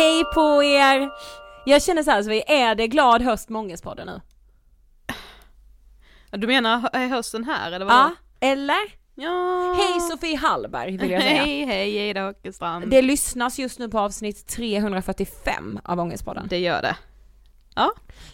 Hej 0.00 0.24
på 0.34 0.62
er! 0.62 1.10
Jag 1.66 1.82
känner 1.82 2.02
så 2.02 2.10
här, 2.10 2.22
så 2.22 2.28
vi 2.30 2.42
är 2.46 2.74
det 2.74 2.86
glad 2.88 3.22
höst 3.22 3.48
med 3.48 3.58
Ångestpodden 3.60 4.06
nu? 4.06 4.20
Du 6.38 6.46
menar 6.46 6.90
hö- 6.92 7.06
hösten 7.06 7.44
här 7.44 7.72
eller 7.72 7.86
vad? 7.86 7.94
Ja, 7.94 8.10
eller? 8.40 8.76
ja. 9.14 9.74
Hej 9.78 10.00
Sofie 10.00 10.36
Hallberg 10.36 10.96
vill 10.96 11.10
jag 11.10 11.22
säga. 11.28 11.42
Hej 11.42 11.64
hej 11.64 12.08
Ida 12.10 12.28
Åkerstrand. 12.28 12.90
Det 12.90 13.02
lyssnas 13.02 13.58
just 13.58 13.78
nu 13.78 13.88
på 13.88 13.98
avsnitt 13.98 14.46
345 14.46 15.78
av 15.84 16.00
Ångestpodden. 16.00 16.46
det 16.50 16.58
gör 16.58 16.82
det. 16.82 16.96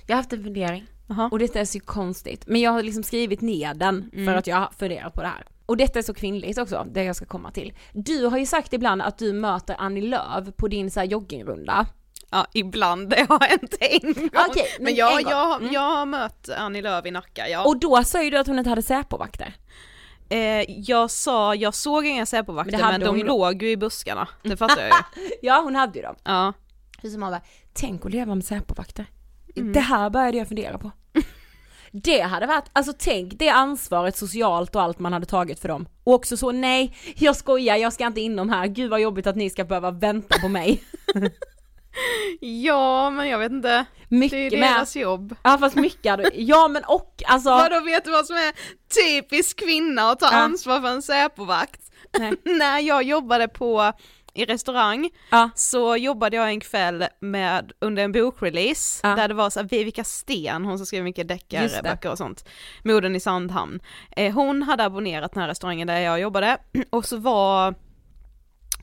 Jag 0.06 0.14
har 0.14 0.16
haft 0.16 0.32
en 0.32 0.44
fundering. 0.44 0.86
Jaha. 1.08 1.28
Och 1.32 1.38
detta 1.38 1.60
är 1.60 1.64
så 1.64 1.80
konstigt. 1.80 2.44
Men 2.46 2.60
jag 2.60 2.70
har 2.70 2.82
liksom 2.82 3.02
skrivit 3.02 3.40
ner 3.40 3.74
den 3.74 4.10
för 4.12 4.18
Mm. 4.20 4.38
att 4.38 4.46
jag 4.46 4.56
har 4.56 4.70
funderat 4.78 5.14
på 5.14 5.22
det 5.22 5.28
här. 5.28 5.44
Och 5.66 5.76
detta 5.76 5.98
är 5.98 6.02
så 6.02 6.14
kvinnligt 6.14 6.58
också, 6.58 6.86
det 6.92 7.04
jag 7.04 7.16
ska 7.16 7.26
komma 7.26 7.50
till. 7.50 7.72
Du 7.92 8.26
har 8.26 8.38
ju 8.38 8.46
sagt 8.46 8.72
ibland 8.72 9.02
att 9.02 9.18
du 9.18 9.32
möter 9.32 9.76
Annie 9.78 10.00
Lööf 10.08 10.56
på 10.56 10.68
din 10.68 10.90
så 10.90 11.02
joggingrunda. 11.02 11.86
Ja, 12.30 12.46
ibland, 12.52 13.10
det 13.10 13.26
har 13.28 13.40
hänt 13.40 13.74
en 13.80 14.12
gång. 14.12 14.30
Okej, 14.50 14.64
men 14.78 14.84
men 14.84 14.94
jag, 14.94 15.22
gång. 15.22 15.30
jag, 15.32 15.60
Mm. 15.62 15.72
jag 15.72 15.80
har 15.80 16.06
mött 16.06 16.48
Annie 16.48 16.82
Lööf 16.82 17.06
i 17.06 17.10
Nacka, 17.10 17.48
ja. 17.48 17.64
Och 17.64 17.78
då 17.80 18.04
sa 18.04 18.22
ju 18.22 18.30
du 18.30 18.38
att 18.38 18.46
hon 18.46 18.58
inte 18.58 18.70
hade 18.70 18.82
Säpovakter. 18.82 19.54
eh, 20.28 20.38
jag 20.80 21.10
sa, 21.10 21.54
jag 21.54 21.74
såg 21.74 22.06
inga 22.06 22.26
Säpovakter 22.26 22.78
Men 22.78 22.90
men, 22.90 23.00
de 23.00 23.18
ju- 23.18 23.24
låg 23.24 23.62
ju 23.62 23.70
i 23.70 23.76
buskarna, 23.76 24.28
det 24.42 24.56
fattar 24.56 24.80
jag 24.82 24.88
ju. 24.88 25.30
Ja, 25.42 25.60
hon 25.64 25.74
hade 25.76 25.98
ju 25.98 26.02
dem. 26.02 26.14
Ja. 26.24 26.52
Hur 27.02 27.10
som 27.10 27.20
bara, 27.20 27.40
tänk 27.72 28.06
att 28.06 28.12
leva 28.12 28.34
med 28.34 28.44
Säpovakter. 28.44 29.06
Mm. 29.56 29.72
Det 29.72 29.80
här 29.80 30.10
började 30.10 30.38
jag 30.38 30.48
fundera 30.48 30.78
på. 30.78 30.90
Det 32.02 32.20
hade 32.20 32.46
varit, 32.46 32.64
alltså 32.72 32.92
tänk 32.98 33.38
det 33.38 33.48
ansvaret 33.48 34.16
socialt 34.16 34.74
och 34.76 34.82
allt 34.82 34.98
man 34.98 35.12
hade 35.12 35.26
tagit 35.26 35.60
för 35.60 35.68
dem. 35.68 35.88
Och 36.04 36.14
också 36.14 36.36
så, 36.36 36.52
nej, 36.52 36.96
jag 37.16 37.36
skojar, 37.36 37.76
jag 37.76 37.92
ska 37.92 38.06
inte 38.06 38.20
in 38.20 38.36
de 38.36 38.50
här, 38.50 38.66
gud 38.66 38.90
vad 38.90 39.00
jobbigt 39.00 39.26
att 39.26 39.36
ni 39.36 39.50
ska 39.50 39.64
behöva 39.64 39.90
vänta 39.90 40.38
på 40.38 40.48
mig. 40.48 40.82
ja, 42.40 43.10
men 43.10 43.28
jag 43.28 43.38
vet 43.38 43.52
inte. 43.52 43.68
Det 44.08 44.16
är 44.16 44.18
Mycket 44.18 44.52
ju 44.52 44.60
med. 44.60 44.74
deras 44.74 44.96
jobb. 44.96 45.36
Ja 45.42 45.58
fast 45.58 45.76
mycket 45.76 46.10
hade, 46.10 46.30
ja 46.34 46.68
men 46.68 46.84
och 46.84 47.22
alltså. 47.26 47.50
Vadå, 47.50 47.80
vet 47.80 48.04
du 48.04 48.10
vad 48.10 48.26
som 48.26 48.36
är 48.36 48.52
typisk 48.94 49.60
kvinna 49.60 50.02
att 50.10 50.20
ta 50.20 50.28
Ja. 50.32 50.38
ansvar 50.38 50.80
för 50.80 50.88
en 50.88 51.02
Säpovakt? 51.02 51.80
Nej. 52.18 52.32
När 52.44 52.78
jag 52.78 53.02
jobbade 53.02 53.48
på 53.48 53.92
i 54.36 54.44
restaurang 54.44 55.10
Ja. 55.30 55.50
så 55.54 55.96
jobbade 55.96 56.36
jag 56.36 56.48
en 56.48 56.60
kväll 56.60 57.04
med, 57.20 57.72
under 57.78 58.04
en 58.04 58.12
bokrelease, 58.12 59.00
Ja. 59.02 59.16
där 59.16 59.28
det 59.28 59.34
var 59.34 59.50
så 59.50 59.60
här, 59.60 59.68
Vivica 59.68 60.04
Sten, 60.04 60.64
hon 60.64 60.78
som 60.78 60.86
skrev 60.86 61.04
mycket 61.04 61.28
deckarböcker 61.28 62.10
och 62.10 62.18
sånt, 62.18 62.48
Moden 62.84 63.16
i 63.16 63.20
Sandhamn. 63.20 63.80
Eh, 64.16 64.34
hon 64.34 64.62
hade 64.62 64.84
abonnerat 64.84 65.32
den 65.32 65.40
här 65.40 65.48
restaurangen 65.48 65.86
där 65.86 66.00
jag 66.00 66.20
jobbade, 66.20 66.58
och 66.90 67.04
så 67.04 67.16
var 67.16 67.74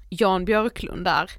Jan 0.10 0.46
Björklund 0.46 1.06
där 1.06 1.30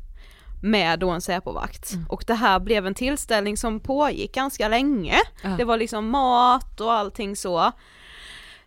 med 0.63 0.99
då 0.99 1.11
en 1.11 1.21
Säpovakt. 1.21 1.93
Mm. 1.93 2.07
Och 2.09 2.25
det 2.27 2.35
här 2.35 2.61
blev 2.61 2.87
en 2.87 2.95
tillställning 2.95 3.57
som 3.57 3.81
pågick 3.81 4.35
ganska 4.35 4.69
länge. 4.69 5.17
Ja. 5.43 5.49
Det 5.49 5.65
var 5.65 5.77
liksom 5.77 6.09
mat 6.11 6.81
och 6.81 6.93
allting 6.93 7.37
så. 7.37 7.73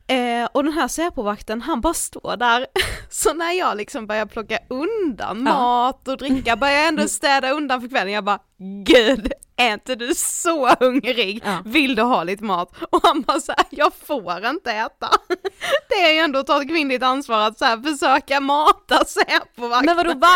Eh, 0.08 0.46
och 0.54 0.64
den 0.64 0.74
här 0.74 0.88
Säpovakten 0.88 1.62
han 1.62 1.82
bara 1.82 1.94
står 1.94 2.38
där, 2.38 2.68
så 3.10 3.34
när 3.34 3.52
jag 3.52 3.78
liksom 3.78 4.08
börjar 4.08 4.26
plocka 4.26 4.60
undan 4.70 5.38
Ja. 5.46 5.54
mat 5.54 6.08
och 6.08 6.18
dricka, 6.18 6.56
börjar 6.56 6.74
jag 6.74 6.88
ändå 6.88 7.08
städa 7.08 7.50
undan 7.52 7.82
för 7.82 7.88
kvällen, 7.88 8.14
jag 8.14 8.24
bara 8.24 8.40
gud, 8.86 9.32
är 9.60 9.74
inte 9.74 9.96
du 9.96 10.14
så 10.16 10.68
hungrig? 10.80 11.42
Ja. 11.46 11.58
Vill 11.66 11.96
du 11.96 12.02
ha 12.02 12.24
lite 12.24 12.44
mat? 12.44 12.72
Och 12.90 13.00
han 13.04 13.22
bara 13.22 13.40
såhär, 13.40 13.66
jag 13.70 13.94
får 13.94 14.46
inte 14.46 14.72
äta. 14.72 15.10
Det 15.90 15.96
är 15.96 16.14
ju 16.14 16.20
ändå 16.20 16.40
att 16.40 16.48
ta 16.48 16.62
ett 16.62 16.68
kvinnligt 16.70 17.04
ansvar 17.04 17.40
att 17.40 17.58
så 17.58 17.66
här, 17.66 17.78
försöka 17.78 18.40
mata 18.40 19.06
Säpovakten. 19.06 19.86
Men 19.86 19.96
vadå, 19.98 20.20
va? 20.20 20.28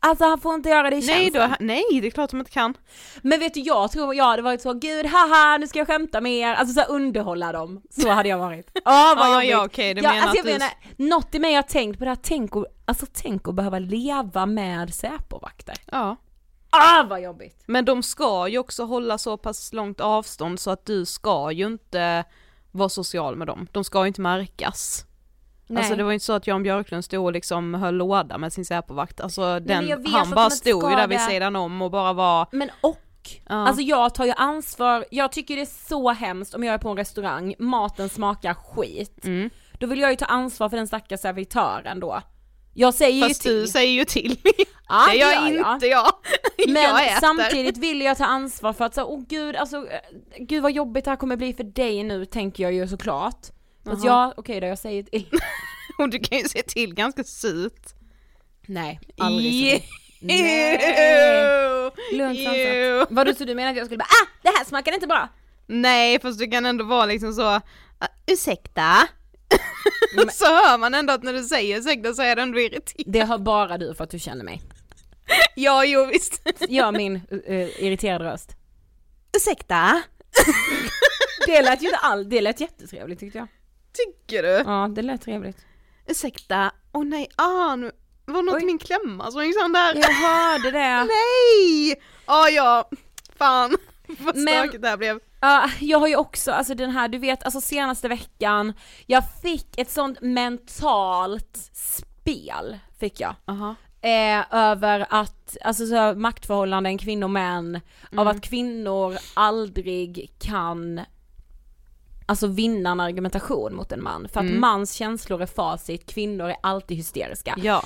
Alltså 0.00 0.24
han 0.24 0.40
får 0.40 0.54
inte 0.54 0.68
göra 0.68 0.90
det 0.90 0.96
i 0.96 1.06
Nej, 1.06 1.30
då, 1.30 1.48
nej 1.60 1.84
det 1.90 2.06
är 2.06 2.10
klart 2.10 2.30
de 2.30 2.38
inte 2.38 2.50
kan. 2.50 2.74
Men 3.22 3.40
vet 3.40 3.54
du, 3.54 3.60
jag 3.60 3.90
tror 3.92 4.14
jag 4.14 4.24
hade 4.24 4.42
varit 4.42 4.62
så, 4.62 4.72
gud 4.72 5.06
haha 5.06 5.56
nu 5.58 5.66
ska 5.66 5.78
jag 5.78 5.86
skämta 5.86 6.20
med 6.20 6.32
er, 6.32 6.54
alltså 6.54 6.74
så 6.74 6.80
här, 6.80 6.90
underhålla 6.90 7.52
dem. 7.52 7.82
Så 7.90 8.08
hade 8.10 8.28
jag 8.28 8.38
varit. 8.38 8.70
Åh 8.84 9.14
vad 9.16 9.26
Ja, 9.28 9.34
jobbigt. 9.34 9.50
ja, 9.50 9.64
okej, 9.64 9.94
du 9.94 10.02
ja, 10.02 10.10
menar 10.12 10.22
alltså, 10.26 10.36
jag 10.36 10.46
du- 10.46 10.52
menar, 10.52 10.70
något 10.96 11.34
i 11.34 11.38
mig 11.38 11.54
har 11.54 11.62
tänkt 11.62 11.98
på 11.98 12.04
det 12.04 12.10
här, 12.10 12.18
tänk 12.22 12.56
och, 12.56 12.66
alltså 12.84 13.06
tänk 13.12 13.48
att 13.48 13.54
behöva 13.54 13.78
leva 13.78 14.46
med 14.46 14.94
Säpovakter. 14.94 15.74
Ja. 15.92 16.16
Ah 16.80 17.04
vad 17.08 17.22
jobbigt! 17.22 17.62
Men 17.66 17.84
de 17.84 18.02
ska 18.02 18.48
ju 18.48 18.58
också 18.58 18.84
hålla 18.84 19.18
så 19.18 19.36
pass 19.36 19.72
långt 19.72 20.00
avstånd 20.00 20.60
så 20.60 20.70
att 20.70 20.86
du 20.86 21.06
ska 21.06 21.52
ju 21.52 21.66
inte 21.66 22.24
vara 22.72 22.88
social 22.88 23.36
med 23.36 23.46
dem. 23.46 23.66
De 23.72 23.84
ska 23.84 24.00
ju 24.00 24.06
inte 24.06 24.20
märkas. 24.20 25.04
Nej. 25.66 25.78
Alltså 25.78 25.96
det 25.96 26.02
var 26.02 26.10
ju 26.10 26.14
inte 26.14 26.26
så 26.26 26.32
att 26.32 26.46
Jan 26.46 26.62
Björklund 26.62 27.04
stod 27.04 27.24
och 27.24 27.32
liksom 27.32 27.74
höll 27.74 27.94
låda 27.94 28.38
med 28.38 28.52
sin 28.52 28.64
Säpovakt. 28.64 29.20
Alltså 29.20 29.60
den, 29.60 29.86
vet 29.86 30.08
han 30.12 30.30
bara 30.30 30.50
stod 30.50 30.90
ju 30.90 30.96
där 30.96 31.08
vid 31.08 31.20
sidan 31.20 31.56
om 31.56 31.82
och 31.82 31.90
bara 31.90 32.12
var, 32.12 32.46
Men 32.52 32.70
och, 32.80 33.00
Ja. 33.48 33.54
alltså 33.54 33.82
jag 33.82 34.14
tar 34.14 34.24
ju 34.24 34.32
ansvar, 34.36 35.04
jag 35.10 35.32
tycker 35.32 35.56
det 35.56 35.62
är 35.62 35.88
så 35.88 36.10
hemskt 36.12 36.54
om 36.54 36.64
jag 36.64 36.74
är 36.74 36.78
på 36.78 36.88
en 36.88 36.96
restaurang, 36.96 37.54
maten 37.58 38.08
smakar 38.08 38.54
skit. 38.54 39.24
mm. 39.24 39.50
Då 39.78 39.86
vill 39.86 39.98
jag 40.00 40.10
ju 40.10 40.16
ta 40.16 40.24
ansvar 40.24 40.68
för 40.68 40.76
den 40.76 40.86
stackars 40.86 41.20
servitören 41.20 42.00
då. 42.00 42.20
Jag 42.74 42.94
säger 42.94 43.28
fast 43.28 43.46
ju 43.46 43.50
till. 43.50 43.60
du 43.60 43.66
säger 43.68 43.92
ju 43.92 44.04
till. 44.04 44.36
Ja, 44.88 45.06
det 45.10 45.16
gör 45.16 45.32
jag. 45.32 45.74
inte 45.74 45.86
jag. 45.86 46.12
Men 46.68 46.82
jag 46.82 47.06
äter. 47.06 47.20
samtidigt 47.20 47.76
vill 47.76 48.00
jag 48.00 48.18
ta 48.18 48.24
ansvar 48.24 48.72
för 48.72 48.84
att 48.84 48.94
säga, 48.94 49.04
åh 49.04 49.22
gud 49.28 49.56
alltså, 49.56 49.76
eh, 49.76 50.00
gud 50.38 50.62
vad 50.62 50.72
jobbigt 50.72 51.04
det 51.04 51.10
här 51.10 51.16
kommer 51.16 51.36
bli 51.36 51.54
för 51.54 51.64
dig 51.64 52.02
nu 52.02 52.24
tänker 52.26 52.62
jag 52.62 52.72
ju 52.72 52.88
såklart. 52.88 53.46
Fast 53.84 54.04
Jaha. 54.04 54.24
ja, 54.26 54.34
okej 54.36 54.60
då 54.60 54.66
jag 54.66 54.78
säger 54.78 55.02
till. 55.02 55.26
Och 55.98 56.08
du 56.08 56.18
kan 56.18 56.38
ju 56.38 56.44
se 56.44 56.62
till 56.62 56.94
ganska 56.94 57.24
surt. 57.24 57.82
Nej, 58.66 59.00
aldrig 59.18 59.82
så. 59.82 59.86
Nej. 60.20 61.90
Lugnt 62.12 62.38
sansat. 62.44 63.08
Vadå 63.10 63.34
så 63.34 63.44
du 63.44 63.54
menar 63.54 63.70
att 63.70 63.76
jag 63.76 63.86
skulle 63.86 63.98
bara, 63.98 64.04
ah 64.24 64.26
det 64.42 64.48
här 64.48 64.64
smakar 64.64 64.92
inte 64.94 65.06
bra? 65.06 65.28
Nej 65.66 66.20
fast 66.20 66.38
du 66.38 66.46
kan 66.50 66.66
ändå 66.66 66.84
vara 66.84 67.06
liksom 67.06 67.32
så, 67.32 67.54
uh, 67.54 67.60
ursäkta? 68.26 69.08
Men- 70.16 70.30
så 70.30 70.44
hör 70.46 70.78
man 70.78 70.94
ändå 70.94 71.12
att 71.12 71.22
när 71.22 71.32
du 71.32 71.42
säger 71.42 71.78
ursäkta 71.78 72.14
så 72.14 72.22
är 72.22 72.36
du 72.36 72.42
ändå 72.42 72.60
irriterad. 72.60 73.12
Det 73.12 73.20
har 73.20 73.38
bara 73.38 73.78
du 73.78 73.94
för 73.94 74.04
att 74.04 74.10
du 74.10 74.18
känner 74.18 74.44
mig. 74.44 74.62
Ja 75.54 75.84
jo 75.84 76.04
visst. 76.06 76.42
Gör 76.68 76.92
min 76.92 77.14
uh, 77.32 77.84
irriterade 77.84 78.24
röst. 78.24 78.56
ursäkta? 79.36 80.02
Det 81.46 81.62
lät 81.62 81.82
ju 81.82 81.86
inte 81.86 81.98
all, 81.98 82.28
det 82.28 82.40
lät 82.40 82.60
jättetrevligt 82.60 83.20
tyckte 83.20 83.38
jag. 83.38 83.46
Tycker 83.92 84.42
du? 84.42 84.48
Ja 84.48 84.88
det 84.94 85.02
lät 85.02 85.22
trevligt. 85.22 85.56
Ursäkta? 86.06 86.72
Åh 86.92 87.00
oh, 87.00 87.04
nej, 87.06 87.28
ah 87.36 87.76
nu 87.76 87.90
var 88.24 88.42
något 88.42 88.54
Oj. 88.54 88.62
i 88.62 88.66
min 88.66 88.78
klämma 88.78 89.30
som 89.30 89.44
gick 89.46 89.60
sönder. 89.60 89.94
Jag 89.94 90.12
hörde 90.12 90.70
det. 90.70 91.04
Nej! 91.04 92.02
Ja 92.26 92.48
ja, 92.48 92.88
fan 93.38 93.76
vad 94.18 94.36
Men- 94.36 94.54
stökigt 94.54 94.82
det 94.82 94.88
här 94.88 94.96
blev. 94.96 95.20
Ja, 95.40 95.70
jag 95.80 95.98
har 95.98 96.08
ju 96.08 96.16
också, 96.16 96.52
alltså 96.52 96.74
den 96.74 96.90
här, 96.90 97.08
du 97.08 97.18
vet, 97.18 97.42
alltså 97.44 97.60
senaste 97.60 98.08
veckan, 98.08 98.72
jag 99.06 99.22
fick 99.42 99.78
ett 99.78 99.90
sånt 99.90 100.20
mentalt 100.20 101.70
spel, 101.74 102.78
fick 103.00 103.20
jag. 103.20 103.34
Aha. 103.46 103.74
Eh, 104.04 104.44
över 104.50 105.06
att, 105.10 105.56
alltså 105.60 105.86
så 105.86 105.94
här, 105.94 106.14
maktförhållanden, 106.14 106.98
kvinnor 106.98 107.28
män, 107.28 107.80
av 108.16 108.28
att 108.28 108.40
kvinnor 108.40 109.16
aldrig 109.34 110.32
kan 110.38 111.00
Alltså 112.26 112.46
vinna 112.46 112.90
en 112.90 113.00
argumentation 113.00 113.74
mot 113.74 113.92
en 113.92 114.02
man, 114.02 114.28
för 114.28 114.40
att 114.40 114.50
mans 114.50 114.92
känslor 114.92 115.42
är 115.42 115.46
facit, 115.46 116.06
kvinnor 116.06 116.48
är 116.48 116.56
alltid 116.60 116.96
hysteriska. 116.96 117.54
Ja, 117.58 117.82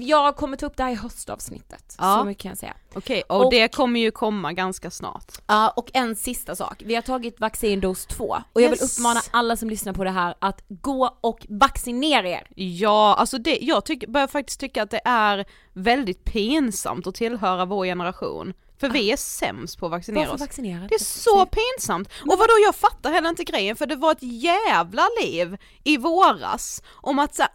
Jag 0.00 0.36
kommer 0.36 0.56
ta 0.56 0.66
upp 0.66 0.76
det 0.76 0.82
här 0.82 0.90
i 0.90 0.94
höstavsnittet, 0.94 1.96
Ja. 1.98 2.16
så 2.20 2.24
mycket 2.24 2.42
kan 2.42 2.48
jag 2.48 2.58
säga. 2.58 2.74
okej 2.94 3.22
och, 3.28 3.44
Och- 3.44 3.50
det 3.50 3.68
kommer 3.74 4.00
ju 4.00 4.10
komma 4.10 4.52
ganska 4.52 4.90
snart. 4.90 5.32
Ja, 5.46 5.72
och 5.76 5.90
en 5.94 6.16
sista 6.16 6.56
sak. 6.56 6.82
Vi 6.86 6.94
har 6.94 7.02
tagit 7.02 7.40
vaccindos 7.40 8.06
2 8.06 8.36
och 8.52 8.62
jag 8.62 8.70
vill 8.70 8.78
Yes. 8.80 8.98
uppmana 8.98 9.20
alla 9.30 9.56
som 9.56 9.70
lyssnar 9.70 9.92
på 9.92 10.04
det 10.04 10.10
här 10.10 10.34
att 10.38 10.62
gå 10.68 11.16
och 11.20 11.46
vaccinera 11.48 12.28
er. 12.28 12.46
Ja, 12.56 13.14
alltså 13.18 13.38
det, 13.38 13.58
jag 13.60 13.84
tycker, 13.84 14.06
börjar 14.06 14.26
faktiskt 14.26 14.60
tycka 14.60 14.82
att 14.82 14.90
det 14.90 15.00
är 15.04 15.44
väldigt 15.72 16.24
pinsamt 16.24 17.06
att 17.06 17.14
tillhöra 17.14 17.64
vår 17.64 17.84
generation. 17.84 18.52
För 18.80 18.88
vi 18.88 19.12
är 19.12 19.16
sämst 19.16 19.78
på 19.78 19.86
att 19.86 19.92
vaccinera 19.92 20.32
oss. 20.32 20.40
vaccinera? 20.40 20.86
Det 20.88 20.94
är 20.94 21.04
så 21.04 21.46
pinsamt! 21.46 22.08
Och 22.08 22.38
vadå 22.38 22.52
jag 22.64 22.74
fattar 22.74 23.12
heller 23.12 23.28
inte 23.28 23.44
grejen 23.44 23.76
för 23.76 23.86
det 23.86 23.96
var 23.96 24.12
ett 24.12 24.22
jävla 24.22 25.08
liv 25.22 25.56
i 25.84 25.96
våras 25.96 26.82
om 26.94 27.18
att 27.18 27.34
säga 27.34 27.48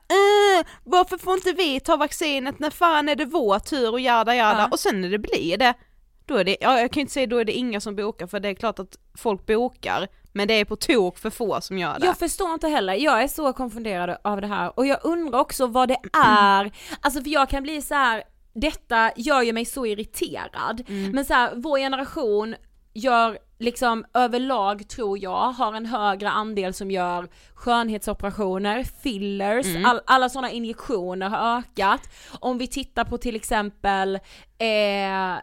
äh, 0.59 0.65
varför 0.83 1.17
får 1.17 1.33
inte 1.33 1.53
vi 1.53 1.79
ta 1.79 1.95
vaccinet 1.95 2.59
när 2.59 2.69
fan 2.69 3.09
är 3.09 3.15
det 3.15 3.25
vår 3.25 3.59
tur 3.59 3.91
och 3.91 3.99
jada 3.99 4.35
jada 4.35 4.59
Ja. 4.59 4.67
och 4.71 4.79
sen 4.79 5.01
när 5.01 5.09
det 5.09 5.19
blir 5.19 5.57
det, 5.57 5.73
då 6.25 6.35
är 6.35 6.43
det, 6.43 6.57
ja 6.61 6.79
jag 6.79 6.91
kan 6.91 7.01
inte 7.01 7.13
säga 7.13 7.27
då 7.27 7.37
är 7.37 7.45
det 7.45 7.51
inga 7.53 7.81
som 7.81 7.95
bokar 7.95 8.27
för 8.27 8.39
det 8.39 8.49
är 8.49 8.53
klart 8.53 8.79
att 8.79 8.97
folk 9.17 9.45
bokar 9.45 10.07
men 10.33 10.47
det 10.47 10.53
är 10.53 10.65
på 10.65 10.75
tok 10.75 11.17
för 11.17 11.29
få 11.29 11.61
som 11.61 11.77
gör 11.77 11.99
det. 11.99 12.05
Jag 12.05 12.17
förstår 12.17 12.53
inte 12.53 12.67
heller, 12.67 12.93
jag 12.93 13.23
är 13.23 13.27
så 13.27 13.53
konfunderad 13.53 14.17
av 14.23 14.41
det 14.41 14.47
här 14.47 14.79
och 14.79 14.85
jag 14.85 14.99
undrar 15.03 15.39
också 15.39 15.67
vad 15.67 15.87
det 15.87 15.97
är, 16.13 16.71
alltså 17.01 17.21
för 17.23 17.29
jag 17.29 17.49
kan 17.49 17.63
bli 17.63 17.81
så 17.81 17.93
här. 17.95 18.23
Detta 18.53 19.11
gör 19.15 19.41
ju 19.41 19.53
mig 19.53 19.65
så 19.65 19.85
irriterad, 19.85 20.83
men 21.13 21.25
så 21.25 21.33
här, 21.33 21.51
vår 21.55 21.77
generation 21.77 22.55
gör 22.93 23.37
liksom 23.59 24.05
överlag 24.13 24.87
tror 24.87 25.19
jag 25.19 25.51
har 25.51 25.73
en 25.73 25.85
högre 25.85 26.29
andel 26.29 26.73
som 26.73 26.91
gör 26.91 27.27
skönhetsoperationer, 27.53 28.83
fillers, 29.03 29.65
all, 29.85 30.01
alla 30.05 30.29
sådana 30.29 30.51
injektioner 30.51 31.29
har 31.29 31.57
ökat. 31.57 32.01
Om 32.39 32.57
vi 32.57 32.67
tittar 32.67 33.03
på 33.05 33.17
till 33.17 33.35
exempel 33.35 34.15
eh, 34.57 35.37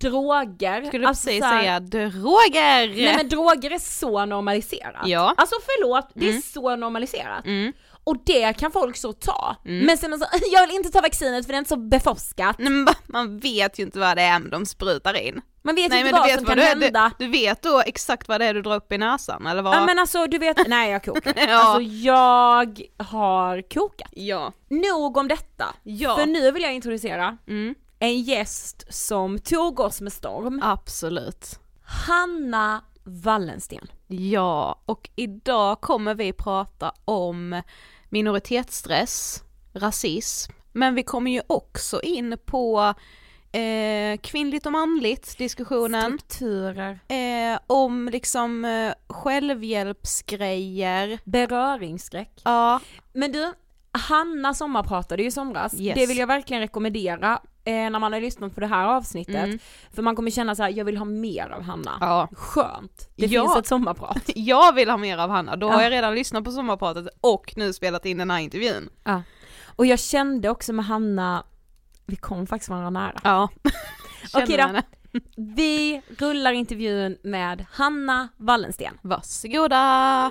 droger. 0.00 0.84
Skulle 0.84 1.08
alltså 1.08 1.26
precis 1.26 1.42
här- 1.44 1.60
säga 1.60 1.80
droger! 1.80 2.88
Nej 3.04 3.14
men 3.16 3.28
droger 3.28 3.70
är 3.70 3.78
så 3.78 4.24
normaliserat. 4.24 5.06
Ja. 5.06 5.34
Alltså 5.36 5.54
förlåt, 5.64 6.08
det 6.14 6.28
är 6.28 6.40
så 6.40 6.76
normaliserat. 6.76 7.46
Mm. 7.46 7.72
Och 8.04 8.16
det 8.26 8.52
kan 8.52 8.72
folk 8.72 8.96
så 8.96 9.12
ta. 9.12 9.56
Men 9.64 9.98
sen 9.98 10.18
så, 10.18 10.26
jag 10.52 10.66
vill 10.66 10.76
inte 10.76 10.90
ta 10.90 11.00
vaccinet 11.00 11.46
för 11.46 11.52
det 11.52 11.56
är 11.56 11.58
inte 11.58 11.68
så 11.68 11.76
beforskat. 11.76 12.58
Men 12.58 12.86
man 13.06 13.38
vet 13.38 13.78
ju 13.78 13.82
inte 13.82 13.98
vad 13.98 14.16
det 14.16 14.22
är 14.22 14.40
de 14.40 14.66
sprutar 14.66 15.16
in. 15.26 15.40
Man 15.62 15.74
vet 15.74 15.90
Nej 15.90 16.00
inte 16.00 16.12
vad 16.12 16.28
som 16.30 16.36
vad 16.44 16.46
kan 16.46 16.56
du, 16.56 16.62
hända. 16.84 17.12
du, 17.18 17.24
du 17.24 17.30
vet 17.32 17.62
då 17.62 17.82
exakt 17.86 18.28
vad 18.28 18.40
det 18.40 18.44
är 18.46 18.54
du 18.54 18.62
drar 18.62 18.76
upp 18.76 18.92
i 18.92 18.98
näsan 18.98 19.46
eller 19.46 19.62
vad? 19.62 19.74
Ja 19.76 19.86
men 19.86 19.98
alltså 19.98 20.26
du 20.26 20.38
vet, 20.38 20.68
nej 20.68 20.90
jag 20.92 21.04
kokar. 21.04 21.34
Ja. 21.48 21.54
Alltså 21.58 21.80
jag 21.82 22.80
har 22.98 23.62
kokat. 23.74 24.08
Ja. 24.12 24.52
Nog 24.68 25.16
om 25.16 25.28
detta. 25.28 25.64
Ja. 25.82 26.16
För 26.16 26.26
nu 26.26 26.50
vill 26.50 26.62
jag 26.62 26.74
introducera 26.74 27.38
Mm. 27.48 27.74
en 27.98 28.20
gäst 28.22 28.84
som 28.94 29.38
tog 29.38 29.80
oss 29.80 30.00
med 30.00 30.12
storm. 30.12 30.60
Absolut. 30.64 31.58
Hanna 31.86 32.84
Wallensten. 33.04 33.86
Ja, 34.06 34.82
och 34.86 35.10
idag 35.16 35.80
kommer 35.80 36.14
vi 36.14 36.32
prata 36.32 36.92
om 37.04 37.62
minoritetsstress, 38.14 39.42
rasism, 39.72 40.52
men 40.72 40.94
vi 40.94 41.02
kommer 41.02 41.30
ju 41.30 41.42
också 41.46 42.00
in 42.02 42.36
på 42.44 42.94
eh, 43.52 44.18
kvinnligt 44.22 44.66
och 44.66 44.72
manligt 44.72 45.38
diskussionen, 45.38 46.18
Strukturer. 46.18 46.98
eh, 47.08 47.58
om 47.66 48.08
liksom 48.12 48.64
eh, 48.64 48.92
självhjälpsgrejer, 49.08 51.18
Beröringsskräck. 51.24 52.40
ja, 52.44 52.80
Men 53.12 53.32
du, 53.32 53.52
Hanna 53.92 54.54
sommarpratade 54.54 55.22
ju 55.22 55.28
i 55.28 55.32
somras. 55.32 55.74
Yes. 55.80 55.94
Det 55.94 56.06
vill 56.06 56.18
jag 56.18 56.26
verkligen 56.26 56.60
rekommendera 56.60 57.40
eh, 57.64 57.72
när 57.90 57.98
man 57.98 58.12
har 58.12 58.20
lyssnat 58.20 58.54
på 58.54 58.60
det 58.60 58.66
här 58.66 58.86
avsnittet. 58.86 59.34
Mm. 59.34 59.58
För 59.94 60.02
man 60.02 60.16
kommer 60.16 60.30
känna 60.30 60.54
så 60.54 60.62
här: 60.62 60.70
jag 60.70 60.84
vill 60.84 60.96
ha 60.96 61.04
mer 61.04 61.48
av 61.50 61.62
Hanna. 61.62 61.96
ja. 62.00 62.28
Skönt. 62.36 63.08
Det 63.16 63.26
Ja. 63.26 63.42
finns 63.42 63.56
ett 63.56 63.66
sommarprat. 63.66 64.22
Jag 64.34 64.72
vill 64.74 64.90
ha 64.90 64.96
mer 64.96 65.18
av 65.18 65.30
Hanna, 65.30 65.56
då 65.56 65.68
har 65.68 65.74
Ja. 65.76 65.82
jag 65.82 65.92
redan 65.92 66.14
lyssnat 66.14 66.44
på 66.44 66.50
sommarpratet 66.50 67.06
och 67.20 67.52
nu 67.56 67.72
spelat 67.72 68.06
in 68.06 68.18
den 68.18 68.30
här 68.30 68.38
intervjun. 68.38 68.88
Ja. 69.04 69.22
Och 69.76 69.86
jag 69.86 69.98
kände 69.98 70.48
också 70.48 70.72
med 70.72 70.84
Hanna 70.84 71.44
vi 72.06 72.16
kom 72.16 72.46
faktiskt 72.46 72.70
varandra 72.70 72.90
nära. 72.90 73.20
Ja. 73.24 73.48
Okej 74.34 74.56
då. 74.56 74.80
Vi 75.36 76.02
rullar 76.18 76.52
intervjun 76.52 77.18
med 77.22 77.64
Hanna 77.72 78.28
Wallensten. 78.36 78.98
Varsågoda! 79.02 80.30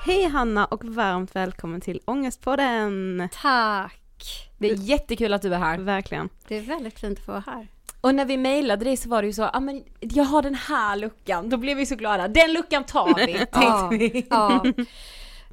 Hej 0.00 0.24
Hanna 0.28 0.64
och 0.64 0.84
varmt 0.84 1.36
välkommen 1.36 1.80
till 1.80 2.00
Ångestpodden! 2.04 3.28
Tack! 3.32 4.00
Det 4.58 4.70
är 4.70 4.74
jättekul 4.76 5.32
att 5.34 5.42
du 5.42 5.54
är 5.54 5.58
här. 5.58 5.78
Verkligen. 5.78 6.28
Det 6.48 6.56
är 6.56 6.60
väldigt 6.60 6.98
fint 7.00 7.18
att 7.18 7.24
få 7.24 7.32
vara 7.32 7.44
här. 7.46 7.68
Och 8.00 8.14
när 8.14 8.24
vi 8.24 8.36
mejlade 8.36 8.84
dig 8.84 8.96
så 8.96 9.08
var 9.08 9.22
det 9.22 9.26
ju 9.26 9.32
så, 9.32 9.42
ja 9.42 9.50
ah, 9.52 9.60
men 9.60 9.84
jag 10.00 10.24
har 10.24 10.42
den 10.42 10.54
här 10.54 10.96
luckan, 10.96 11.48
då 11.48 11.56
blev 11.56 11.76
vi 11.76 11.86
så 11.86 11.94
glada. 11.96 12.28
Den 12.28 12.52
luckan 12.52 12.84
tar 12.84 13.14
vi, 13.26 13.32
tänkte 13.32 13.50
Ja, 13.60 13.88
vi. 13.92 14.26
ja. 14.30 14.64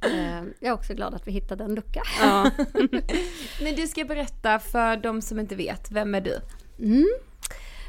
Eh, 0.02 0.36
Jag 0.60 0.68
är 0.68 0.72
också 0.72 0.94
glad 0.94 1.14
att 1.14 1.26
vi 1.28 1.32
hittade 1.32 1.64
en 1.64 1.74
lucka. 1.74 2.02
Ja. 2.20 2.50
Men 3.62 3.74
du 3.76 3.86
ska 3.86 4.04
berätta 4.04 4.58
för 4.58 4.96
de 4.96 5.22
som 5.22 5.38
inte 5.40 5.54
vet, 5.54 5.90
vem 5.90 6.14
är 6.14 6.20
du? 6.20 6.38
Mm. 6.78 7.08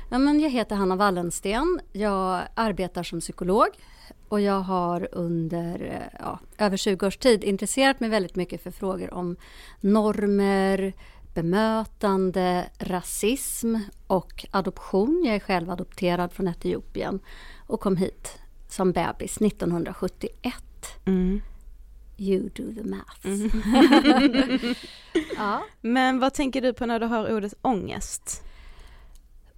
Ja, 0.10 0.18
men 0.18 0.40
jag 0.40 0.50
heter 0.50 0.76
Hanna 0.76 0.96
Wallensten. 0.96 1.80
Jag 1.92 2.42
arbetar 2.56 3.04
som 3.04 3.20
psykolog 3.20 3.68
och 4.36 4.42
jag 4.42 4.62
har 4.62 5.08
under 5.12 5.82
eh, 5.82 6.20
ja, 6.20 6.40
över 6.58 6.78
20 6.78 7.08
års 7.08 7.18
tid 7.18 7.44
intresserat 7.44 8.00
mig 8.00 8.10
väldigt 8.10 8.36
mycket 8.36 8.64
för 8.64 8.72
frågor 8.72 9.14
om 9.14 9.36
normer, 9.82 10.94
bemötande, 11.34 12.66
rasism 12.80 13.76
och 14.08 14.46
adoption. 14.52 15.24
Jag 15.26 15.36
är 15.36 15.40
själv 15.40 15.70
adopterad 15.70 16.34
från 16.34 16.48
Etiopien 16.48 17.20
och 17.68 17.80
kom 17.80 17.98
hit 17.98 18.38
som 18.70 18.92
bebis 18.92 19.38
1971. 19.38 20.56
Mm. 21.06 21.42
You 22.18 22.50
do 22.50 22.74
the 22.76 22.84
math. 22.84 23.28
ja. 25.38 25.64
Men 25.82 26.20
vad 26.20 26.34
tänker 26.34 26.62
du 26.62 26.74
på 26.74 26.86
när 26.86 27.00
du 27.00 27.06
hör 27.06 27.36
ordet 27.36 27.54
ångest? 27.62 28.45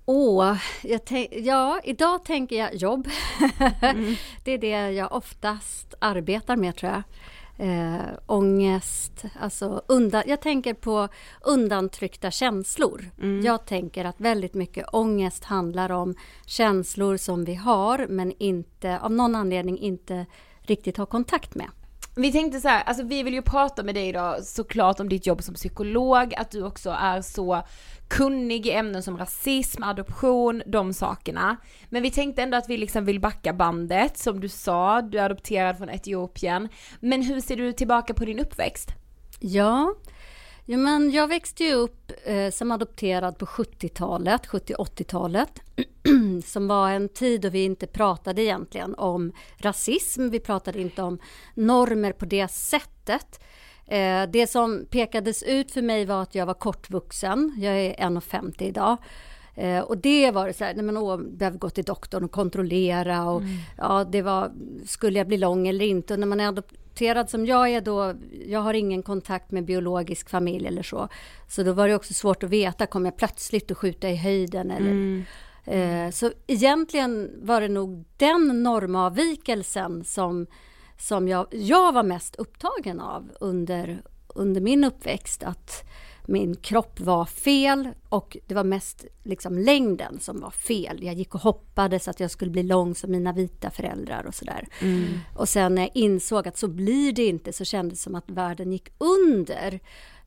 Åh, 0.10 0.58
tänk, 1.06 1.30
ja, 1.32 1.80
idag 1.84 2.26
tänker 2.26 2.56
jag 2.56 2.76
jobb. 2.76 3.08
det 4.44 4.52
är 4.52 4.58
det 4.58 4.92
jag 4.92 5.12
oftast 5.12 5.94
arbetar 6.00 6.56
med 6.56 6.76
tror 6.76 6.92
jag. 6.92 7.04
Eh, 7.68 8.06
ångest, 8.26 9.26
alltså 9.40 9.82
undan, 9.88 10.24
jag 10.28 10.42
tänker 10.42 10.74
på 10.74 11.08
undantryckta 11.42 12.32
känslor. 12.32 13.12
Jag 13.44 13.66
tänker 13.66 14.06
att 14.06 14.22
väldigt 14.22 14.54
mycket 14.54 14.86
ångest 14.94 15.44
handlar 15.44 15.92
om 15.92 16.16
känslor 16.46 17.18
som 17.18 17.46
vi 17.46 17.56
har 17.56 18.06
men 18.10 18.34
inte, 18.40 19.00
av 19.00 19.12
någon 19.12 19.36
anledning 19.36 19.78
inte 19.78 20.26
riktigt 20.62 20.98
har 20.98 21.06
kontakt 21.06 21.56
med. 21.56 21.68
Vi 22.18 22.32
tänkte 22.32 22.60
så 22.60 22.68
här, 22.68 22.84
alltså 22.84 23.04
vi 23.04 23.24
vill 23.24 23.34
ju 23.34 23.42
prata 23.42 23.84
med 23.84 23.96
dig 23.96 24.08
idag 24.08 24.44
såklart 24.44 25.00
om 25.00 25.10
ditt 25.10 25.28
jobb 25.28 25.44
som 25.44 25.56
psykolog, 25.56 26.34
att 26.38 26.52
du 26.52 26.64
också 26.64 26.90
är 26.90 27.22
så 27.22 27.64
kunnig 28.08 28.68
i 28.68 28.72
ämnen 28.72 29.04
som 29.04 29.18
rasism, 29.18 29.84
adoption, 29.84 30.64
de 30.66 30.94
sakerna. 30.94 31.58
Men 31.90 32.04
vi 32.04 32.12
tänkte 32.12 32.44
ändå 32.44 32.58
att 32.58 32.70
vi 32.70 32.78
liksom 32.78 33.06
vill 33.06 33.20
backa 33.20 33.54
bandet, 33.54 34.18
som 34.18 34.40
du 34.40 34.50
sa, 34.50 35.02
du 35.02 35.20
är 35.20 35.26
adopterad 35.26 35.78
från 35.78 35.90
Etiopien. 35.90 36.70
Men 37.00 37.22
hur 37.22 37.42
ser 37.42 37.56
du 37.56 37.74
tillbaka 37.74 38.14
på 38.14 38.26
din 38.26 38.40
uppväxt? 38.40 38.90
Ja, 39.40 39.96
ja 40.70 40.78
men 40.78 41.12
jag 41.12 41.28
växte 41.28 41.64
ju 41.64 41.74
upp 41.74 42.12
eh, 42.24 42.52
som 42.52 42.72
adopterad 42.72 43.38
på 43.38 43.46
70-talet, 43.46 44.48
70-80-talet. 44.48 45.62
som 46.46 46.68
var 46.68 46.90
en 46.90 47.10
tid 47.10 47.42
då 47.42 47.50
vi 47.50 47.64
inte 47.64 47.88
pratade 47.88 48.42
egentligen 48.42 48.96
om 48.96 49.32
rasism, 49.58 50.30
vi 50.30 50.40
pratade 50.40 50.82
inte 50.82 51.02
om 51.02 51.20
normer 51.54 52.12
på 52.12 52.26
det 52.26 52.52
sättet. 52.52 53.44
Eh, 53.86 54.24
det 54.30 54.48
som 54.48 54.86
pekades 54.90 55.44
ut 55.44 55.72
för 55.72 55.82
mig 55.82 56.06
var 56.06 56.22
att 56.22 56.36
jag 56.36 56.46
var 56.46 56.54
kortvuxen, 56.54 57.56
jag 57.58 57.80
är 57.80 57.94
1,50 57.94 58.64
idag. 58.64 58.98
Eh, 59.56 59.80
och 59.80 59.98
det 59.98 60.32
var 60.32 60.48
det 60.48 60.54
så 60.54 60.64
här, 60.64 60.74
nej 60.74 60.84
men 60.84 60.98
åh, 60.98 61.18
behöver 61.18 61.58
gå 61.58 61.70
till 61.70 61.84
doktorn 61.84 62.24
och 62.24 62.32
kontrollera 62.32 63.30
och 63.30 63.42
ja, 63.78 64.04
det 64.04 64.22
var, 64.22 64.52
skulle 64.86 65.18
jag 65.18 65.28
bli 65.28 65.38
lång 65.38 65.68
eller 65.68 65.86
inte? 65.86 66.14
Och 66.14 66.20
när 66.20 66.28
man 66.28 66.40
är 66.40 66.48
adopterad 66.98 67.30
som 67.30 67.46
jag 67.46 67.70
är 67.70 67.82
då, 67.82 68.14
jag 68.46 68.60
har 68.60 68.74
ingen 68.74 69.04
kontakt 69.04 69.52
med 69.52 69.66
biologisk 69.66 70.30
familj 70.30 70.68
eller 70.68 70.84
så. 70.84 71.10
Så 71.48 71.64
då 71.64 71.74
var 71.74 71.88
det 71.88 71.96
också 71.96 72.14
svårt 72.14 72.44
att 72.44 72.50
veta, 72.50 72.86
kommer 72.86 73.08
jag 73.08 73.18
plötsligt 73.18 73.72
att 73.72 73.78
skjuta 73.78 74.10
i 74.10 74.16
höjden 74.16 74.72
eller 74.72 75.26
Eh, 75.68 76.12
Så 76.12 76.32
egentligen 76.48 77.32
var 77.42 77.62
det 77.62 77.68
nog 77.68 78.06
den 78.18 78.64
normavvikelsen 78.64 80.04
som, 80.04 80.48
som 80.98 81.28
jag, 81.28 81.48
jag 81.52 81.94
var 81.94 82.04
mest 82.04 82.36
upptagen 82.36 83.00
av 83.00 83.30
under, 83.40 84.02
under 84.36 84.62
min 84.62 84.84
uppväxt. 84.84 85.44
Att 85.44 85.84
min 86.30 86.56
kropp 86.56 87.00
var 87.00 87.26
fel 87.26 87.90
och 88.10 88.38
det 88.48 88.56
var 88.56 88.64
mest 88.64 89.06
liksom 89.24 89.58
längden 89.58 90.20
som 90.20 90.40
var 90.40 90.52
fel. 90.52 91.04
Jag 91.04 91.16
gick 91.16 91.36
och 91.36 91.42
hoppades 91.42 92.08
att 92.08 92.20
jag 92.20 92.32
skulle 92.32 92.52
bli 92.52 92.64
lång 92.64 92.96
som 92.96 93.12
mina 93.12 93.34
vita 93.34 93.70
föräldrar 93.70 94.26
och 94.28 94.36
sådär. 94.36 94.68
Och 95.36 95.50
sen 95.50 95.76
när 95.76 95.82
jag 95.82 95.92
insåg 95.94 96.48
att 96.48 96.58
så 96.58 96.68
blir 96.68 97.14
det 97.14 97.26
inte 97.26 97.54
så 97.54 97.66
kändes 97.66 98.00
det 98.00 98.04
som 98.04 98.16
att 98.16 98.30
världen 98.30 98.72
gick 98.72 98.90
under. 98.98 99.80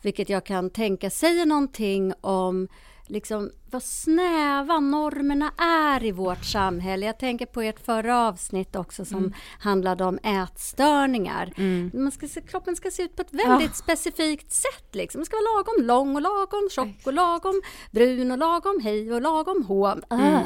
Vilket 0.02 0.28
jag 0.28 0.46
kan 0.46 0.70
tänka 0.70 1.10
säger 1.10 1.46
någonting 1.46 2.12
om 2.20 2.68
liksom 3.10 3.50
vad 3.70 3.82
snäva 3.82 4.80
normerna 4.80 5.52
är 5.58 6.04
i 6.04 6.12
vårt 6.12 6.44
samhälle. 6.44 7.06
Jag 7.06 7.18
tänker 7.18 7.46
på 7.46 7.60
ert 7.60 7.86
förra 7.86 8.28
avsnitt 8.28 8.76
också 8.76 9.04
som 9.04 9.34
handlade 9.58 10.04
om 10.04 10.18
ätstörningar. 10.22 11.52
Man 11.96 12.12
ska 12.12 12.28
se, 12.28 12.40
kroppen 12.40 12.76
ska 12.76 12.90
se 12.90 13.02
ut 13.02 13.16
på 13.16 13.22
ett 13.22 13.32
väldigt 13.32 13.76
specifikt 13.76 14.52
sätt. 14.52 14.94
Liksom. 14.94 15.18
Den 15.18 15.26
ska 15.26 15.36
vara 15.36 15.56
lagom 15.56 15.86
lång 15.86 16.16
och 16.16 16.22
lagom 16.22 16.68
tjock 16.70 17.06
och 17.06 17.12
lagom 17.12 17.60
brun 17.90 18.30
och 18.30 18.38
lagom 18.38 18.80
hej 18.82 19.12
och 19.12 19.22
lagom 19.22 19.64
hå. 19.68 19.86
Ah. 20.08 20.40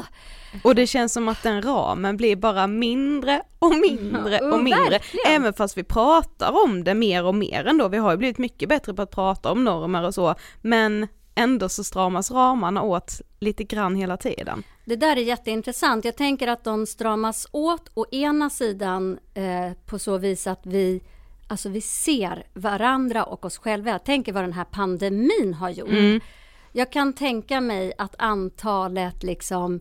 Och 0.63 0.75
det 0.75 0.87
känns 0.87 1.13
som 1.13 1.27
att 1.27 1.43
den 1.43 1.61
ramen 1.61 2.17
blir 2.17 2.35
bara 2.35 2.67
mindre 2.67 3.41
och 3.59 3.75
mindre 3.75 4.39
och 4.39 4.63
mindre. 4.63 4.89
verkligen. 4.89 5.41
Även 5.41 5.53
fast 5.53 5.77
vi 5.77 5.83
pratar 5.83 6.63
om 6.65 6.83
det 6.83 6.93
mer 6.93 7.25
och 7.25 7.35
mer 7.35 7.65
ändå. 7.67 7.87
Vi 7.87 7.97
har 7.97 8.11
ju 8.11 8.17
blivit 8.17 8.37
mycket 8.37 8.69
bättre 8.69 8.93
på 8.93 9.01
att 9.01 9.11
prata 9.11 9.51
om 9.51 9.63
normer 9.63 10.03
och 10.03 10.13
så. 10.13 10.35
Men 10.61 11.07
ändå 11.35 11.69
så 11.69 11.83
stramas 11.83 12.31
ramarna 12.31 12.81
åt 12.81 13.21
lite 13.39 13.63
grann 13.63 13.95
hela 13.95 14.17
tiden. 14.17 14.63
Det 14.85 14.95
där 14.95 15.17
är 15.17 15.21
jätteintressant. 15.21 16.05
Jag 16.05 16.15
tänker 16.15 16.47
att 16.47 16.63
de 16.63 16.85
stramas 16.85 17.47
åt 17.51 17.91
å 17.93 18.05
ena 18.11 18.49
sidan 18.49 19.19
eh, 19.33 19.71
på 19.85 19.99
så 19.99 20.17
vis 20.17 20.47
att 20.47 20.65
vi 20.65 21.01
Alltså 21.47 21.69
vi 21.69 21.81
ser 21.81 22.47
varandra 22.53 23.23
och 23.23 23.45
oss 23.45 23.57
själva. 23.57 23.91
Jag 23.91 24.03
tänker 24.03 24.33
vad 24.33 24.43
den 24.43 24.53
här 24.53 24.63
pandemin 24.63 25.53
har 25.53 25.69
gjort. 25.69 26.23
Jag 26.71 26.91
kan 26.91 27.13
tänka 27.13 27.61
mig 27.61 27.93
att 27.97 28.15
antalet 28.17 29.23
liksom 29.23 29.79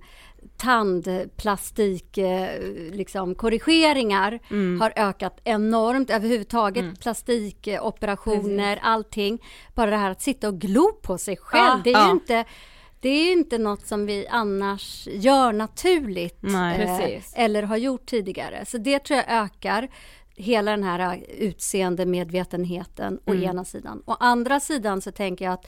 tandplastik 0.57 2.19
eh, 2.19 2.61
liksom, 2.93 3.35
korrigeringar 3.35 4.41
har 4.81 4.93
ökat 4.97 5.41
enormt. 5.45 6.11
Överhuvudtaget 6.11 7.01
plastikoperationer, 7.01 8.79
allting. 8.83 9.43
Bara 9.75 9.91
det 9.91 9.97
här 9.97 10.11
att 10.11 10.23
sitta 10.23 10.49
och 10.49 10.59
glo 10.61 10.93
på 11.03 11.19
sig 11.19 11.37
själv. 11.37 11.63
Ja. 11.67 11.81
det 11.85 11.91
är 11.91 11.95
Ja. 11.95 12.07
ju 12.07 12.13
inte 12.13 12.45
det 13.01 13.09
är 13.09 13.33
inte 13.33 13.59
något 13.59 13.87
som 13.87 14.07
vi 14.07 14.27
annars 14.31 15.09
gör 15.13 15.53
naturligt 15.53 16.39
Nej. 16.41 16.81
eh, 16.83 16.99
Precis. 16.99 17.33
eller 17.37 17.63
har 17.63 17.77
gjort 17.77 18.07
tidigare. 18.07 18.65
Så 18.67 18.79
det 18.79 18.99
tror 18.99 19.17
jag 19.17 19.27
ökar 19.45 19.89
hela 20.37 20.71
den 20.71 20.83
här 20.85 20.99
eh, 21.15 21.23
utseendemedvetenheten 21.39 23.21
å 23.25 23.35
ena 23.35 23.65
sidan. 23.65 24.03
Å 24.07 24.17
andra 24.21 24.61
sidan 24.61 25.01
så 25.01 25.13
tänker 25.13 25.45
jag 25.45 25.55
att 25.55 25.67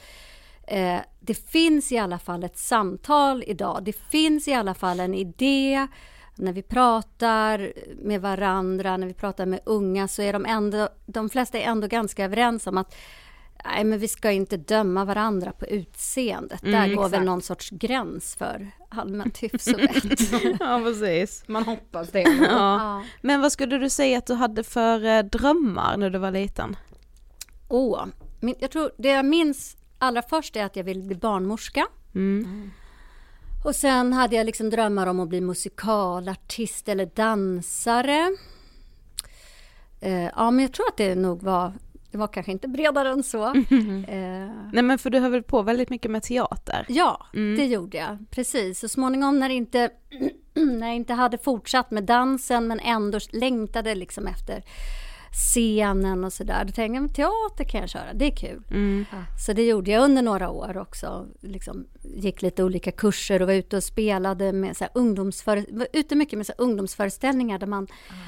eh, 0.67 0.99
det 1.19 1.33
finns 1.33 1.91
i 1.91 1.97
alla 1.97 2.19
fall 2.19 2.43
ett 2.43 2.57
samtal 2.57 3.43
idag. 3.47 3.83
Det 3.83 3.93
finns 3.93 4.47
i 4.47 4.53
alla 4.53 4.73
fall 4.73 4.99
en 4.99 5.13
idé. 5.13 5.87
När 6.35 6.53
vi 6.53 6.61
pratar 6.61 7.73
med 8.03 8.21
varandra, 8.21 8.97
när 8.97 9.07
vi 9.07 9.13
pratar 9.13 9.45
med 9.45 9.59
unga 9.65 10.07
så 10.07 10.21
är 10.21 10.33
de 10.33 10.45
ändå, 10.45 10.89
de 11.05 11.29
flesta 11.29 11.57
är 11.57 11.63
ändå 11.63 11.87
ganska 11.87 12.25
överens 12.25 12.67
om 12.67 12.77
att 12.77 12.95
Nej, 13.65 13.83
men 13.83 13.99
vi 13.99 14.07
ska 14.07 14.31
inte 14.31 14.57
döma 14.57 15.05
varandra 15.05 15.51
på 15.51 15.65
utseendet. 15.65 16.61
Där 16.61 16.95
går 16.95 17.03
väl 17.03 17.13
exakt. 17.13 17.25
någon 17.25 17.41
sorts 17.41 17.69
gräns 17.69 18.35
för 18.35 18.71
allmänt 18.89 19.37
hyfs 19.43 19.67
och 19.67 19.79
vett. 19.79 20.31
Ja 20.59 20.81
precis. 20.83 21.43
Man 21.47 21.63
hoppas 21.63 22.09
det. 22.09 22.21
Ja. 22.41 22.45
ja. 22.49 23.03
Men 23.21 23.41
vad 23.41 23.51
skulle 23.51 23.77
du 23.77 23.89
säga 23.89 24.17
att 24.17 24.27
du 24.27 24.33
hade 24.33 24.63
för 24.63 25.05
eh, 25.05 25.23
drömmar 25.23 25.97
när 25.97 26.09
du 26.09 26.19
var 26.19 26.31
liten? 26.31 26.75
Åh, 27.67 28.05
min, 28.39 28.55
jag 28.59 28.71
tror 28.71 28.91
det 28.97 29.09
jag 29.09 29.25
minns 29.25 29.76
allra 29.97 30.21
först 30.21 30.55
är 30.55 30.65
att 30.65 30.75
jag 30.75 30.83
ville 30.83 31.01
bli 31.01 31.15
barnmorska. 31.15 31.87
Mm. 32.15 32.71
Och 33.65 33.75
sen 33.75 34.13
hade 34.13 34.35
jag 34.35 34.45
liksom 34.45 34.69
drömmar 34.69 35.07
om 35.07 35.19
att 35.19 35.29
bli 35.29 35.41
musikalartist 35.41 36.89
eller 36.89 37.05
dansare. 37.05 38.37
Eh, 40.01 40.23
ja, 40.35 40.51
men 40.51 40.59
jag 40.59 40.73
tror 40.73 40.87
att 40.87 40.97
det 40.97 41.15
nog 41.15 41.43
var, 41.43 41.73
det 42.11 42.17
var 42.17 42.27
kanske 42.27 42.51
inte 42.51 42.67
bredare 42.67 43.09
än 43.09 43.23
så. 43.23 43.45
Eh, 44.07 44.51
Nej 44.73 44.83
men 44.83 44.97
för 44.97 45.09
du 45.09 45.19
höll 45.19 45.31
väl 45.31 45.43
på 45.43 45.61
väldigt 45.61 45.89
mycket 45.89 46.11
med 46.11 46.23
teater? 46.23 46.85
Ja, 46.89 47.25
det 47.33 47.65
gjorde 47.65 47.97
jag. 47.97 48.25
Precis. 48.31 48.79
Så 48.79 48.87
småningom 48.87 49.39
när, 49.39 49.49
inte, 49.49 49.89
när 50.53 50.87
jag 50.87 50.95
inte 50.95 51.13
hade 51.13 51.37
fortsatt 51.37 51.91
med 51.91 52.03
dansen 52.03 52.67
men 52.67 52.79
ändå 52.79 53.19
längtade 53.31 53.95
liksom 53.95 54.27
efter 54.27 54.63
scenen 55.31 56.23
och 56.23 56.33
sådär. 56.33 56.65
Då 56.65 56.71
tänkte 56.71 56.81
jag, 56.81 57.01
men 57.01 57.13
teater 57.13 57.63
kan 57.63 57.81
jag 57.81 57.89
köra, 57.89 58.13
det 58.13 58.25
är 58.25 58.35
kul. 58.35 58.63
Mm. 58.71 59.05
Så 59.45 59.53
det 59.53 59.65
gjorde 59.67 59.91
jag 59.91 60.03
under 60.03 60.21
några 60.21 60.49
år 60.49 60.77
också. 60.77 61.27
Liksom, 61.41 61.87
gick 62.03 62.41
lite 62.41 62.63
olika 62.63 62.91
kurser 62.91 63.41
och 63.41 63.47
var 63.47 63.53
ute 63.53 63.77
och 63.77 63.83
spelade 63.83 64.53
med 64.53 64.77
så 64.77 64.83
här, 64.83 64.91
ungdomsföre, 64.95 65.65
var 65.69 65.87
ute 65.93 66.15
mycket 66.15 66.37
med 66.37 66.45
så 66.45 66.53
här, 66.57 66.63
ungdomsföreställningar 66.63 67.59
där 67.59 67.67
man 67.67 67.87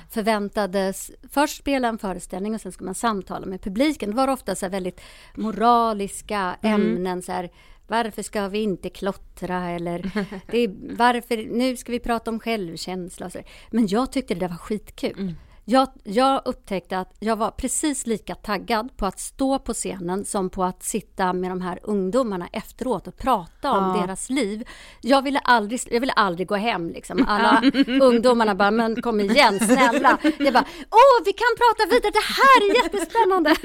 förväntades 0.10 1.12
först 1.29 1.58
spela 1.58 1.88
en 1.88 1.98
föreställning 1.98 2.56
och 2.56 2.62
sen 2.62 2.72
ska 2.72 2.86
man 2.86 2.96
samtala 2.96 3.46
med 3.46 3.62
publiken. 3.62 4.10
Det 4.10 4.15
var 4.15 4.27
ofta 4.27 4.56
så 4.56 4.65
här, 4.65 4.72
väldigt 4.72 5.01
moraliska 5.36 6.56
ämnen. 6.62 7.22
Så 7.22 7.32
här, 7.32 7.50
varför 7.88 8.22
ska 8.22 8.48
vi 8.48 8.60
inte 8.60 8.89
klottra 8.89 9.70
eller 9.70 10.12
det 10.51 10.58
är, 10.58 10.96
varför, 10.98 11.38
nu 11.58 11.77
ska 11.77 11.91
vi 11.91 12.00
prata 12.00 12.32
om 12.32 12.39
självkänsla 12.39 13.25
och 13.25 13.32
så. 13.32 13.39
Men 13.72 13.88
jag 13.88 14.12
tyckte 14.12 14.34
det 14.34 14.39
där 14.39 14.48
var 14.48 14.56
skitkul. 14.56 15.36
Jag, 15.71 15.88
jag 16.03 16.41
upptäckte 16.45 16.97
att 16.99 17.15
jag 17.19 17.35
var 17.35 17.51
precis 17.51 18.07
lika 18.07 18.35
taggad 18.35 18.97
på 18.97 19.05
att 19.05 19.19
stå 19.19 19.59
på 19.59 19.73
scenen 19.73 20.25
som 20.25 20.49
på 20.49 20.63
att 20.63 20.83
sitta 20.83 21.33
med 21.33 21.51
de 21.51 21.61
här 21.61 21.79
ungdomarna 21.83 22.47
efteråt 22.53 23.07
och 23.07 23.17
prata 23.17 23.71
om 23.71 23.95
Ja. 23.95 24.01
deras 24.01 24.29
liv. 24.29 24.67
Jag 25.01 25.21
ville 25.21 25.39
aldrig, 25.39 25.79
jag 25.91 25.99
ville 25.99 26.13
aldrig 26.13 26.47
gå 26.47 26.55
hem 26.55 26.89
liksom. 26.89 27.25
Alla 27.27 27.61
ungdomarna 28.01 28.55
bara, 28.55 28.71
men 28.71 29.01
kom 29.01 29.19
igen 29.19 29.59
snälla. 29.59 30.17
Jag 30.39 30.53
bara, 30.53 30.65
åh 30.91 31.25
vi 31.25 31.33
kan 31.33 31.47
prata 31.57 31.89
vidare, 31.95 32.11
det 32.11 32.27
här 32.39 32.69
är 32.69 32.83
jättespännande. 32.83 33.55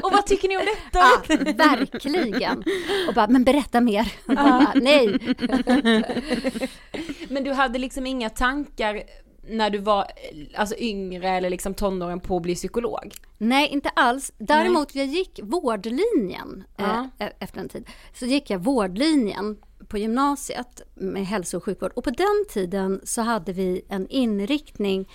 Och 0.02 0.12
vad 0.12 0.26
tycker 0.26 0.48
ni 0.48 0.56
om 0.56 0.62
detta? 0.64 0.98
Ja, 0.98 1.54
verkligen. 1.54 2.64
Och 3.08 3.14
bara, 3.14 3.26
men 3.28 3.44
berätta 3.44 3.80
mer. 3.80 4.12
Och 4.26 4.34
bara, 4.34 4.72
Nej. 4.74 5.18
Men 7.28 7.44
du 7.44 7.52
hade 7.52 7.78
liksom 7.78 8.06
inga 8.06 8.30
tankar 8.30 9.02
när 9.50 9.70
du 9.70 9.78
var 9.78 10.00
eh, 10.00 10.60
alltså 10.60 10.76
yngre 10.78 11.28
eller 11.28 11.50
liksom 11.50 11.74
tonåren 11.74 12.20
på 12.20 12.36
att 12.36 12.42
bli 12.42 12.54
psykolog? 12.54 13.14
Nej, 13.38 13.68
inte 13.68 13.88
alls. 13.88 14.32
Däremot, 14.38 14.94
jag 14.94 15.06
gick 15.06 15.40
vårdlinjen 15.42 16.64
Ja. 16.76 17.08
eh, 17.18 17.28
efter 17.40 17.60
en 17.60 17.68
tid. 17.68 17.86
Så 18.14 18.26
gick 18.26 18.50
jag 18.50 18.58
vårdlinjen 18.58 19.56
på 19.88 19.98
gymnasiet 19.98 20.82
med 20.94 21.26
hälso 21.26 21.56
och 21.56 21.64
sjukvård. 21.64 21.92
Och 21.94 22.04
på 22.04 22.10
den 22.10 22.44
tiden 22.48 23.00
så 23.04 23.22
hade 23.22 23.52
vi 23.52 23.82
en 23.88 24.08
inriktning 24.08 25.08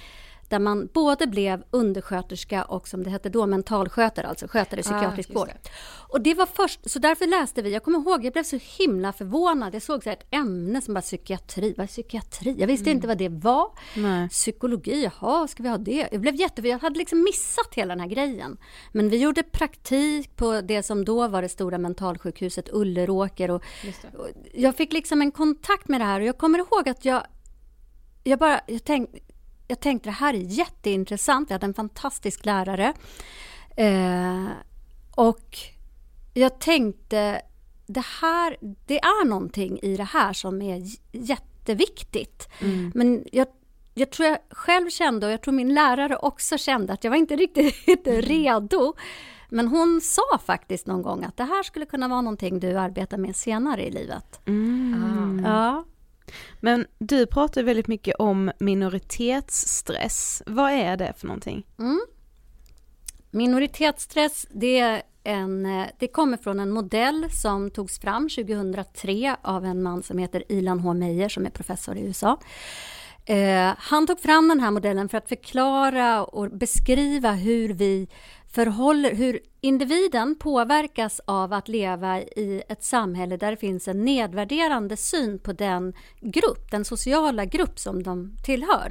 där 0.53 0.59
man 0.59 0.89
både 0.93 1.27
blev 1.27 1.63
undersköterska 1.71 2.63
och 2.63 2.87
som 2.87 3.03
det 3.03 3.09
hette 3.09 3.29
då 3.29 3.45
mentalskötare, 3.45 4.27
alltså 4.27 4.47
skötare 4.47 4.79
i 4.79 4.83
psykiatrisk 4.83 5.29
just 5.29 5.37
vård. 5.39 5.49
Och 6.09 6.21
det 6.21 6.33
var 6.33 6.45
först, 6.45 6.89
så 6.89 6.99
därför 6.99 7.27
läste 7.27 7.61
vi, 7.61 7.73
jag 7.73 7.83
kommer 7.83 7.99
ihåg, 7.99 8.25
jag 8.25 8.33
blev 8.33 8.43
så 8.43 8.59
himla 8.77 9.13
förvånad. 9.13 9.75
Jag 9.75 9.81
såg 9.81 10.03
så 10.03 10.09
här 10.09 10.17
ett 10.17 10.27
ämne 10.31 10.81
som 10.81 10.93
bara 10.93 11.01
psykiatri, 11.01 11.73
vad 11.77 11.83
är 11.83 11.87
psykiatri? 11.87 12.55
Jag 12.59 12.67
visste 12.67 12.91
inte 12.91 13.07
vad 13.07 13.17
det 13.17 13.29
var. 13.29 13.71
Nej. 13.95 14.29
Psykologi, 14.29 15.03
jaha, 15.03 15.47
ska 15.47 15.63
vi 15.63 15.69
ha 15.69 15.77
det? 15.77 16.07
Jag 16.11 16.21
blev 16.21 16.35
jätte, 16.35 16.67
jag 16.67 16.79
hade 16.79 16.99
liksom 16.99 17.23
missat 17.23 17.73
hela 17.73 17.95
den 17.95 17.99
här 17.99 18.09
grejen. 18.09 18.57
Men 18.91 19.09
vi 19.09 19.17
gjorde 19.17 19.43
praktik 19.43 20.35
på 20.35 20.61
det 20.61 20.83
som 20.83 21.05
då 21.05 21.27
var 21.27 21.41
det 21.41 21.49
stora 21.49 21.77
mentalsjukhuset 21.77 22.69
Ulleråker 22.73 23.51
och, 23.51 23.63
och 24.17 24.27
jag 24.53 24.75
fick 24.75 24.93
liksom 24.93 25.21
en 25.21 25.31
kontakt 25.31 25.87
med 25.87 26.01
det 26.01 26.05
här 26.05 26.19
och 26.19 26.25
jag 26.25 26.37
kommer 26.37 26.59
ihåg 26.59 26.89
att 26.89 27.05
jag, 27.05 27.23
jag 28.23 28.39
bara, 28.39 28.61
jag 28.67 28.83
tänkte, 28.83 29.19
jag 29.67 29.79
tänkte 29.79 30.09
det 30.09 30.13
här 30.13 30.33
är 30.33 30.37
jätteintressant. 30.37 31.49
Vi 31.49 31.53
hade 31.53 31.65
en 31.65 31.73
fantastisk 31.73 32.45
lärare. 32.45 32.93
Eh, 33.77 34.47
och 35.15 35.57
jag 36.33 36.59
tänkte, 36.59 37.41
det 37.85 38.05
här, 38.21 38.57
det 38.85 38.99
är 38.99 39.25
någonting 39.25 39.79
i 39.81 39.97
det 39.97 40.03
här 40.03 40.33
som 40.33 40.61
är 40.61 40.81
jätteviktigt. 41.11 42.49
Men 42.93 43.25
jag, 43.31 43.47
jag 43.93 44.09
tror 44.11 44.29
jag 44.29 44.37
själv 44.49 44.89
kände, 44.89 45.25
och 45.25 45.33
jag 45.33 45.41
tror 45.41 45.53
min 45.53 45.73
lärare 45.73 46.15
också 46.15 46.57
kände, 46.57 46.93
att 46.93 47.03
jag 47.03 47.11
var 47.11 47.17
inte 47.17 47.35
riktigt 47.35 48.07
redo. 48.07 48.93
Men 49.49 49.67
hon 49.67 50.01
sa 50.01 50.39
faktiskt 50.45 50.87
någon 50.87 51.01
gång 51.01 51.23
att 51.23 51.37
det 51.37 51.43
här 51.43 51.63
skulle 51.63 51.85
kunna 51.85 52.07
vara 52.07 52.21
någonting 52.21 52.59
du 52.59 52.77
arbetar 52.77 53.17
med 53.17 53.35
senare 53.35 53.87
i 53.87 53.91
livet. 53.91 54.39
Ja. 55.43 55.83
Men 56.59 56.85
du 56.99 57.25
pratar 57.25 57.63
väldigt 57.63 57.87
mycket 57.87 58.15
om 58.15 58.51
minoritetsstress. 58.59 60.43
Vad 60.45 60.71
är 60.71 60.97
det 60.97 61.13
för 61.17 61.27
någonting? 61.27 61.65
Mm. 61.79 62.01
Minoritetsstress, 63.31 64.47
det, 64.51 64.79
är 64.79 65.01
en, 65.23 65.85
det 65.99 66.07
kommer 66.07 66.37
från 66.37 66.59
en 66.59 66.69
modell 66.69 67.27
som 67.31 67.71
togs 67.71 67.99
fram 67.99 68.29
2003 68.29 69.35
av 69.41 69.65
en 69.65 69.83
man 69.83 70.03
som 70.03 70.17
heter 70.17 70.43
Ilan 70.49 70.79
H. 70.79 70.93
Meyer 70.93 71.29
som 71.29 71.45
är 71.45 71.49
professor 71.49 71.97
i 71.97 72.01
USA. 72.01 72.39
Eh, 73.25 73.73
han 73.77 74.07
tog 74.07 74.19
fram 74.19 74.47
den 74.47 74.59
här 74.59 74.71
modellen 74.71 75.09
för 75.09 75.17
att 75.17 75.29
förklara 75.29 76.23
och 76.23 76.49
beskriva 76.49 77.31
hur 77.31 77.73
vi 77.73 78.07
förhåller, 78.53 79.15
hur 79.15 79.39
individen 79.61 80.35
påverkas 80.35 81.21
av 81.25 81.53
att 81.53 81.67
leva 81.67 82.21
i 82.21 82.63
ett 82.69 82.83
samhälle 82.83 83.37
där 83.37 83.51
det 83.51 83.57
finns 83.57 83.87
en 83.87 84.05
nedvärderande 84.05 84.97
syn 84.97 85.39
på 85.39 85.53
den 85.53 85.93
grupp, 86.21 86.71
den 86.71 86.85
sociala 86.85 87.45
grupp 87.45 87.79
som 87.79 88.03
de 88.03 88.37
tillhör. 88.45 88.89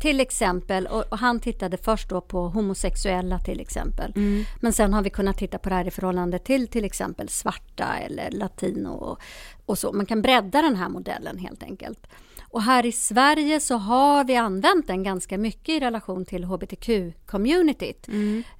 Till 0.00 0.20
exempel, 0.20 0.86
och, 0.86 1.04
och 1.10 1.18
han 1.18 1.40
tittade 1.40 1.76
först 1.76 2.08
då 2.08 2.20
på 2.20 2.48
homosexuella 2.48 3.38
till 3.38 3.60
exempel. 3.60 4.12
Men 4.60 4.72
sen 4.72 4.94
har 4.94 5.02
vi 5.02 5.10
kunnat 5.10 5.38
titta 5.38 5.58
på 5.58 5.68
det 5.68 5.74
här 5.74 5.86
i 5.86 5.90
förhållande 5.90 6.38
till 6.38 6.68
till 6.68 6.84
exempel 6.84 7.28
svarta 7.28 7.98
eller 7.98 8.30
latino 8.30 8.88
och, 8.88 9.18
och 9.66 9.78
så. 9.78 9.92
Man 9.92 10.06
kan 10.06 10.22
bredda 10.22 10.62
den 10.62 10.76
här 10.76 10.88
modellen 10.88 11.38
helt 11.38 11.62
enkelt. 11.62 12.06
Och 12.54 12.62
här 12.62 12.86
i 12.86 12.92
Sverige 12.92 13.60
så 13.60 13.76
har 13.76 14.24
vi 14.24 14.36
använt 14.36 14.86
den 14.86 15.02
ganska 15.02 15.38
mycket 15.38 15.68
i 15.68 15.80
relation 15.80 16.24
till 16.24 16.44
hbtq-communityt, 16.44 18.08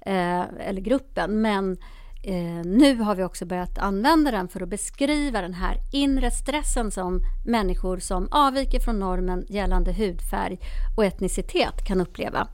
eh, 0.01 0.67
eller 0.67 0.81
gruppen. 0.81 1.41
Men 1.41 1.77
eh, 2.23 2.65
nu 2.65 2.95
har 2.95 3.15
vi 3.15 3.23
också 3.23 3.45
börjat 3.45 3.77
använda 3.77 4.31
den 4.31 4.47
för 4.47 4.61
att 4.63 4.69
beskriva 4.69 5.41
den 5.41 5.53
här 5.53 5.77
inre 5.93 6.31
stressen 6.31 6.91
som 6.91 7.21
människor 7.45 7.97
som 7.99 8.27
avviker 8.31 8.79
från 8.79 8.99
normen 8.99 9.45
gällande 9.49 9.93
hudfärg 9.93 10.59
och 10.97 11.05
etnicitet 11.05 11.85
kan 11.87 12.01
uppleva. 12.01 12.47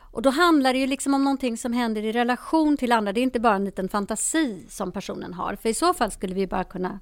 Och 0.00 0.22
då 0.22 0.30
handlar 0.30 0.72
det 0.72 0.78
ju 0.78 0.86
liksom 0.86 1.14
om 1.14 1.24
någonting 1.24 1.56
som 1.56 1.72
händer 1.72 2.02
i 2.02 2.12
relation 2.12 2.76
till 2.76 2.92
andra. 2.92 3.12
Det 3.12 3.20
är 3.20 3.22
inte 3.22 3.40
bara 3.40 3.56
en 3.56 3.64
liten 3.64 3.88
fantasi 3.88 4.66
som 4.68 4.92
personen 4.92 5.34
har. 5.34 5.56
För 5.56 5.68
i 5.68 5.74
så 5.74 5.94
fall 5.94 6.10
skulle 6.10 6.34
vi 6.34 6.46
bara 6.46 6.64
kunna 6.64 7.00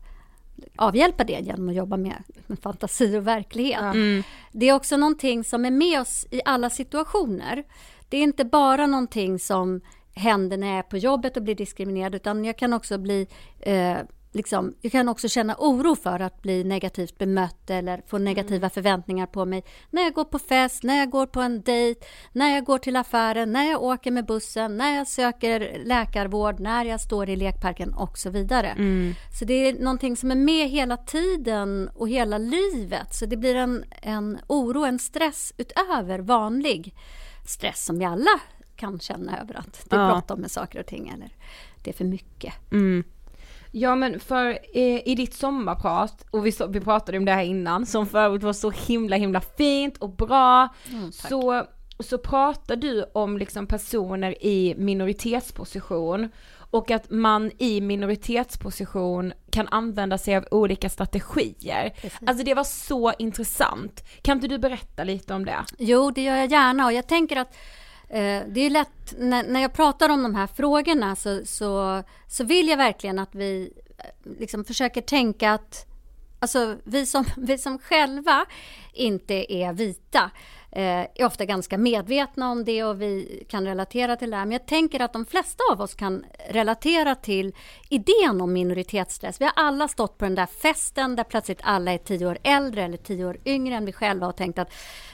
avhjälpa 0.77 1.25
det 1.25 1.41
genom 1.41 1.69
att 1.69 1.75
jobba 1.75 1.97
med, 1.97 2.23
med 2.47 2.59
fantasi 2.59 3.17
och 3.19 3.27
verklighet. 3.27 3.95
Det 4.53 4.69
är 4.69 4.75
också 4.75 4.97
någonting 4.97 5.45
som 5.45 5.65
är 5.65 5.71
med 5.71 6.01
oss 6.01 6.27
i 6.31 6.41
alla 6.45 6.71
situationer. 6.71 7.65
Det 8.09 8.17
är 8.17 8.23
inte 8.23 8.45
bara 8.45 8.87
någonting 8.87 9.39
som 9.39 9.81
händer 10.15 10.57
när 10.57 10.67
jag 10.67 10.79
är 10.79 10.83
på 10.83 10.97
jobbet 10.97 11.37
och 11.37 11.43
blir 11.43 11.55
diskriminerad 11.55 12.15
utan 12.15 12.45
jag 12.45 12.59
kan 12.59 12.73
också 12.73 12.99
bli 12.99 13.27
eh, 13.61 13.97
Liksom, 14.35 14.75
jag 14.81 14.93
kan 14.93 15.09
också 15.09 15.29
känna 15.29 15.57
oro 15.59 15.95
för 15.97 16.21
att 16.21 16.43
bli 16.43 16.65
negativt 16.65 17.19
bemött 17.19 17.71
eller 17.71 18.03
få 18.07 18.19
negativa 18.19 18.71
förväntningar 18.71 19.27
på 19.27 19.45
mig 19.45 19.65
när 19.91 20.03
jag 20.03 20.13
går 20.15 20.25
på 20.25 20.39
fest, 20.39 20.83
när 20.83 20.97
jag 20.99 21.11
går 21.11 21.27
på 21.27 21.41
en 21.41 21.63
dejt, 21.63 22.07
när 22.33 22.55
jag 22.55 22.65
går 22.65 22.79
till 22.79 22.97
affären, 22.97 23.53
när 23.53 23.71
jag 23.71 23.83
åker 23.83 24.11
med 24.11 24.27
bussen, 24.27 24.77
när 24.77 24.97
jag 24.97 25.07
söker 25.09 25.83
läkarvård, 25.85 26.61
när 26.61 26.85
jag 26.85 27.01
står 27.01 27.29
i 27.29 27.37
lekparken 27.37 27.95
och 27.95 28.19
så 28.19 28.31
vidare. 28.31 28.75
Så 29.39 29.45
det 29.45 29.55
är 29.55 29.73
någonting 29.75 30.17
som 30.17 30.31
är 30.31 30.35
med 30.37 30.69
hela 30.69 30.97
tiden 30.97 31.91
och 31.95 32.09
hela 32.09 32.39
livet. 32.39 33.15
Så 33.15 33.27
det 33.27 33.37
blir 33.37 33.55
en, 33.55 33.85
en 34.03 34.39
oro, 34.47 34.85
en 34.85 34.99
stress 34.99 35.53
utöver 35.57 36.19
vanlig 36.19 36.95
stress 37.47 37.85
som 37.85 37.99
vi 37.99 38.05
alla 38.05 38.41
kan 38.77 39.01
känna 39.01 39.41
över 39.41 39.55
att 39.55 39.85
det 39.91 39.97
är 39.97 40.01
Ja. 40.01 40.13
bråttom 40.13 40.41
med 40.41 40.51
saker 40.51 40.81
och 40.81 40.87
ting 40.87 41.09
eller 41.09 41.37
det 41.83 41.91
är 41.91 41.95
för 41.95 42.05
mycket. 42.05 42.55
Ja 43.75 43.95
men 43.95 44.21
för 44.21 44.59
eh, 44.75 45.09
i 45.09 45.15
ditt 45.17 45.35
sommarprat, 45.35 46.27
och 46.31 46.47
vi, 46.47 46.53
så, 46.53 46.67
vi 46.67 46.81
pratade 46.81 47.19
om 47.19 47.25
det 47.25 47.33
här 47.33 47.43
innan, 47.43 47.87
som 47.87 48.07
förut 48.07 48.43
var 48.43 48.53
så 48.53 48.71
himla 48.71 49.17
himla 49.17 49.41
fint 49.41 49.99
och 49.99 50.17
bra, 50.17 50.69
så, 51.13 51.67
så 51.99 52.19
pratar 52.19 52.77
du 52.77 53.05
om 53.15 53.39
liksom 53.39 53.67
personer 53.67 54.45
i 54.45 54.75
minoritetsposition 54.79 56.29
och 56.55 56.91
att 56.91 57.11
man 57.11 57.51
i 57.59 57.81
minoritetsposition 57.81 59.33
kan 59.51 59.69
använda 59.69 60.19
sig 60.19 60.37
av 60.37 60.45
olika 60.51 60.89
strategier. 60.89 61.93
Alltså 62.27 62.45
det 62.45 62.55
var 62.55 62.65
så 62.65 63.13
intressant. 63.19 64.05
Kan 64.23 64.37
inte 64.37 64.49
du 64.49 64.59
berätta 64.59 65.05
lite 65.05 65.35
om 65.35 65.45
det? 65.45 65.65
Jo, 65.79 66.11
det 66.11 66.23
gör 66.23 66.37
jag 66.37 66.51
gärna 66.51 66.87
och 66.87 66.93
jag 66.93 67.09
tänker 67.09 67.37
att 67.37 67.57
Eh, 68.13 68.43
det 68.49 68.61
är 68.61 68.71
lätt, 68.71 69.15
när, 69.19 69.43
när 69.43 69.61
jag 69.61 69.73
pratar 69.73 70.09
om 70.09 70.23
de 70.23 70.35
här 70.35 70.47
frågorna 70.47 71.17
så, 71.17 71.47
så, 71.47 72.03
så 72.29 72.45
vill 72.45 72.69
jag 72.69 72.77
verkligen 72.77 73.19
att 73.19 73.35
vi 73.35 73.73
eh, 73.99 74.31
liksom 74.39 74.65
försöker 74.65 75.01
tänka 75.01 75.53
att 75.53 75.87
Alltså 76.43 76.77
vi 76.85 77.07
som, 77.07 77.25
vi 77.37 77.59
som 77.59 77.79
själva 77.79 78.47
inte 78.93 79.53
är 79.53 79.73
vita 79.73 80.31
eh, 80.71 81.07
är 81.15 81.25
ofta 81.25 81.45
ganska 81.45 81.79
medvetna 81.79 82.51
om 82.51 82.65
det 82.65 82.85
och 82.85 83.03
vi 83.03 83.45
kan 83.49 83.67
relatera 83.67 84.17
till 84.17 84.31
det 84.31 84.37
här. 84.37 84.45
Men 84.45 84.53
jag 84.53 84.67
tänker 84.67 85.01
att 85.01 85.13
de 85.13 85.27
flesta 85.27 85.63
av 85.73 85.81
oss 85.81 85.95
kan 85.95 86.25
relatera 86.51 87.15
till 87.15 87.55
idén 87.89 88.41
om 88.41 88.53
minoritetsstress. 88.53 89.41
Vi 89.41 89.45
har 89.45 89.53
alla 89.57 89.89
stått 89.89 90.19
på 90.19 90.25
den 90.25 90.35
där 90.35 90.47
festen 90.47 91.17
där 91.17 91.25
plötsligt 91.25 91.61
alla 91.63 91.93
är 91.93 91.99
tio 91.99 92.27
år 92.27 92.39
äldre 92.43 92.85
eller 92.85 92.97
tio 92.97 93.25
år 93.25 93.39
yngre 93.45 93.75
än 93.75 93.85
vi 93.85 93.93
själva 93.93 94.27
och 94.27 94.37
tänkt 94.37 94.59
att 94.59 94.73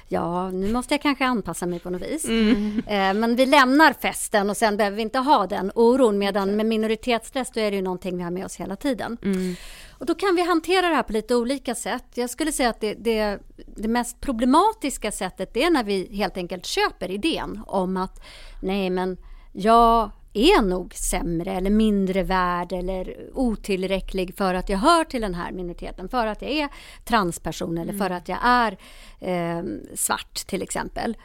ja, 0.08 0.50
nu 0.50 0.72
måste 0.72 0.94
jag 0.94 1.02
kanske 1.02 1.24
anpassa 1.24 1.66
mig 1.66 1.80
på 1.80 1.90
något 1.90 2.02
vis. 2.02 2.24
Mm. 2.24 2.82
Eh, 2.86 3.14
men 3.14 3.36
vi 3.36 3.46
lämnar 3.46 3.92
festen 3.92 4.50
och 4.50 4.56
sen 4.56 4.76
behöver 4.76 4.96
vi 4.96 5.02
inte 5.02 5.18
ha 5.18 5.46
den 5.46 5.72
oron. 5.74 6.18
Medan 6.18 6.56
med 6.56 6.66
minoritetsstress 6.66 7.50
då 7.50 7.60
är 7.60 7.70
det 7.70 7.76
ju 7.76 7.82
någonting 7.82 8.16
vi 8.16 8.22
har 8.22 8.30
med 8.30 8.44
oss 8.44 8.56
hela 8.56 8.76
tiden. 8.76 9.16
Mm. 9.22 9.54
Och 9.98 10.06
då 10.06 10.14
kan 10.14 10.36
vi 10.36 10.42
hantera 10.42 10.88
det 10.88 10.94
här 10.94 11.02
på 11.02 11.12
lite 11.12 11.34
olika 11.34 11.74
sätt. 11.74 12.04
Jag 12.14 12.30
skulle 12.30 12.52
säga 12.52 12.70
att 12.70 12.80
det, 12.80 12.94
det, 12.94 13.38
det, 13.76 13.88
mest 13.88 14.20
problematiska 14.20 15.12
sättet 15.12 15.56
är 15.56 15.70
när 15.70 15.84
vi 15.84 16.16
helt 16.16 16.36
enkelt 16.36 16.66
köper 16.66 17.10
idén 17.10 17.62
om 17.66 17.96
att 17.96 18.24
nej 18.62 18.90
men 18.90 19.16
jag 19.52 20.10
är 20.32 20.62
nog 20.62 20.94
sämre 20.94 21.52
eller 21.52 21.70
mindre 21.70 22.22
värd 22.22 22.72
eller 22.72 23.16
otillräcklig 23.34 24.36
för 24.36 24.54
att 24.54 24.68
jag 24.68 24.78
hör 24.78 25.04
till 25.04 25.20
den 25.20 25.34
här 25.34 25.52
minoriteten, 25.52 26.08
för 26.08 26.26
att 26.26 26.42
jag 26.42 26.50
är 26.50 26.68
transperson 27.04 27.78
eller 27.78 27.92
för 27.92 28.06
mm. 28.06 28.18
att 28.18 28.28
jag 28.28 28.38
är 28.42 28.78
eh, 29.20 29.64
svart 29.94 30.34
till 30.34 30.62
exempel. 30.62 31.16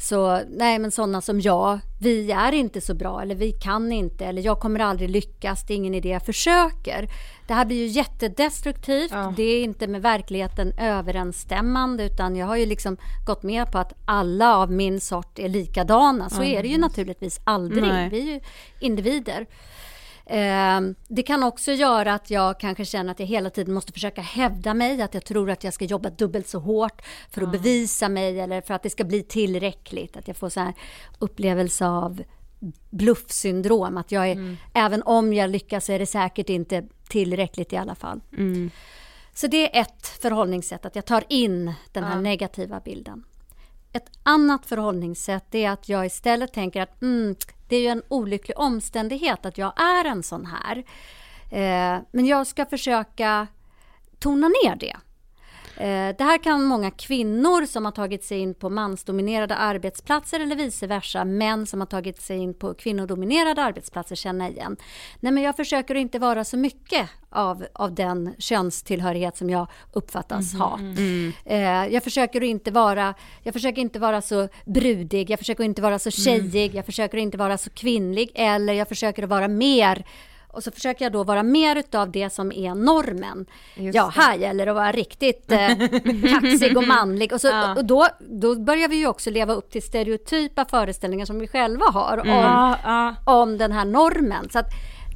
Så 0.00 0.40
nej 0.48 0.78
men 0.78 0.90
sådana 0.90 1.20
som 1.20 1.40
jag, 1.40 1.78
vi 2.00 2.32
är 2.32 2.52
inte 2.52 2.80
så 2.80 2.94
bra 2.94 3.22
eller 3.22 3.34
vi 3.34 3.52
kan 3.52 3.92
inte 3.92 4.26
eller 4.26 4.42
jag 4.42 4.60
kommer 4.60 4.80
aldrig 4.80 5.10
lyckas, 5.10 5.66
det 5.66 5.74
är 5.74 5.76
ingen 5.76 5.94
idé 5.94 6.08
jag 6.08 6.26
försöker. 6.26 7.08
Det 7.50 7.54
här 7.54 7.64
blir 7.64 7.76
ju 7.76 7.86
jättedestruktivt, 7.86 9.10
ja. 9.10 9.32
det 9.36 9.42
är 9.42 9.62
inte 9.62 9.86
med 9.86 10.02
verkligheten 10.02 10.72
överensstämmande 10.78 12.04
utan 12.04 12.36
jag 12.36 12.46
har 12.46 12.56
ju 12.56 12.66
liksom 12.66 12.96
gått 13.26 13.42
med 13.42 13.72
på 13.72 13.78
att 13.78 13.92
alla 14.04 14.56
av 14.56 14.72
min 14.72 15.00
sort 15.00 15.38
är 15.38 15.48
likadana. 15.48 16.30
Så 16.30 16.42
ja. 16.42 16.46
är 16.46 16.62
det 16.62 16.68
ju 16.68 16.78
naturligtvis 16.78 17.40
aldrig, 17.44 17.82
nej. 17.82 18.08
vi 18.10 18.20
är 18.20 18.34
ju 18.34 18.40
individer. 18.80 19.46
Ehm, 20.26 20.94
det 21.08 21.22
kan 21.22 21.42
också 21.42 21.72
göra 21.72 22.14
att 22.14 22.30
jag 22.30 22.60
kanske 22.60 22.84
känner 22.84 23.12
att 23.12 23.20
jag 23.20 23.26
hela 23.26 23.50
tiden 23.50 23.74
måste 23.74 23.92
försöka 23.92 24.20
hävda 24.20 24.74
mig, 24.74 25.02
att 25.02 25.14
jag 25.14 25.24
tror 25.24 25.50
att 25.50 25.64
jag 25.64 25.74
ska 25.74 25.84
jobba 25.84 26.10
dubbelt 26.10 26.48
så 26.48 26.58
hårt 26.58 27.02
för 27.30 27.42
att 27.42 27.48
ja. 27.48 27.52
bevisa 27.52 28.08
mig 28.08 28.40
eller 28.40 28.60
för 28.60 28.74
att 28.74 28.82
det 28.82 28.90
ska 28.90 29.04
bli 29.04 29.22
tillräckligt. 29.22 30.16
Att 30.16 30.28
jag 30.28 30.36
får 30.36 30.48
så 30.48 30.60
här 30.60 30.74
upplevelse 31.18 31.86
av 31.86 32.22
bluffsyndrom, 32.90 33.96
att 33.96 34.12
jag 34.12 34.28
är, 34.28 34.32
mm. 34.32 34.56
även 34.74 35.02
om 35.02 35.32
jag 35.32 35.50
lyckas 35.50 35.84
så 35.84 35.92
är 35.92 35.98
det 35.98 36.06
säkert 36.06 36.48
inte 36.48 36.88
tillräckligt 37.10 37.72
i 37.72 37.76
alla 37.76 37.94
fall. 37.94 38.20
Mm. 38.36 38.70
Så 39.34 39.46
det 39.46 39.76
är 39.76 39.82
ett 39.82 40.06
förhållningssätt, 40.06 40.86
att 40.86 40.96
jag 40.96 41.04
tar 41.04 41.24
in 41.28 41.74
den 41.92 42.04
här 42.04 42.14
ja. 42.14 42.20
negativa 42.20 42.80
bilden. 42.80 43.24
Ett 43.92 44.10
annat 44.22 44.66
förhållningssätt 44.66 45.54
är 45.54 45.70
att 45.70 45.88
jag 45.88 46.06
istället 46.06 46.52
tänker 46.52 46.80
att 46.82 47.02
mm, 47.02 47.36
det 47.68 47.76
är 47.76 47.80
ju 47.80 47.88
en 47.88 48.02
olycklig 48.08 48.58
omständighet 48.58 49.46
att 49.46 49.58
jag 49.58 49.80
är 49.80 50.04
en 50.04 50.22
sån 50.22 50.46
här. 50.46 50.76
Eh, 51.50 52.02
men 52.10 52.26
jag 52.26 52.46
ska 52.46 52.66
försöka 52.66 53.46
tona 54.18 54.48
ner 54.48 54.76
det. 54.76 54.96
Eh, 55.80 56.16
det 56.18 56.24
här 56.24 56.38
kan 56.38 56.64
många 56.64 56.90
kvinnor 56.90 57.66
som 57.66 57.84
har 57.84 57.92
tagit 57.92 58.24
sig 58.24 58.38
in 58.38 58.54
på 58.54 58.70
mansdominerade 58.70 59.56
arbetsplatser 59.56 60.40
eller 60.40 60.56
vice 60.56 60.86
versa, 60.86 61.24
män 61.24 61.66
som 61.66 61.80
har 61.80 61.86
tagit 61.86 62.22
sig 62.22 62.38
in 62.38 62.54
på 62.54 62.74
kvinnodominerade 62.74 63.62
arbetsplatser 63.62 64.16
känna 64.16 64.48
igen. 64.48 64.76
Nej, 65.20 65.32
men 65.32 65.42
jag 65.42 65.56
försöker 65.56 65.94
inte 65.94 66.18
vara 66.18 66.44
så 66.44 66.56
mycket 66.56 67.08
av, 67.30 67.66
av 67.72 67.94
den 67.94 68.34
könstillhörighet 68.38 69.36
som 69.36 69.50
jag 69.50 69.66
uppfattas 69.92 70.54
mm, 70.54 70.60
ha. 70.60 70.78
Mm. 70.78 71.32
Eh, 71.44 71.94
jag, 71.94 72.04
försöker 72.04 72.42
inte 72.42 72.70
vara, 72.70 73.14
jag 73.42 73.54
försöker 73.54 73.82
inte 73.82 73.98
vara 73.98 74.22
så 74.22 74.48
brudig, 74.66 75.30
jag 75.30 75.38
försöker 75.38 75.64
inte 75.64 75.82
vara 75.82 75.98
så 75.98 76.10
tjejig, 76.10 76.64
mm. 76.64 76.76
jag 76.76 76.86
försöker 76.86 77.18
inte 77.18 77.38
vara 77.38 77.58
så 77.58 77.70
kvinnlig 77.70 78.30
eller 78.34 78.72
jag 78.72 78.88
försöker 78.88 79.26
vara 79.26 79.48
mer 79.48 80.04
och 80.52 80.64
så 80.64 80.70
försöker 80.70 81.04
jag 81.04 81.12
då 81.12 81.24
vara 81.24 81.42
mer 81.42 81.76
utav 81.76 82.10
det 82.10 82.30
som 82.30 82.52
är 82.52 82.74
normen. 82.74 83.46
Just 83.74 83.94
ja, 83.94 84.12
här 84.14 84.38
det. 84.38 84.44
gäller 84.44 84.66
det 84.66 84.72
att 84.72 84.76
vara 84.76 84.92
riktigt 84.92 85.52
eh, 85.52 85.68
kaxig 86.32 86.76
och 86.76 86.86
manlig. 86.86 87.32
Och, 87.32 87.40
så, 87.40 87.48
ja. 87.48 87.74
och 87.74 87.84
då, 87.84 88.08
då 88.18 88.60
börjar 88.60 88.88
vi 88.88 88.96
ju 88.96 89.06
också 89.06 89.30
leva 89.30 89.54
upp 89.54 89.70
till 89.70 89.82
stereotypa 89.82 90.64
föreställningar 90.64 91.26
som 91.26 91.38
vi 91.38 91.48
själva 91.48 91.84
har 91.84 92.18
mm. 92.18 92.38
om, 92.38 92.76
ja, 92.84 93.14
om 93.24 93.58
den 93.58 93.72
här 93.72 93.84
normen. 93.84 94.48
Så 94.50 94.58
att 94.58 94.66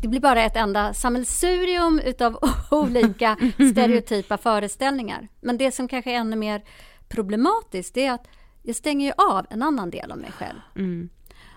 det 0.02 0.08
blir 0.08 0.20
bara 0.20 0.42
ett 0.42 0.56
enda 0.56 0.94
sammelsurium 0.94 2.00
utav 2.04 2.38
olika 2.70 3.36
stereotypa 3.72 4.38
föreställningar. 4.38 5.28
Men 5.40 5.58
det 5.58 5.70
som 5.70 5.88
kanske 5.88 6.10
är 6.10 6.16
ännu 6.16 6.36
mer 6.36 6.62
problematiskt 7.08 7.94
det 7.94 8.06
är 8.06 8.12
att 8.12 8.26
jag 8.62 8.76
stänger 8.76 9.06
ju 9.06 9.12
av 9.32 9.46
en 9.50 9.62
annan 9.62 9.90
del 9.90 10.12
av 10.12 10.18
mig 10.18 10.32
själv. 10.32 10.58
Mm. 10.76 11.08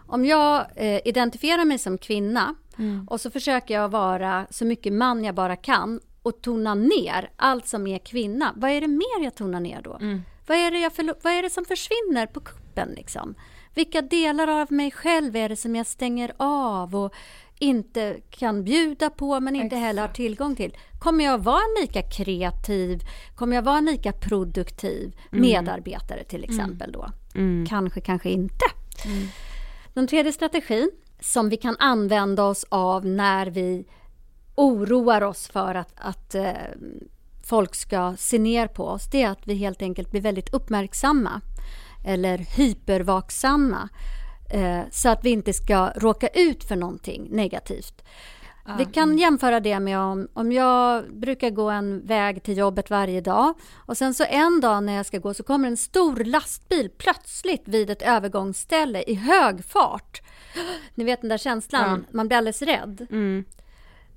Om 0.07 0.25
jag 0.25 0.65
eh, 0.75 0.99
identifierar 1.05 1.65
mig 1.65 1.77
som 1.77 1.97
kvinna 1.97 2.55
Mm. 2.79 3.07
Och 3.07 3.21
så 3.21 3.31
försöker 3.31 3.73
jag 3.73 3.89
vara 3.89 4.47
så 4.49 4.65
mycket 4.65 4.93
man 4.93 5.23
jag 5.23 5.35
bara 5.35 5.55
kan 5.55 5.99
och 6.21 6.41
tona 6.41 6.75
ner 6.75 7.29
allt 7.35 7.67
som 7.67 7.87
är 7.87 7.97
kvinna. 7.97 8.53
Vad 8.55 8.71
är 8.71 8.81
det 8.81 8.87
mer 8.87 9.23
jag 9.23 9.35
tonar 9.35 9.59
ner 9.59 9.81
då? 9.81 9.97
Mm. 10.01 10.21
Vad, 10.47 10.57
är 10.57 10.71
det 10.71 10.79
jag 10.79 10.91
vad 11.23 11.33
är 11.33 11.43
det 11.43 11.49
som 11.49 11.65
försvinner 11.65 12.27
på 12.27 12.39
kuppen 12.39 12.89
liksom? 12.95 13.35
Vilka 13.75 14.01
delar 14.01 14.61
av 14.61 14.71
mig 14.71 14.91
själv 14.91 15.35
är 15.35 15.49
det 15.49 15.55
som 15.55 15.75
jag 15.75 15.87
stänger 15.87 16.33
av 16.37 16.95
och 16.95 17.13
inte 17.59 18.17
kan 18.29 18.63
bjuda 18.63 19.09
på 19.09 19.39
men 19.39 19.55
inte 19.55 19.65
Exakt. 19.65 19.81
heller 19.81 20.01
har 20.01 20.09
tillgång 20.09 20.55
till. 20.55 20.77
Kommer 20.99 21.25
jag 21.25 21.37
vara 21.37 21.61
en 21.61 21.81
lika 21.81 22.01
kreativ, 22.01 22.99
kommer 23.35 23.55
jag 23.55 23.63
vara 23.63 23.77
en 23.77 23.85
lika 23.85 24.11
produktiv 24.11 25.15
mm. 25.31 25.41
medarbetare 25.41 26.23
till 26.23 26.43
mm. 26.43 26.49
exempel 26.49 26.91
då? 26.91 27.09
Mm. 27.35 27.65
Kanske, 27.69 28.01
kanske 28.01 28.29
inte. 28.29 28.65
Den 29.97 30.07
tredje 30.07 30.31
strategin 30.31 30.91
som 31.19 31.49
vi 31.49 31.57
kan 31.57 31.75
använda 31.79 32.43
oss 32.43 32.65
av 32.69 33.05
när 33.05 33.47
vi 33.47 33.85
oroar 34.55 35.21
oss 35.21 35.47
för 35.47 35.75
att, 35.75 35.93
att 35.95 36.35
eh, 36.35 36.51
folk 37.43 37.75
ska 37.75 38.15
se 38.17 38.39
ner 38.39 38.67
på 38.67 38.83
oss, 38.83 39.09
det 39.11 39.23
är 39.23 39.29
att 39.29 39.47
vi 39.47 39.53
helt 39.53 39.81
enkelt 39.81 40.11
blir 40.11 40.21
väldigt 40.21 40.53
uppmärksamma 40.53 41.41
eller 42.05 42.37
hypervaksamma 42.37 43.89
eh, 44.49 44.81
så 44.91 45.09
att 45.09 45.25
vi 45.25 45.29
inte 45.29 45.53
ska 45.53 45.91
råka 45.95 46.27
ut 46.27 46.63
för 46.63 46.75
någonting 46.75 47.27
negativt. 47.31 48.03
Vi 48.77 48.85
kan 48.85 49.17
jämföra 49.17 49.59
det 49.59 49.79
med 49.79 49.99
om, 49.99 50.27
om 50.33 50.51
jag 50.51 51.13
brukar 51.13 51.49
gå 51.49 51.69
en 51.69 52.05
väg 52.05 52.43
till 52.43 52.57
jobbet 52.57 52.89
varje 52.89 53.21
dag 53.21 53.53
och 53.75 53.97
sen 53.97 54.13
så 54.13 54.23
en 54.23 54.61
dag 54.61 54.83
när 54.83 54.93
jag 54.93 55.05
ska 55.05 55.17
gå 55.17 55.33
så 55.33 55.43
kommer 55.43 55.67
en 55.67 55.77
stor 55.77 56.23
lastbil 56.23 56.89
plötsligt 56.97 57.67
vid 57.67 57.89
ett 57.89 58.01
övergångsställe 58.01 59.03
i 59.03 59.13
hög 59.13 59.65
fart 59.65 60.21
ni 60.95 61.03
vet 61.03 61.21
den 61.21 61.29
där 61.29 61.37
känslan, 61.37 62.05
ja. 62.07 62.17
man 62.17 62.27
blir 62.27 62.37
alldeles 62.37 62.61
rädd. 62.61 63.07
Mm. 63.11 63.45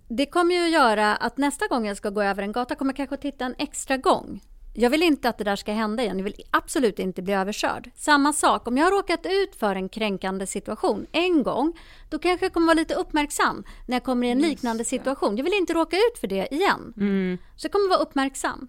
Det 0.09 0.27
kommer 0.27 0.55
ju 0.55 0.65
att 0.65 0.71
göra 0.71 1.17
att 1.17 1.37
nästa 1.37 1.67
gång 1.67 1.87
jag 1.87 1.97
ska 1.97 2.11
gå 2.11 2.23
över 2.23 2.43
en 2.43 2.53
gata 2.53 2.75
kommer 2.75 2.93
jag 2.93 2.97
kanske 2.97 3.17
titta 3.17 3.45
en 3.45 3.55
extra 3.59 3.97
gång. 3.97 4.41
Jag 4.75 4.91
vill 4.91 5.03
inte 5.03 5.29
att 5.29 5.39
det 5.39 5.45
där 5.45 5.57
ska 5.57 5.73
hända 5.73 6.03
igen. 6.03 6.19
Jag 6.19 6.25
vill 6.25 6.43
absolut 6.51 6.99
inte 6.99 7.23
bli 7.23 7.33
överkörd. 7.33 7.91
Samma 7.97 8.33
sak, 8.33 8.69
om 8.69 8.77
jag 8.77 8.85
har 8.85 8.91
råkat 8.91 9.27
ut 9.27 9.57
för 9.57 9.75
en 9.75 9.89
kränkande 9.89 10.47
situation 10.47 11.07
en 11.13 11.43
gång, 11.43 11.79
då 12.11 12.19
kanske 12.19 12.47
jag 12.47 12.53
kommer 12.53 12.67
vara 12.67 12.75
lite 12.75 12.95
uppmärksam 12.95 13.65
när 13.87 13.97
jag 13.97 14.05
kommer 14.05 14.27
i 14.27 14.31
en 14.31 14.39
liknande 14.39 14.85
situation. 14.85 15.37
Jag 15.37 15.45
vill 15.45 15.55
inte 15.55 15.75
råka 15.75 15.97
ut 15.97 16.19
för 16.21 16.27
det 16.27 16.55
igen. 16.55 16.95
Mm. 16.97 17.39
Så 17.57 17.65
jag 17.65 17.73
kommer 17.73 17.89
vara 17.89 17.99
uppmärksam. 17.99 18.69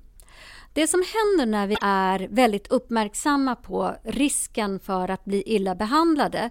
Det 0.73 0.87
som 0.87 1.03
händer 1.13 1.45
när 1.45 1.67
vi 1.67 1.77
är 1.81 2.27
väldigt 2.31 2.67
uppmärksamma 2.67 3.55
på 3.55 3.95
risken 4.03 4.79
för 4.79 5.11
att 5.11 5.25
bli 5.25 5.43
illa 5.45 5.75
behandlade, 5.75 6.49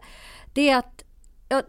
det 0.54 0.70
är 0.70 0.76
att 0.76 1.04
ja, 1.48 1.62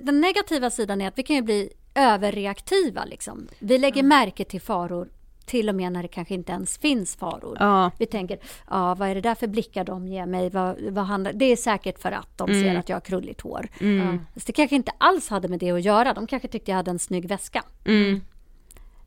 den 0.00 0.20
negativa 0.20 0.70
sidan 0.70 1.00
är 1.00 1.08
att 1.08 1.18
vi 1.18 1.22
kan 1.22 1.36
ju 1.36 1.42
bli 1.42 1.70
överreaktiva. 1.94 3.04
Liksom. 3.04 3.48
Vi 3.58 3.78
lägger 3.78 4.00
mm. 4.00 4.08
märke 4.08 4.44
till 4.44 4.60
faror 4.60 5.08
till 5.46 5.68
och 5.68 5.74
med 5.74 5.92
när 5.92 6.02
det 6.02 6.08
kanske 6.08 6.34
inte 6.34 6.52
ens 6.52 6.78
finns 6.78 7.16
faror. 7.16 7.56
Ja. 7.60 7.90
Vi 7.98 8.06
tänker, 8.06 8.38
ja, 8.70 8.94
vad 8.94 9.08
är 9.08 9.14
det 9.14 9.20
där 9.20 9.34
för 9.34 9.46
blickar 9.46 9.84
de 9.84 10.08
ger 10.08 10.26
mig? 10.26 10.50
Vad, 10.50 10.80
vad 10.80 11.04
handlar? 11.04 11.32
Det 11.32 11.44
är 11.44 11.56
säkert 11.56 11.98
för 11.98 12.12
att 12.12 12.38
de 12.38 12.50
mm. 12.50 12.62
ser 12.62 12.78
att 12.78 12.88
jag 12.88 12.96
har 12.96 13.00
krulligt 13.00 13.40
hår. 13.40 13.68
Mm. 13.80 14.20
Ja. 14.34 14.42
det 14.46 14.52
kanske 14.52 14.76
inte 14.76 14.92
alls 14.98 15.28
hade 15.28 15.48
med 15.48 15.58
det 15.58 15.70
att 15.70 15.82
göra. 15.82 16.14
De 16.14 16.26
kanske 16.26 16.48
tyckte 16.48 16.70
jag 16.70 16.76
hade 16.76 16.90
en 16.90 16.98
snygg 16.98 17.28
väska. 17.28 17.62
Mm. 17.84 18.20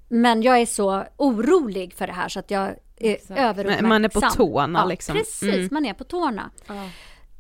Men 0.08 0.42
jag 0.42 0.62
är 0.62 0.66
så 0.66 1.04
orolig 1.18 1.94
för 1.94 2.08
det 2.08 2.14
här 2.14 2.30
så 2.30 2.40
att 2.40 2.52
jag 2.52 2.76
är 2.98 3.18
överuppmärksam. 3.30 3.90
Man 3.90 4.06
är 4.06 4.10
på 4.10 4.22
tårna 4.22 4.80
ja, 4.80 4.86
liksom. 4.86 5.16
Precis, 5.16 5.44
mm. 5.44 5.70
man 5.72 5.86
är 5.86 5.94
på 5.94 6.04
tårna. 6.04 6.50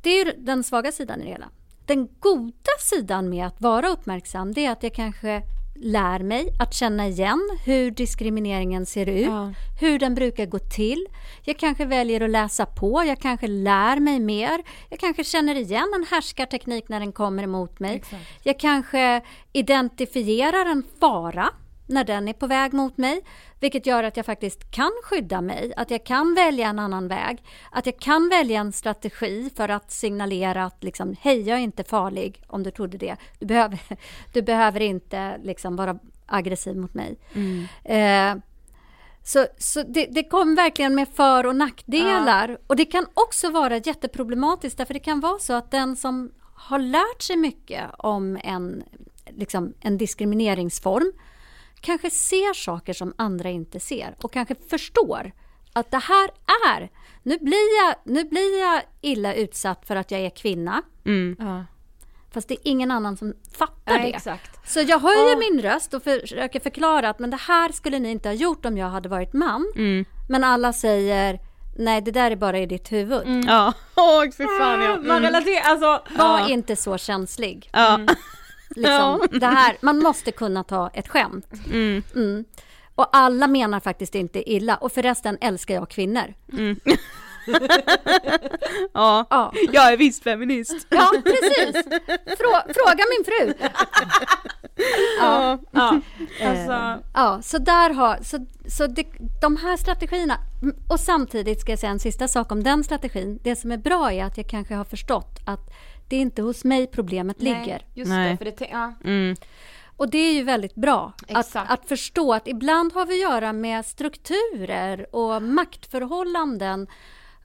Det 0.01 0.09
är 0.09 0.33
den 0.37 0.63
svaga 0.63 0.91
sidan 0.91 1.21
i 1.21 1.23
det 1.23 1.29
hela. 1.29 1.49
Den 1.85 2.09
goda 2.19 2.71
sidan 2.79 3.29
med 3.29 3.47
att 3.47 3.61
vara 3.61 3.89
uppmärksam 3.89 4.53
det 4.53 4.65
är 4.65 4.71
att 4.71 4.83
jag 4.83 4.93
kanske 4.93 5.43
lär 5.81 6.19
mig 6.19 6.49
att 6.59 6.73
känna 6.73 7.07
igen 7.07 7.49
hur 7.65 7.91
diskrimineringen 7.91 8.85
ser 8.85 9.09
ut, 9.09 9.25
ja. 9.25 9.53
hur 9.81 9.99
den 9.99 10.15
brukar 10.15 10.45
gå 10.45 10.59
till. 10.59 11.05
Jag 11.43 11.57
kanske 11.57 11.85
väljer 11.85 12.21
att 12.21 12.29
läsa 12.29 12.65
på, 12.65 13.03
jag 13.07 13.19
kanske 13.19 13.47
lär 13.47 13.99
mig 13.99 14.19
mer. 14.19 14.63
Jag 14.89 14.99
kanske 14.99 15.23
känner 15.23 15.55
igen 15.55 15.91
en 15.95 16.05
härskarteknik 16.09 16.89
när 16.89 16.99
den 16.99 17.11
kommer 17.11 17.43
emot 17.43 17.79
mig. 17.79 17.95
Exakt. 17.95 18.23
Jag 18.43 18.59
kanske 18.59 19.21
identifierar 19.53 20.65
en 20.65 20.83
fara 20.99 21.49
när 21.87 22.03
den 22.03 22.27
är 22.27 22.33
på 22.33 22.47
väg 22.47 22.73
mot 22.73 22.97
mig, 22.97 23.21
vilket 23.59 23.85
gör 23.85 24.03
att 24.03 24.17
jag 24.17 24.25
faktiskt 24.25 24.71
kan 24.71 24.91
skydda 25.03 25.41
mig, 25.41 25.73
att 25.77 25.91
jag 25.91 26.03
kan 26.03 26.33
välja 26.33 26.67
en 26.67 26.79
annan 26.79 27.07
väg, 27.07 27.43
att 27.71 27.85
jag 27.85 27.99
kan 27.99 28.29
välja 28.29 28.59
en 28.59 28.71
strategi 28.71 29.49
för 29.55 29.69
att 29.69 29.91
signalera 29.91 30.65
att 30.65 30.83
liksom, 30.83 31.15
hej, 31.21 31.41
jag 31.41 31.57
är 31.57 31.61
inte 31.61 31.83
farlig, 31.83 32.43
om 32.47 32.63
du 32.63 32.71
trodde 32.71 32.97
det. 32.97 33.15
Du 33.39 33.45
behöver, 33.45 33.79
du 34.33 34.41
behöver 34.41 34.79
inte 34.79 35.37
liksom 35.43 35.75
vara 35.75 35.99
aggressiv 36.25 36.77
mot 36.77 36.93
mig. 36.93 37.17
Mm. 37.33 37.67
Eh, 37.83 38.43
så, 39.23 39.45
så 39.57 39.83
det, 39.83 40.05
det 40.05 40.23
kom 40.23 40.55
verkligen 40.55 40.95
med 40.95 41.07
för 41.07 41.45
och 41.45 41.55
nackdelar. 41.55 42.49
Ja. 42.49 42.57
Och 42.67 42.75
det 42.75 42.85
kan 42.85 43.05
också 43.13 43.49
vara 43.49 43.77
jätteproblematiskt 43.77 44.77
därför 44.77 44.93
det 44.93 44.99
kan 44.99 45.19
vara 45.19 45.39
så 45.39 45.53
att 45.53 45.71
den 45.71 45.95
som 45.95 46.31
har 46.53 46.79
lärt 46.79 47.21
sig 47.21 47.37
mycket 47.37 47.83
om 47.97 48.39
en, 48.43 48.83
liksom, 49.29 49.73
en 49.79 49.97
diskrimineringsform 49.97 51.11
kanske 51.81 52.09
ser 52.09 52.53
saker 52.53 52.93
som 52.93 53.13
andra 53.17 53.49
inte 53.49 53.79
ser 53.79 54.15
och 54.21 54.33
kanske 54.33 54.55
förstår 54.69 55.31
att 55.73 55.91
det 55.91 55.97
här 55.97 56.29
är, 56.67 56.89
nu 57.23 57.37
blir 57.37 57.85
jag, 57.85 57.95
nu 58.03 58.23
blir 58.23 58.59
jag 58.59 58.81
illa 59.01 59.33
utsatt 59.33 59.87
för 59.87 59.95
att 59.95 60.11
jag 60.11 60.21
är 60.21 60.29
kvinna. 60.29 60.81
Mm. 61.05 61.35
Ja. 61.39 61.65
Fast 62.33 62.47
det 62.47 62.53
är 62.53 62.59
ingen 62.63 62.91
annan 62.91 63.17
som 63.17 63.33
fattar 63.57 63.95
ja, 63.95 64.01
det. 64.01 64.13
Exakt. 64.13 64.69
Så 64.69 64.79
jag 64.81 64.99
höjer 64.99 65.33
och... 65.33 65.39
min 65.39 65.61
röst 65.61 65.93
och 65.93 66.03
försöker 66.03 66.59
förklara 66.59 67.09
att 67.09 67.19
men 67.19 67.29
det 67.29 67.37
här 67.37 67.71
skulle 67.71 67.99
ni 67.99 68.11
inte 68.11 68.29
ha 68.29 68.33
gjort 68.33 68.65
om 68.65 68.77
jag 68.77 68.87
hade 68.87 69.09
varit 69.09 69.33
man. 69.33 69.73
Mm. 69.75 70.05
Men 70.29 70.43
alla 70.43 70.73
säger 70.73 71.39
Nej 71.77 72.01
det 72.01 72.11
där 72.11 72.31
är 72.31 72.35
bara 72.35 72.59
i 72.59 72.65
ditt 72.65 72.91
huvud. 72.91 73.21
Mm. 73.21 73.47
Ja, 73.47 73.73
åh 73.95 74.23
fy 74.23 74.45
fan 74.59 74.81
ja. 74.81 74.93
Mm. 74.93 75.07
Man 75.07 75.21
relaterar, 75.21 75.69
alltså. 75.69 76.15
Var 76.17 76.39
ja. 76.39 76.49
inte 76.49 76.75
så 76.75 76.97
känslig. 76.97 77.69
Ja. 77.73 77.99
Mm. 78.77 79.19
Liksom, 79.19 79.27
ja. 79.31 79.39
det 79.39 79.55
här, 79.55 79.77
man 79.81 79.99
måste 79.99 80.31
kunna 80.31 80.63
ta 80.63 80.89
ett 80.93 81.07
skämt. 81.07 81.53
Mm. 81.71 82.03
Mm. 82.15 82.45
Och 82.95 83.09
alla 83.11 83.47
menar 83.47 83.79
faktiskt 83.79 84.15
inte 84.15 84.51
illa 84.51 84.75
och 84.75 84.91
förresten 84.91 85.37
älskar 85.41 85.75
jag 85.75 85.89
kvinnor. 85.89 86.33
Mm. 86.53 86.79
ja. 88.93 89.25
ja, 89.29 89.53
jag 89.71 89.93
är 89.93 89.97
visst 89.97 90.23
feminist. 90.23 90.87
ja, 90.89 91.11
precis. 91.23 91.83
Frå 92.37 92.73
fråga 92.73 93.03
min 93.09 93.25
fru. 93.25 93.53
ja, 95.19 95.59
ja. 95.71 95.99
Alltså. 96.43 96.71
Eh, 96.71 96.95
ja, 97.13 97.41
så 97.43 97.57
där 97.57 97.93
har, 97.93 98.19
så, 98.23 98.45
så 98.67 98.87
det, 98.87 99.07
de 99.41 99.57
här 99.57 99.77
strategierna, 99.77 100.37
och 100.89 100.99
samtidigt 100.99 101.61
ska 101.61 101.71
jag 101.71 101.79
säga 101.79 101.91
en 101.91 101.99
sista 101.99 102.27
sak 102.27 102.51
om 102.51 102.63
den 102.63 102.83
strategin. 102.83 103.39
Det 103.43 103.55
som 103.55 103.71
är 103.71 103.77
bra 103.77 104.11
är 104.11 104.23
att 104.23 104.37
jag 104.37 104.49
kanske 104.49 104.75
har 104.75 104.85
förstått 104.85 105.39
att 105.45 105.73
det 106.07 106.15
är 106.15 106.19
inte 106.19 106.41
hos 106.41 106.63
mig 106.63 106.87
problemet 106.87 107.37
Nej, 107.39 107.53
ligger. 107.53 107.85
Just 107.93 108.09
Nej. 108.09 108.31
det, 108.31 108.37
för 108.37 108.45
det, 108.45 108.67
ja. 108.71 108.93
Mm. 109.03 109.35
Och 109.97 110.09
det 110.09 110.17
är 110.17 110.33
ju 110.33 110.43
väldigt 110.43 110.75
bra 110.75 111.13
att, 111.29 111.55
att 111.55 111.87
förstå 111.87 112.33
att 112.33 112.47
ibland 112.47 112.93
har 112.93 113.05
vi 113.05 113.13
att 113.13 113.31
göra 113.31 113.53
med 113.53 113.85
strukturer 113.85 115.15
och 115.15 115.41
maktförhållanden 115.41 116.87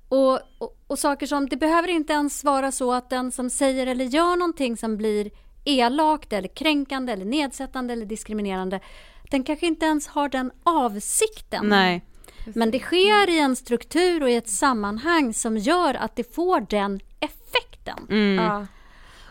och, 0.08 0.40
och, 0.58 0.76
och, 0.86 0.98
saker 0.98 1.26
som, 1.26 1.48
det 1.48 1.56
behöver 1.56 1.88
inte 1.88 2.12
ens 2.12 2.44
vara 2.44 2.72
så 2.72 2.92
att 2.92 3.10
den 3.10 3.32
som 3.32 3.50
säger 3.50 3.86
eller 3.86 4.04
gör 4.04 4.36
någonting 4.36 4.76
som 4.76 4.96
blir 4.96 5.30
elakt 5.64 6.32
eller 6.32 6.48
kränkande 6.48 7.12
eller 7.12 7.24
nedsättande 7.24 7.92
eller 7.92 8.06
diskriminerande, 8.06 8.80
den 9.30 9.44
kanske 9.44 9.66
inte 9.66 9.86
ens 9.86 10.06
har 10.06 10.28
den 10.28 10.50
avsikten. 10.62 11.68
Nej. 11.68 12.04
Men 12.54 12.70
det 12.70 12.78
sker 12.78 13.30
i 13.30 13.38
en 13.38 13.56
struktur 13.56 14.22
och 14.22 14.30
i 14.30 14.34
ett 14.34 14.48
sammanhang 14.48 15.34
som 15.34 15.56
gör 15.56 15.94
att 15.94 16.16
det 16.16 16.34
får 16.34 16.66
den 16.70 17.00
effekten. 17.82 18.06
Mm. 18.10 18.44
Ja. 18.44 18.66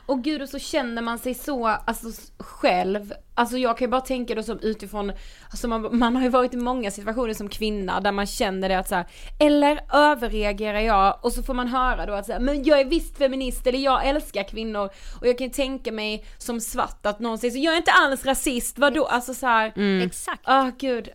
Och 0.05 0.23
gud 0.23 0.41
och 0.41 0.49
så 0.49 0.59
känner 0.59 1.01
man 1.01 1.19
sig 1.19 1.33
så, 1.33 1.67
alltså 1.67 2.07
själv, 2.39 3.13
alltså 3.35 3.57
jag 3.57 3.77
kan 3.77 3.85
ju 3.85 3.91
bara 3.91 4.01
tänka 4.01 4.35
då 4.35 4.43
som 4.43 4.59
utifrån, 4.59 5.11
alltså 5.51 5.67
man, 5.67 5.97
man 5.97 6.15
har 6.15 6.23
ju 6.23 6.29
varit 6.29 6.53
i 6.53 6.57
många 6.57 6.91
situationer 6.91 7.33
som 7.33 7.49
kvinna 7.49 7.99
där 7.99 8.11
man 8.11 8.25
känner 8.25 8.69
det 8.69 8.79
att 8.79 8.87
så 8.87 8.95
här, 8.95 9.05
eller 9.39 9.79
överreagerar 9.93 10.79
jag 10.79 11.19
och 11.21 11.31
så 11.33 11.43
får 11.43 11.53
man 11.53 11.67
höra 11.67 12.05
då 12.05 12.13
att 12.13 12.25
så 12.25 12.31
här, 12.31 12.39
men 12.39 12.63
jag 12.63 12.79
är 12.79 12.85
visst 12.85 13.17
feminist 13.17 13.67
eller 13.67 13.79
jag 13.79 14.07
älskar 14.07 14.43
kvinnor 14.43 14.89
och 15.19 15.27
jag 15.27 15.37
kan 15.37 15.49
tänka 15.49 15.91
mig 15.91 16.25
som 16.37 16.59
svart 16.59 17.05
att 17.05 17.19
någon 17.19 17.37
säger 17.37 17.51
så, 17.51 17.59
jag 17.59 17.73
är 17.73 17.77
inte 17.77 17.91
alls 17.91 18.25
rasist, 18.25 18.79
vadå, 18.79 19.05
alltså 19.05 19.33
så 19.33 19.47
här, 19.47 19.73
mm. 19.75 20.07
Exakt. 20.07 20.41
Ah 20.43 20.63
oh, 20.63 20.71
gud. 20.77 21.09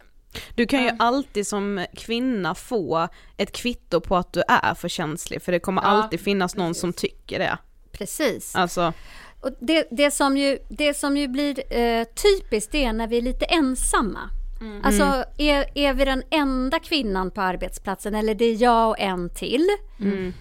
Du 0.54 0.66
kan 0.66 0.84
ju 0.84 0.90
alltid 0.98 1.46
som 1.46 1.86
kvinna 1.96 2.54
få 2.54 3.08
ett 3.36 3.52
kvitto 3.52 4.00
på 4.00 4.16
att 4.16 4.32
du 4.32 4.42
är 4.48 4.74
för 4.74 4.88
känslig 4.88 5.42
för 5.42 5.52
det 5.52 5.60
kommer 5.60 5.82
ja, 5.82 5.88
alltid 5.88 6.20
finnas 6.20 6.56
någon 6.56 6.68
precis. 6.68 6.80
som 6.80 6.92
tycker 6.92 7.38
det. 7.38 7.58
Precis. 7.92 8.54
Alltså. 8.54 8.92
Och 9.40 9.50
det, 9.60 9.88
det, 9.90 10.10
som 10.10 10.36
ju, 10.36 10.58
det 10.68 10.94
som 10.94 11.16
ju 11.16 11.28
blir 11.28 11.78
eh, 11.78 12.04
typiskt 12.04 12.72
det 12.72 12.84
är 12.84 12.92
när 12.92 13.06
vi 13.06 13.18
är 13.18 13.22
lite 13.22 13.44
ensamma. 13.44 14.30
Mm. 14.60 14.84
Alltså 14.84 15.24
är, 15.38 15.66
är 15.74 15.94
vi 15.94 16.04
den 16.04 16.22
enda 16.30 16.78
kvinnan 16.78 17.30
på 17.30 17.40
arbetsplatsen 17.40 18.14
eller 18.14 18.34
det 18.34 18.44
är 18.44 18.62
jag 18.62 18.88
och 18.88 19.00
en 19.00 19.30
till. 19.30 19.68
Mm. 20.00 20.32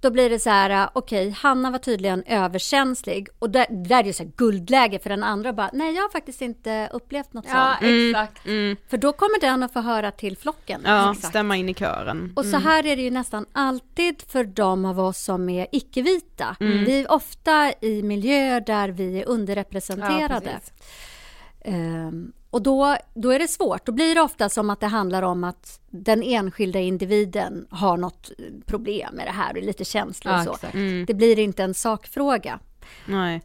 Då 0.00 0.10
blir 0.10 0.30
det 0.30 0.38
så 0.38 0.50
här, 0.50 0.70
äh, 0.70 0.88
okej, 0.92 1.28
okay, 1.28 1.34
Hanna 1.42 1.70
var 1.70 1.78
tydligen 1.78 2.22
överkänslig 2.26 3.28
och 3.38 3.50
där, 3.50 3.66
där 3.70 3.98
är 3.98 4.02
det 4.02 4.12
så 4.12 4.22
här 4.22 4.32
guldläge 4.36 4.98
för 4.98 5.10
den 5.10 5.22
andra 5.22 5.52
bara, 5.52 5.70
nej 5.72 5.94
jag 5.94 6.02
har 6.02 6.08
faktiskt 6.08 6.42
inte 6.42 6.90
upplevt 6.92 7.32
något 7.32 7.44
ja, 7.48 7.76
sånt. 7.80 7.82
Mm, 7.82 8.10
exakt. 8.10 8.46
Mm. 8.46 8.76
För 8.88 8.96
då 8.96 9.12
kommer 9.12 9.40
den 9.40 9.62
att 9.62 9.72
få 9.72 9.80
höra 9.80 10.10
till 10.10 10.36
flocken. 10.36 10.82
Ja, 10.84 11.12
exakt. 11.12 11.28
stämma 11.28 11.56
in 11.56 11.68
i 11.68 11.74
kören. 11.74 12.32
Och 12.36 12.44
så 12.44 12.56
mm. 12.56 12.62
här 12.62 12.86
är 12.86 12.96
det 12.96 13.02
ju 13.02 13.10
nästan 13.10 13.46
alltid 13.52 14.22
för 14.28 14.44
de 14.44 14.84
av 14.84 15.00
oss 15.00 15.18
som 15.18 15.48
är 15.48 15.66
icke-vita. 15.72 16.56
Mm. 16.60 16.84
Vi 16.84 17.00
är 17.00 17.12
ofta 17.12 17.72
i 17.80 18.02
miljöer 18.02 18.60
där 18.60 18.88
vi 18.88 19.20
är 19.20 19.28
underrepresenterade. 19.28 20.60
Ja, 21.64 21.72
um, 21.72 22.32
och 22.50 22.62
då, 22.62 22.96
då 23.14 23.30
är 23.30 23.38
det 23.38 23.48
svårt. 23.48 23.86
Då 23.86 23.92
blir 23.92 24.14
det 24.14 24.20
ofta 24.20 24.48
som 24.48 24.70
att 24.70 24.80
det 24.80 24.86
handlar 24.86 25.22
om 25.22 25.44
att 25.44 25.80
den 25.90 26.22
enskilda 26.22 26.78
individen 26.78 27.66
har 27.70 27.96
något 27.96 28.30
problem 28.66 29.14
med 29.14 29.26
det 29.26 29.30
här 29.32 29.52
och 29.52 29.58
är 29.58 29.62
lite 29.62 29.84
känslig 29.84 30.34
och 30.34 30.42
så. 30.42 30.66
Mm. 30.72 31.06
Det 31.06 31.14
blir 31.14 31.38
inte 31.38 31.62
en 31.62 31.74
sakfråga. 31.74 32.58
Nej. 33.06 33.42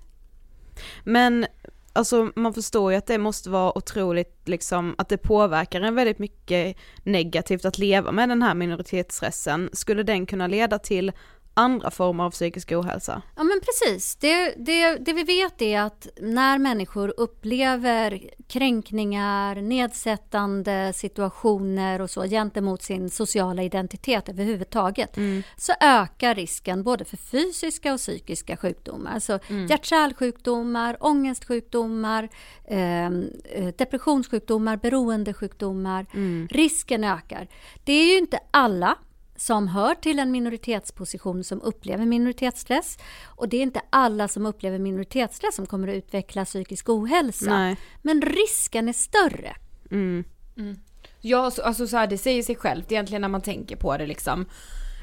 Men 1.03 1.45
alltså 1.93 2.31
man 2.35 2.53
förstår 2.53 2.91
ju 2.91 2.97
att 2.97 3.05
det 3.05 3.17
måste 3.17 3.49
vara 3.49 3.77
otroligt 3.77 4.41
liksom 4.47 4.95
att 4.97 5.09
det 5.09 5.17
påverkar 5.17 5.81
en 5.81 5.95
väldigt 5.95 6.19
mycket 6.19 6.77
negativt 7.03 7.65
att 7.65 7.77
leva 7.77 8.11
med 8.11 8.29
den 8.29 8.41
här 8.41 8.53
minoritetsstressen. 8.53 9.69
Skulle 9.73 10.03
den 10.03 10.25
kunna 10.25 10.47
leda 10.47 10.79
till 10.79 11.11
andra 11.57 11.91
former 11.91 12.23
av 12.23 12.31
psykisk 12.31 12.71
ohälsa? 12.71 13.21
Ja 13.35 13.43
men 13.43 13.59
precis. 13.59 14.15
Det, 14.15 14.53
det, 14.57 14.97
det 14.97 15.13
vi 15.13 15.23
vet 15.23 15.61
är 15.61 15.81
att 15.81 16.07
när 16.21 16.57
människor 16.57 17.13
upplever 17.17 18.29
kränkningar, 18.47 19.55
nedsättande 19.55 20.93
situationer 20.93 22.01
och 22.01 22.09
så 22.09 22.23
gentemot 22.23 22.81
sin 22.83 23.09
sociala 23.09 23.63
identitet 23.63 24.29
överhuvudtaget 24.29 25.17
mm. 25.17 25.43
så 25.57 25.73
ökar 25.81 26.35
risken 26.35 26.83
både 26.83 27.05
för 27.05 27.17
fysiska 27.17 27.93
och 27.93 27.99
psykiska 27.99 28.57
sjukdomar. 28.57 29.11
Alltså 29.13 29.39
mm. 29.47 29.67
hjärt-kärlsjukdomar, 29.67 30.97
ångestsjukdomar, 30.99 32.29
ehm, 32.67 33.29
eh, 33.43 33.67
depressionssjukdomar, 33.77 34.77
beroendesjukdomar. 34.77 36.05
Mm. 36.13 36.47
Risken 36.51 37.03
ökar. 37.03 37.47
Det 37.83 37.93
är 37.93 38.05
ju 38.05 38.17
inte 38.17 38.39
alla 38.51 38.97
som 39.35 39.67
hör 39.67 39.95
till 39.95 40.19
en 40.19 40.31
minoritetsposition 40.31 41.43
som 41.43 41.61
upplever 41.61 42.05
minoritetsstress. 42.05 42.97
Och 43.25 43.49
det 43.49 43.57
är 43.57 43.61
inte 43.61 43.81
alla 43.89 44.27
som 44.27 44.45
upplever 44.45 44.79
minoritetsstress 44.79 45.55
som 45.55 45.65
kommer 45.65 45.87
att 45.87 45.95
utveckla 45.95 46.45
psykisk 46.45 46.89
ohälsa. 46.89 47.57
Nej. 47.57 47.77
Men 48.01 48.21
risken 48.21 48.89
är 48.89 48.93
större. 48.93 49.55
Mm. 49.91 50.23
Mm. 50.57 50.75
Ja, 51.21 51.51
alltså 51.63 51.87
så 51.87 51.97
här, 51.97 52.07
det 52.07 52.17
säger 52.17 52.43
sig 52.43 52.55
självt 52.55 52.91
egentligen 52.91 53.21
när 53.21 53.29
man 53.29 53.41
tänker 53.41 53.75
på 53.75 53.97
det 53.97 54.05
liksom. 54.05 54.45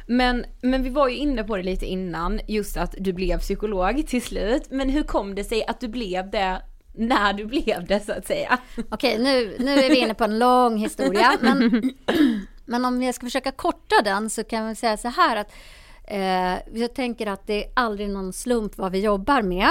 Men, 0.07 0.45
men 0.61 0.83
vi 0.83 0.91
var 0.91 1.09
ju 1.09 1.17
inne 1.17 1.45
på 1.45 1.57
det 1.57 1.63
lite 1.63 1.87
innan, 1.87 2.41
just 2.49 2.77
att 2.77 2.95
du 2.99 3.13
blev 3.13 3.39
psykolog 3.39 4.07
till 4.07 4.23
slut. 4.23 4.63
Men 4.71 4.89
hur 4.89 5.03
kom 5.03 5.35
det 5.35 5.45
sig 5.45 5.65
att 5.67 5.81
du 5.81 5.89
blev 5.89 6.31
det 6.31 6.63
när 6.95 7.33
du 7.33 7.47
blev 7.47 7.87
det 7.87 8.01
så 8.01 8.13
att 8.13 8.27
säga? 8.27 8.59
Okej, 8.91 9.19
nu, 9.19 9.57
nu 9.59 9.73
är 9.75 9.91
vi 9.91 9.97
inne 9.97 10.15
på 10.15 10.25
en 10.25 10.39
lång 10.39 10.77
historia. 10.77 11.33
Men 11.41 11.93
Men 12.73 12.85
om 12.85 13.03
jag 13.03 13.15
ska 13.15 13.27
försöka 13.27 13.53
korta 13.53 14.03
den 14.05 14.31
så 14.31 14.45
kan 14.45 14.69
vi 14.69 14.75
säga 14.75 14.97
så 14.97 15.09
här 15.09 15.37
att 15.37 15.53
eh, 16.05 16.81
jag 16.81 16.95
tänker 16.95 17.27
att 17.27 17.47
det 17.47 17.65
är 17.65 17.71
aldrig 17.75 18.11
någon 18.11 18.33
slump 18.33 18.79
vad 18.79 18.93
vi 18.93 19.01
jobbar 19.01 19.43
med. 19.43 19.71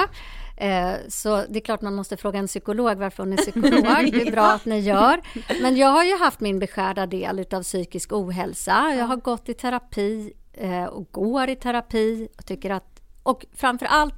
Eh, 0.56 0.94
så 1.08 1.44
det 1.48 1.58
är 1.58 1.60
klart 1.60 1.82
man 1.82 1.94
måste 1.94 2.16
fråga 2.16 2.38
en 2.38 2.46
psykolog 2.46 2.98
varför 2.98 3.22
hon 3.22 3.32
är 3.32 3.36
psykolog. 3.36 3.72
Det 4.12 4.28
är 4.28 4.30
bra 4.30 4.52
att 4.52 4.64
ni 4.64 4.78
gör. 4.78 5.20
Men 5.62 5.76
jag 5.76 5.88
har 5.88 6.04
ju 6.04 6.18
haft 6.18 6.40
min 6.40 6.58
beskärda 6.58 7.06
del 7.06 7.46
av 7.52 7.62
psykisk 7.62 8.12
ohälsa. 8.12 8.94
Jag 8.98 9.04
har 9.04 9.16
gått 9.16 9.48
i 9.48 9.54
terapi 9.54 10.32
eh, 10.52 10.84
och 10.84 11.08
går 11.10 11.48
i 11.48 11.56
terapi 11.56 12.28
och 12.38 12.46
tycker 12.46 12.70
att 12.70 13.00
och 13.22 13.46
framför 13.56 13.86
allt 13.86 14.14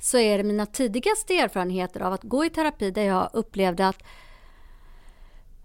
så 0.00 0.18
är 0.18 0.38
det 0.38 0.44
mina 0.44 0.66
tidigaste 0.66 1.38
erfarenheter 1.38 2.00
av 2.00 2.12
att 2.12 2.22
gå 2.22 2.44
i 2.44 2.50
terapi 2.50 2.90
där 2.90 3.02
jag 3.02 3.30
upplevde 3.32 3.88
att 3.88 4.02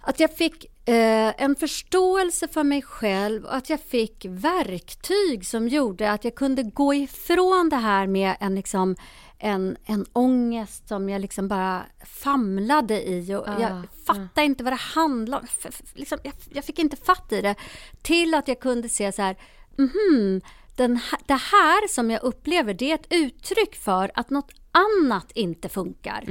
att 0.01 0.19
jag 0.19 0.31
fick 0.31 0.65
eh, 0.87 1.33
en 1.37 1.55
förståelse 1.55 2.47
för 2.47 2.63
mig 2.63 2.81
själv 2.81 3.45
och 3.45 3.55
att 3.55 3.69
jag 3.69 3.79
fick 3.81 4.25
verktyg 4.29 5.47
som 5.47 5.67
gjorde 5.67 6.11
att 6.11 6.23
jag 6.23 6.35
kunde 6.35 6.63
gå 6.63 6.93
ifrån 6.93 7.69
det 7.69 7.75
här 7.75 8.07
med 8.07 8.35
en, 8.39 8.55
liksom, 8.55 8.95
en, 9.39 9.77
en 9.85 10.05
ångest 10.13 10.87
som 10.87 11.09
jag 11.09 11.21
liksom 11.21 11.47
bara 11.47 11.85
famlade 12.05 13.09
i 13.09 13.35
och 13.35 13.47
Ah, 13.47 13.61
jag 13.61 13.83
fattade 14.05 14.45
inte 14.45 14.63
vad 14.63 14.73
det 14.73 14.77
handlade 14.77 15.47
om. 15.63 15.71
Liksom, 15.93 16.17
jag, 16.23 16.33
jag 16.49 16.65
fick 16.65 16.79
inte 16.79 16.95
fatt 16.95 17.31
i 17.31 17.41
det. 17.41 17.55
Till 18.01 18.33
att 18.33 18.47
jag 18.47 18.59
kunde 18.59 18.89
se 18.89 19.11
så 19.11 19.21
här, 19.21 19.37
mhm, 19.77 20.41
den 20.75 20.99
det 21.25 21.33
här 21.33 21.87
som 21.87 22.11
jag 22.11 22.23
upplever 22.23 22.73
det 22.73 22.91
är 22.91 22.95
ett 22.95 23.07
uttryck 23.09 23.75
för 23.75 24.11
att 24.13 24.29
något 24.29 24.56
annat 24.77 25.31
inte 25.31 25.69
funkar. 25.69 26.23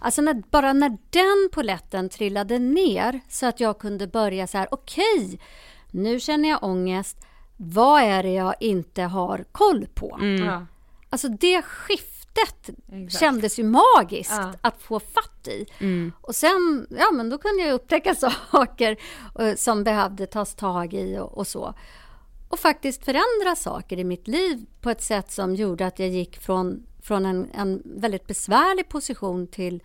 Alltså 0.00 0.22
när, 0.22 0.42
bara 0.50 0.72
när 0.72 0.96
den 1.10 1.48
poletten 1.52 2.08
trillade 2.08 2.58
ner 2.58 3.20
så 3.28 3.46
att 3.46 3.60
jag 3.60 3.78
kunde 3.78 4.06
börja 4.06 4.46
så 4.46 4.58
här, 4.58 4.68
okej, 4.70 5.40
nu 5.90 6.20
känner 6.20 6.48
jag 6.48 6.62
ångest. 6.64 7.16
Vad 7.56 8.02
är 8.02 8.22
det 8.22 8.32
jag 8.32 8.54
inte 8.60 9.02
har 9.02 9.44
koll 9.52 9.86
på? 9.94 10.18
Ja. 10.46 10.66
Alltså 11.10 11.28
det 11.28 11.62
skiftet 11.62 12.68
Exakt. 12.92 13.20
kändes 13.20 13.58
ju 13.58 13.64
magiskt 13.64 14.32
Ja. 14.32 14.52
att 14.60 14.82
få 14.82 15.00
fatt 15.00 15.48
i. 15.48 15.66
Och 16.20 16.34
sen, 16.34 16.86
ja 16.90 17.10
men 17.12 17.30
då 17.30 17.38
kunde 17.38 17.62
jag 17.62 17.72
upptäcka 17.74 18.14
saker 18.50 18.96
eh, 19.38 19.54
som 19.54 19.84
behövde 19.84 20.26
tas 20.26 20.54
tag 20.54 20.94
i 20.94 21.18
och, 21.18 21.38
och 21.38 21.46
så. 21.46 21.74
Och 22.48 22.58
faktiskt 22.58 23.04
förändra 23.04 23.56
saker 23.56 23.98
i 23.98 24.04
mitt 24.04 24.28
liv 24.28 24.66
på 24.80 24.90
ett 24.90 25.02
sätt 25.02 25.30
som 25.32 25.54
gjorde 25.54 25.86
att 25.86 25.98
jag 25.98 26.08
gick 26.08 26.38
från, 26.40 26.86
från 27.06 27.26
en, 27.26 27.50
en 27.54 27.82
väldigt 27.84 28.26
besvärlig 28.26 28.88
position 28.88 29.46
till, 29.46 29.82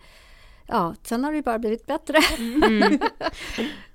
ja, 0.66 0.94
sen 1.02 1.24
har 1.24 1.32
det 1.32 1.36
ju 1.36 1.42
bara 1.42 1.58
blivit 1.58 1.86
bättre. 1.86 2.18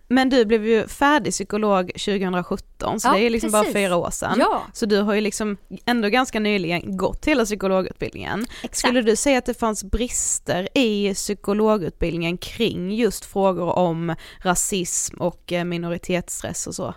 Men 0.09 0.29
du 0.29 0.45
blev 0.45 0.65
ju 0.65 0.87
färdig 0.87 1.33
psykolog 1.33 1.91
2017, 1.93 2.99
så 2.99 3.07
Ja, 3.07 3.13
det 3.13 3.19
är 3.19 3.29
liksom 3.29 3.51
precis. 3.51 3.73
bara 3.73 3.73
fyra 3.73 3.95
år 3.95 4.09
sedan. 4.09 4.35
Ja. 4.39 4.61
Så 4.73 4.85
du 4.85 5.01
har 5.01 5.13
ju 5.13 5.21
liksom 5.21 5.57
ändå 5.85 6.09
ganska 6.09 6.39
nyligen 6.39 6.97
gått 6.97 7.25
hela 7.25 7.45
psykologutbildningen. 7.45 8.45
Exakt. 8.63 8.77
Skulle 8.77 9.01
du 9.01 9.15
säga 9.15 9.37
att 9.37 9.45
det 9.45 9.53
fanns 9.53 9.83
brister 9.83 10.77
i 10.77 11.13
psykologutbildningen 11.13 12.37
kring 12.37 12.91
just 12.91 13.25
frågor 13.25 13.77
om 13.77 14.15
rasism 14.41 15.21
och 15.21 15.53
eh, 15.53 15.63
minoritetsstress 15.63 16.67
och 16.67 16.75
så? 16.75 16.93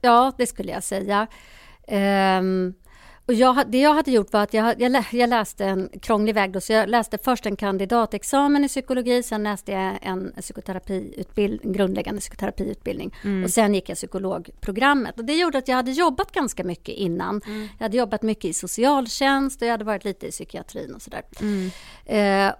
Ja, 0.00 0.32
det 0.38 0.46
skulle 0.46 0.72
jag 0.72 0.84
säga. 0.84 1.26
Ehm, 1.88 2.74
och 3.26 3.34
jag, 3.34 3.70
det 3.70 3.80
jag 3.80 3.94
hade 3.94 4.10
gjort 4.10 4.32
var 4.32 4.42
att 4.42 4.54
jag, 4.54 4.80
jag, 4.80 5.04
jag 5.10 5.30
läste 5.30 5.64
en 5.64 5.88
krånglig 6.02 6.34
väg. 6.34 6.52
Då, 6.52 6.60
så 6.60 6.72
jag 6.72 6.88
läste 6.88 7.18
först 7.18 7.46
en 7.46 7.56
kandidatexamen 7.56 8.64
i 8.64 8.68
psykologi, 8.68 9.22
sen 9.22 9.42
läste 9.42 9.72
jag 9.72 9.98
en 10.02 10.32
psykoterapiutbild, 10.40 11.60
en 11.64 11.72
grundläggande 11.72 12.20
psykoterapiutbildning. 12.20 13.14
Och 13.44 13.50
sen 13.50 13.74
gick 13.74 13.88
jag 13.88 13.96
psykologprogrammet. 13.96 15.18
Och 15.18 15.24
det 15.24 15.34
gjorde 15.34 15.58
att 15.58 15.68
jag 15.68 15.76
hade 15.76 15.90
jobbat 15.90 16.32
ganska 16.32 16.64
mycket 16.64 16.94
innan. 16.94 17.40
Jag 17.78 17.84
hade 17.84 17.96
jobbat 17.96 18.22
mycket 18.22 18.44
i 18.44 18.52
socialtjänst 18.52 19.62
och 19.62 19.68
jag 19.68 19.72
hade 19.72 19.84
varit 19.84 20.04
lite 20.04 20.26
i 20.26 20.30
psykiatrin 20.30 20.94
och 20.94 21.02
sådär. 21.02 21.22
Eh, 22.06 22.52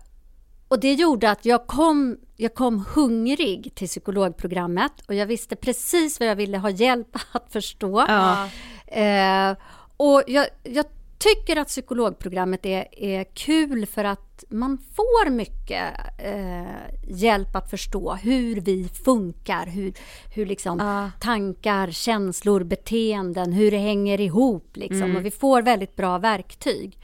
och 0.68 0.80
det 0.80 0.92
gjorde 0.92 1.30
att 1.30 1.44
jag 1.44 1.66
kom, 1.66 2.16
jag 2.36 2.54
kom 2.54 2.84
hungrig 2.94 3.72
till 3.74 3.88
psykologprogrammet 3.88 4.92
och 5.08 5.14
jag 5.14 5.26
visste 5.26 5.56
precis 5.56 6.20
vad 6.20 6.28
jag 6.28 6.36
ville 6.36 6.58
ha 6.58 6.70
hjälp 6.70 7.16
att 7.32 7.52
förstå. 7.52 8.04
Ja. 8.08 8.48
Eh, 8.86 9.56
och 9.96 10.22
jag, 10.26 10.46
jag 10.62 10.86
tycker 11.18 11.56
att 11.56 11.68
psykologprogrammet 11.68 12.66
är, 12.66 12.86
är 13.04 13.24
kul 13.24 13.86
för 13.86 14.04
att 14.04 14.44
man 14.48 14.78
får 14.78 15.30
mycket 15.30 15.94
eh, 16.18 17.08
hjälp 17.08 17.56
att 17.56 17.70
förstå 17.70 18.14
hur 18.14 18.60
vi 18.60 18.88
funkar, 19.04 19.66
hur, 19.66 19.92
hur 20.34 20.46
liksom 20.46 20.78
Ja. 20.78 21.10
tankar, 21.20 21.90
känslor, 21.90 22.64
beteenden, 22.64 23.52
hur 23.52 23.70
det 23.70 23.78
hänger 23.78 24.20
ihop. 24.20 24.76
Liksom. 24.76 25.16
Och 25.16 25.24
vi 25.24 25.30
får 25.30 25.62
väldigt 25.62 25.96
bra 25.96 26.18
verktyg. 26.18 26.98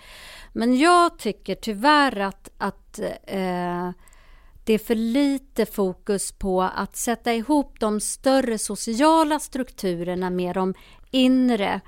Men 0.53 0.79
jag 0.79 1.19
tycker 1.19 1.55
tyvärr 1.55 2.21
att, 2.21 2.51
att 2.59 2.99
eh, 3.27 3.91
det 4.65 4.73
är 4.73 4.79
för 4.79 4.95
lite 4.95 5.67
fokus 5.67 6.33
på 6.33 6.63
att 6.63 6.97
sätta 6.97 7.35
ihop 7.35 7.81
de 7.81 8.01
större 8.01 8.59
sociala 8.59 9.39
strukturerna 9.39 10.31
med 10.31 10.55
de 10.55 10.75
inre 11.11 11.81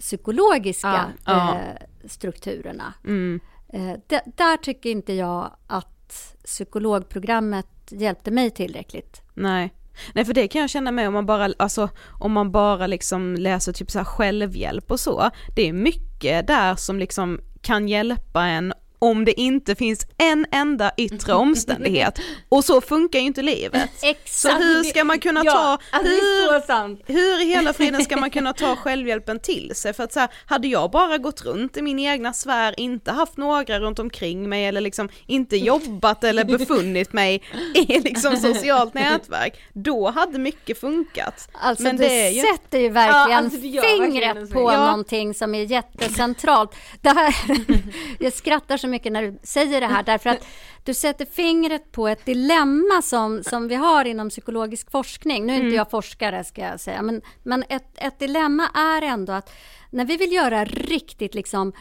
psykologiska 0.00 1.12
Ja, 1.24 1.32
ja. 1.32 1.58
Eh, 1.58 2.08
strukturerna. 2.08 2.94
Mm. 3.04 3.40
Eh, 3.72 3.92
där 4.36 4.56
tycker 4.56 4.90
inte 4.90 5.12
jag 5.12 5.50
att 5.66 6.36
psykologprogrammet 6.44 7.66
hjälpte 7.90 8.30
mig 8.30 8.50
tillräckligt. 8.50 9.22
Nej. 9.34 9.74
Nej 10.12 10.24
för 10.24 10.34
det 10.34 10.48
kan 10.48 10.60
jag 10.60 10.70
känna 10.70 10.90
med 10.90 11.08
om 11.08 11.14
man 11.14 11.26
bara, 11.26 11.52
alltså 11.58 11.88
om 12.20 12.32
man 12.32 12.52
bara 12.52 12.86
liksom 12.86 13.34
läser 13.34 13.72
typ 13.72 13.90
så 13.90 13.98
här 13.98 14.04
självhjälp 14.04 14.90
och 14.90 15.00
så, 15.00 15.30
det 15.56 15.68
är 15.68 15.72
mycket 15.72 16.46
där 16.46 16.74
som 16.74 16.98
liksom 16.98 17.40
kan 17.62 17.88
hjälpa 17.88 18.46
en 18.46 18.72
om 19.02 19.24
det 19.24 19.40
inte 19.40 19.74
finns 19.74 20.06
en 20.18 20.46
enda 20.52 20.90
yttre 20.96 21.32
omständighet. 21.34 22.18
Och 22.48 22.64
så 22.64 22.80
funkar 22.80 23.18
ju 23.18 23.24
inte 23.24 23.42
livet. 23.42 23.90
Så 24.24 24.48
hur 24.48 24.82
ska 24.82 25.04
man 25.04 25.20
kunna 25.20 25.42
ta, 25.44 25.78
är 25.92 26.02
hur, 26.02 27.12
hur 27.12 27.42
i 27.42 27.44
hela 27.44 27.72
friden 27.72 28.04
ska 28.04 28.16
man 28.16 28.30
kunna 28.30 28.52
ta 28.52 28.76
självhjälpen 28.76 29.40
till 29.40 29.72
sig? 29.74 29.92
För 29.92 30.04
att 30.04 30.12
så 30.12 30.20
här, 30.20 30.28
hade 30.46 30.68
jag 30.68 30.90
bara 30.90 31.18
gått 31.18 31.42
runt 31.44 31.76
i 31.76 31.82
min 31.82 31.98
egna 31.98 32.32
sfär, 32.32 32.80
inte 32.80 33.12
haft 33.12 33.36
några 33.36 33.80
runt 33.80 33.98
omkring 33.98 34.48
mig 34.48 34.66
eller 34.66 34.80
liksom 34.80 35.08
inte 35.26 35.56
jobbat 35.56 36.24
eller 36.24 36.44
befunnit 36.44 37.12
mig 37.12 37.42
i 37.74 38.00
liksom 38.00 38.36
socialt 38.36 38.94
nätverk, 38.94 39.60
då 39.72 40.10
hade 40.10 40.38
mycket 40.38 40.80
funkat. 40.80 41.48
Alltså 41.52 41.82
Men 41.82 41.96
du 41.96 42.02
det 42.04 42.26
är 42.26 42.30
ju- 42.30 42.40
sätter 42.40 42.78
ju 42.78 42.88
verkligen 42.88 43.30
Ja, 43.30 43.36
alltså, 43.36 43.58
verkligen 43.60 43.82
fingret 43.82 44.36
en 44.36 44.48
på. 44.48 44.72
Ja. 44.72 44.86
någonting 44.86 45.34
som 45.34 45.54
är 45.54 45.62
jättecentralt. 45.64 46.74
Det 47.00 47.08
här, 47.08 47.34
jag 48.18 48.32
skrattar 48.32 48.76
så 48.76 48.88
mycket 48.90 49.12
när 49.12 49.22
du 49.22 49.38
säger 49.42 49.80
det 49.80 49.86
här 49.86 50.02
därför 50.06 50.30
att 50.30 50.46
du 50.84 50.94
sätter 50.94 51.24
fingret 51.24 51.92
på 51.92 52.08
ett 52.08 52.24
dilemma 52.26 53.02
som, 53.02 53.42
som 53.44 53.68
vi 53.68 53.74
har 53.74 54.04
inom 54.04 54.28
psykologisk 54.30 54.90
forskning. 54.90 55.46
Nu 55.46 55.52
är 55.52 55.56
Mm. 55.56 55.66
inte 55.66 55.76
jag 55.76 55.90
forskare 55.90 56.44
ska 56.44 56.60
jag 56.60 56.80
säga, 56.80 57.02
men, 57.02 57.22
men 57.42 57.64
ett, 57.68 57.88
ett 57.94 58.18
dilemma 58.18 58.68
är 58.74 59.02
ändå 59.02 59.32
att 59.32 59.50
när 59.90 60.04
vi 60.04 60.16
vill 60.16 60.32
göra 60.32 60.64
riktigt 60.64 61.34
liksom 61.34 61.72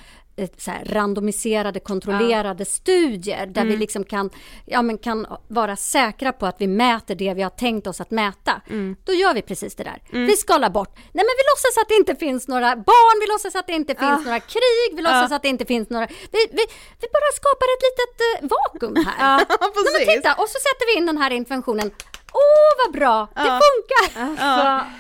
så 0.58 0.72
här, 0.72 0.86
randomiserade, 0.86 1.80
kontrollerade 1.80 2.66
studier 2.66 3.46
där 3.46 3.62
Mm. 3.62 3.72
vi 3.74 3.78
liksom 3.78 4.04
kan, 4.04 4.30
ja, 4.66 4.82
men 4.82 4.98
kan 4.98 5.28
vara 5.48 5.76
säkra 5.76 6.32
på 6.32 6.46
att 6.46 6.56
vi 6.60 6.68
mäter 6.68 7.16
det 7.16 7.34
vi 7.34 7.42
har 7.42 7.50
tänkt 7.50 7.88
oss 7.88 8.02
att 8.02 8.12
mäta. 8.12 8.62
Mm. 8.70 8.96
Då 9.04 9.14
gör 9.14 9.34
vi 9.34 9.42
precis 9.42 9.76
det 9.76 9.84
där. 9.84 10.02
Vi 10.26 10.36
skalar 10.36 10.70
bort. 10.70 10.96
Nej 10.96 11.04
men 11.14 11.36
vi 11.40 11.44
låtsas 11.52 11.82
att 11.82 11.90
det 11.90 11.96
inte 11.96 12.16
finns 12.16 12.48
några 12.48 12.76
barn, 12.76 13.20
vi 13.22 13.28
låtsas 13.34 13.56
att 13.56 13.68
det 13.68 13.74
inte 13.74 13.96
finns 13.96 14.26
några 14.26 14.40
krig, 14.40 14.90
vi 14.96 15.02
låtsas 15.02 15.32
att 15.32 15.42
det 15.42 15.48
inte 15.50 15.66
finns 15.66 15.90
några... 15.90 16.08
Vi, 16.08 16.40
vi, 16.52 16.64
vi 17.02 17.08
bara 17.18 17.32
skapar 17.40 17.68
ett 17.76 17.84
litet 17.90 18.16
eh, 18.44 18.50
vakuum 18.50 19.06
här. 19.06 19.16
Ja, 19.50 19.58
Nej, 19.60 20.06
men 20.06 20.16
titta, 20.16 20.34
och 20.34 20.50
så 20.50 20.60
sätter 20.60 20.94
vi 20.94 20.98
in 21.00 21.06
den 21.06 21.18
här 21.18 21.32
interventionen. 21.32 21.92
Åh 22.34 22.86
vad 22.86 22.94
bra, 22.94 23.28
det 23.36 23.42
funkar! 23.66 24.36
Ja. 24.46 24.86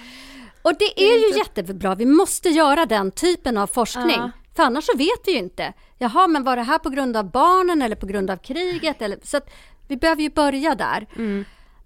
Och 0.62 0.74
det 0.80 1.02
är 1.04 1.18
ju 1.18 1.38
jättebra, 1.38 1.96
vi 1.96 2.06
måste 2.06 2.50
göra 2.50 2.86
den 2.86 3.12
typen 3.12 3.58
av 3.58 3.68
forskning. 3.68 4.32
För 4.60 4.64
annars 4.64 4.86
så 4.86 4.98
vet 4.98 5.20
vi 5.26 5.32
ju 5.32 5.38
inte. 5.38 5.74
Jaha, 5.98 6.28
men 6.28 6.44
var 6.44 6.56
det 6.56 6.62
här 6.62 6.78
på 6.78 6.90
grund 6.90 7.18
av 7.18 7.32
barnen 7.32 7.82
eller 7.82 7.96
på 7.96 8.06
grund 8.06 8.30
av 8.32 8.38
kriget? 8.38 9.02
Eller, 9.02 9.20
så 9.24 9.40
vi 9.88 9.98
behöver 9.98 10.22
ju 10.22 10.30
börja 10.30 10.76
där. 10.76 11.08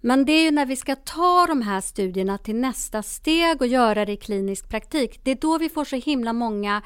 Men 0.00 0.24
det 0.24 0.32
är 0.32 0.42
ju 0.42 0.50
när 0.50 0.66
vi 0.66 0.76
ska 0.76 0.96
ta 0.96 1.46
de 1.46 1.62
här 1.62 1.80
studierna 1.80 2.38
till 2.38 2.56
nästa 2.56 3.02
steg 3.02 3.60
och 3.60 3.66
göra 3.66 4.04
det 4.04 4.12
i 4.12 4.16
klinisk 4.16 4.68
praktik. 4.68 5.20
Det 5.24 5.30
är 5.30 5.34
då 5.34 5.58
vi 5.58 5.68
får 5.68 5.84
så 5.84 5.96
himla 5.96 6.32
många 6.32 6.82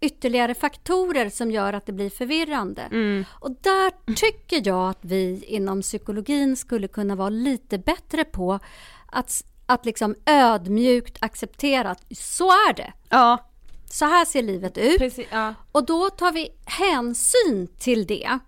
ytterligare 0.00 0.54
faktorer 0.54 1.30
som 1.30 1.50
gör 1.50 1.72
att 1.72 1.86
det 1.86 1.92
blir 1.92 2.10
förvirrande. 2.10 2.88
Och 3.40 3.50
där 3.50 4.14
tycker 4.14 4.68
jag 4.68 4.90
att 4.90 5.00
vi 5.00 5.44
inom 5.44 5.82
psykologin 5.82 6.56
skulle 6.56 6.88
kunna 6.88 7.14
vara 7.14 7.28
lite 7.28 7.78
bättre 7.78 8.24
på 8.24 8.58
att, 9.06 9.44
att 9.66 9.86
liksom 9.86 10.14
ödmjukt 10.26 11.16
acceptera 11.20 11.90
att 11.90 12.04
så 12.16 12.48
är 12.48 12.72
det. 12.74 12.92
Ja, 13.08 13.47
Så 13.90 14.04
här 14.04 14.24
ser 14.24 14.42
livet 14.42 14.78
ut. 14.78 14.98
Precis, 14.98 15.26
ja. 15.30 15.54
Och 15.72 15.86
då 15.86 16.10
tar 16.10 16.32
vi 16.32 16.48
hänsyn 16.64 17.68
till 17.78 18.06
det. 18.06 18.38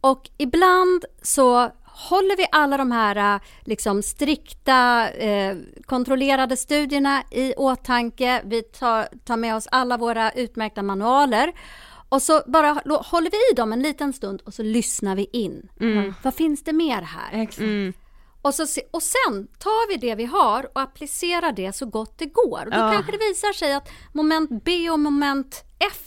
Och 0.00 0.30
ibland 0.38 1.04
så 1.22 1.70
håller 1.84 2.36
vi 2.36 2.46
alla 2.52 2.76
de 2.76 2.92
här 2.92 3.34
eh, 3.34 3.40
liksom 3.64 4.02
strikta 4.02 5.08
eh, 5.10 5.56
kontrollerade 5.86 6.56
studierna 6.56 7.22
i 7.30 7.54
åtanke. 7.54 8.42
Vi 8.44 8.62
tar, 8.62 9.08
tar 9.24 9.36
med 9.36 9.56
oss 9.56 9.68
alla 9.70 9.96
våra 9.96 10.30
utmärkta 10.30 10.82
manualer. 10.82 11.52
Och 12.08 12.22
så 12.22 12.42
bara 12.46 12.68
håller 12.86 13.30
vi 13.30 13.36
i 13.52 13.56
dem 13.56 13.72
en 13.72 13.82
liten 13.82 14.12
stund 14.12 14.42
och 14.44 14.54
så 14.54 14.62
lyssnar 14.62 15.16
vi 15.16 15.28
in. 15.32 15.68
Vad 16.22 16.34
finns 16.34 16.64
det 16.64 16.72
mer 16.72 17.02
här? 17.02 17.42
Exakt. 17.42 17.60
Och, 18.42 18.54
så, 18.54 18.66
se- 18.66 18.86
och 18.90 19.02
sen 19.02 19.46
tar 19.58 19.88
vi 19.88 19.96
det 19.96 20.14
vi 20.14 20.24
har 20.24 20.64
och 20.74 20.80
applicerar 20.82 21.52
det 21.52 21.72
så 21.72 21.86
gott 21.86 22.18
det 22.18 22.26
går. 22.26 22.64
Och 22.64 22.70
då 22.70 22.78
Ja. 22.78 22.92
kanske 22.92 23.12
det 23.12 23.18
visar 23.28 23.52
sig 23.52 23.72
att 23.74 23.88
moment 24.12 24.64
B 24.64 24.90
och 24.90 25.00
moment 25.00 25.64
F 25.92 26.06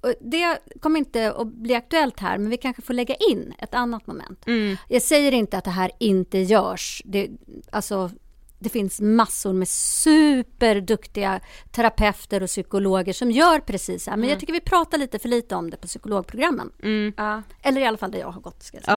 och 0.00 0.14
det 0.20 0.58
kommer 0.80 0.98
inte 0.98 1.32
att 1.32 1.46
bli 1.46 1.74
aktuellt 1.74 2.20
här, 2.20 2.38
men 2.38 2.50
vi 2.50 2.56
kanske 2.56 2.82
får 2.82 2.94
lägga 2.94 3.14
in 3.14 3.54
ett 3.58 3.74
annat 3.74 4.06
moment. 4.06 4.42
Jag 4.88 5.02
säger 5.02 5.32
inte 5.32 5.58
att 5.58 5.64
det 5.64 5.70
här 5.70 5.90
inte 6.00 6.38
görs. 6.38 7.02
Det, 7.04 7.28
alltså, 7.72 8.10
det 8.58 8.68
finns 8.68 9.00
massor 9.00 9.52
med 9.52 9.68
superduktiga 9.68 11.40
terapeuter 11.72 12.42
och 12.42 12.48
psykologer 12.48 13.12
som 13.12 13.30
gör 13.30 13.58
precis 13.58 14.04
så 14.04 14.10
här. 14.10 14.16
Men 14.16 14.28
jag 14.28 14.40
tycker 14.40 14.52
vi 14.52 14.60
pratar 14.60 14.98
lite 14.98 15.18
för 15.18 15.28
lite 15.28 15.54
om 15.54 15.70
det 15.70 15.76
på 15.76 15.86
psykologprogrammen. 15.86 16.72
Ja. 17.16 17.42
Eller 17.62 17.80
i 17.80 17.86
alla 17.86 17.96
fall 17.98 18.10
där 18.10 18.18
jag 18.18 18.30
har 18.32 18.40
gått. 18.40 18.62
Ska 18.62 18.76
jag 18.76 18.84
säga. 18.84 18.96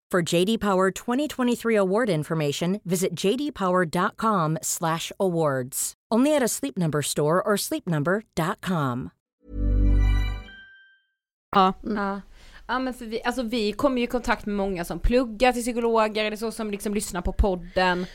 For 0.11 0.33
JD 0.33 0.59
Power 0.59 0.91
2023 0.91 1.77
award 1.77 2.09
information, 2.09 2.79
visit 2.83 3.15
jdpower.com/awards. 3.15 5.93
Only 6.15 6.35
at 6.35 6.43
a 6.43 6.47
Sleep 6.47 6.77
Number 6.77 7.01
store 7.01 7.41
or 7.41 7.57
sleepnumber.com. 7.57 9.09
Ja. 11.55 11.73
Ja. 11.83 12.21
Ja 12.67 12.79
men 12.79 12.93
för 12.93 13.05
vi, 13.05 13.23
alltså 13.23 13.43
vi 13.43 13.71
kommer 13.71 13.97
ju 13.97 14.03
i 14.03 14.07
kontakt 14.07 14.45
med 14.45 14.55
många 14.55 14.85
som 14.85 14.99
pluggar 14.99 15.51
till 15.51 15.61
psykologer 15.61 16.25
eller 16.25 16.37
så 16.37 16.51
som 16.51 16.71
liksom 16.71 16.93
lyssnar 16.93 17.21
på 17.21 17.33
podden 17.33 18.05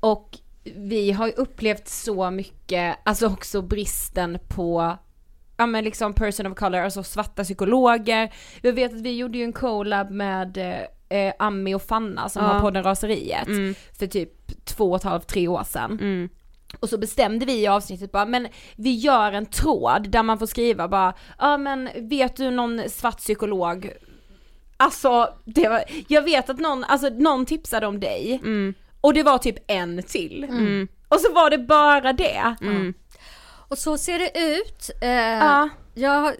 och 0.00 0.38
vi 0.76 1.12
har 1.12 1.26
ju 1.26 1.32
upplevt 1.32 1.88
så 1.88 2.30
mycket, 2.30 2.96
alltså 3.04 3.26
också 3.26 3.62
bristen 3.62 4.38
på 4.48 4.98
ja 5.56 5.66
men 5.66 5.84
liksom 5.84 6.12
person 6.14 6.46
of 6.46 6.54
color, 6.58 6.80
alltså 6.80 7.02
svarta 7.02 7.44
psykologer. 7.44 8.32
Jag 8.62 8.72
vet 8.72 8.94
att 8.94 9.00
vi 9.00 9.16
gjorde 9.16 9.38
ju 9.38 9.44
en 9.44 9.52
collab 9.52 10.10
med 10.10 10.56
eh, 11.08 11.32
Ami 11.38 11.74
och 11.74 11.82
Fanna 11.82 12.28
som 12.28 12.44
Ja. 12.44 12.48
har 12.52 12.60
podden 12.60 12.82
Raseriet 12.82 13.46
Mm. 13.48 13.74
för 13.98 14.06
typ 14.06 14.64
två 14.64 14.90
och 14.90 14.96
ett 14.96 15.02
halvt, 15.04 15.26
tre 15.28 15.48
år 15.48 15.64
sedan. 15.64 15.92
Mm. 16.00 16.28
Och 16.80 16.88
så 16.88 16.98
bestämde 16.98 17.46
vi 17.46 17.60
i 17.62 17.66
avsnittet 17.66 18.12
bara, 18.12 18.26
men 18.26 18.48
vi 18.76 18.94
gör 18.94 19.32
en 19.32 19.46
tråd 19.46 20.08
där 20.10 20.22
man 20.22 20.38
får 20.38 20.46
skriva 20.46 20.88
bara, 20.88 21.14
ja 21.38 21.56
men 21.56 21.88
vet 22.08 22.36
du 22.36 22.50
någon 22.50 22.80
svart 22.88 23.18
psykolog? 23.18 23.90
Alltså, 24.76 25.34
det 25.44 25.68
var, 25.68 25.82
jag 26.08 26.22
vet 26.22 26.50
att 26.50 26.58
någon, 26.58 26.84
alltså 26.84 27.08
någon 27.08 27.46
tipsade 27.46 27.86
om 27.86 28.00
dig, 28.00 28.40
Mm. 28.44 28.74
och 29.00 29.14
det 29.14 29.22
var 29.22 29.38
typ 29.38 29.56
en 29.66 30.02
till. 30.02 30.44
Mm. 30.44 30.88
Och 31.08 31.20
så 31.20 31.32
var 31.32 31.50
det 31.50 31.58
bara 31.58 32.12
det. 32.12 32.54
Mm. 33.74 33.78
Och 33.78 33.78
så 33.78 33.98
ser 33.98 34.18
det 34.18 34.56
ut. 34.58 34.90
Eh, 35.00 35.10
Ja. 35.10 35.68
jag, 35.94 36.34